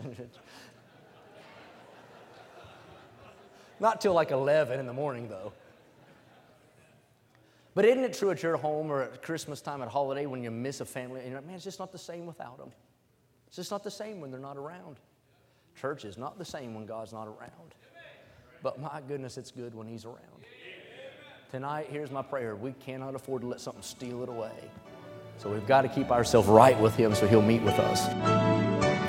not 3.81 4.01
till 4.01 4.15
like 4.15 4.31
11 4.31 4.79
in 4.79 4.87
the 4.87 4.93
morning, 4.93 5.29
though. 5.29 5.53
But 7.75 7.87
isn't 7.87 8.05
it 8.05 8.13
true 8.15 8.31
at 8.31 8.43
your 8.43 8.57
home 8.57 8.91
or 8.91 9.03
at 9.03 9.23
Christmas 9.23 9.61
time, 9.61 9.81
at 9.83 9.89
holiday, 9.89 10.27
when 10.27 10.43
you 10.43 10.51
miss 10.51 10.81
a 10.81 10.85
family, 10.85 11.21
and 11.21 11.31
you're 11.31 11.39
like, 11.39 11.47
man, 11.47 11.57
it's 11.57 11.65
just 11.65 11.79
not 11.79 11.91
the 11.91 11.99
same 11.99 12.27
without 12.27 12.59
them. 12.59 12.71
It's 13.47 13.57
just 13.57 13.71
not 13.71 13.83
the 13.83 13.91
same 13.91 14.21
when 14.21 14.31
they're 14.31 14.41
not 14.41 14.57
around. 14.57 14.97
Church 15.81 16.05
is 16.05 16.19
not 16.19 16.39
the 16.39 16.45
same 16.45 16.75
when 16.75 16.85
God's 16.85 17.13
not 17.13 17.27
around. 17.27 17.75
But 18.63 18.79
my 18.79 19.01
goodness, 19.09 19.39
it's 19.39 19.51
good 19.51 19.75
when 19.75 19.87
He's 19.87 20.05
around. 20.05 20.19
Tonight, 21.51 21.89
here's 21.91 22.11
my 22.11 22.23
prayer. 22.23 22.57
We 22.57 22.73
cannot 22.73 23.15
afford 23.15 23.43
to 23.43 23.49
let 23.49 23.61
something 23.61 23.83
steal 23.83 24.23
it 24.23 24.29
away. 24.29 24.71
So 25.39 25.51
we've 25.51 25.67
got 25.67 25.83
to 25.83 25.89
keep 25.89 26.11
ourselves 26.11 26.49
right 26.49 26.79
with 26.79 26.95
Him 26.95 27.15
so 27.15 27.27
He'll 27.27 27.43
meet 27.43 27.63
with 27.63 27.79
us. 27.79 28.82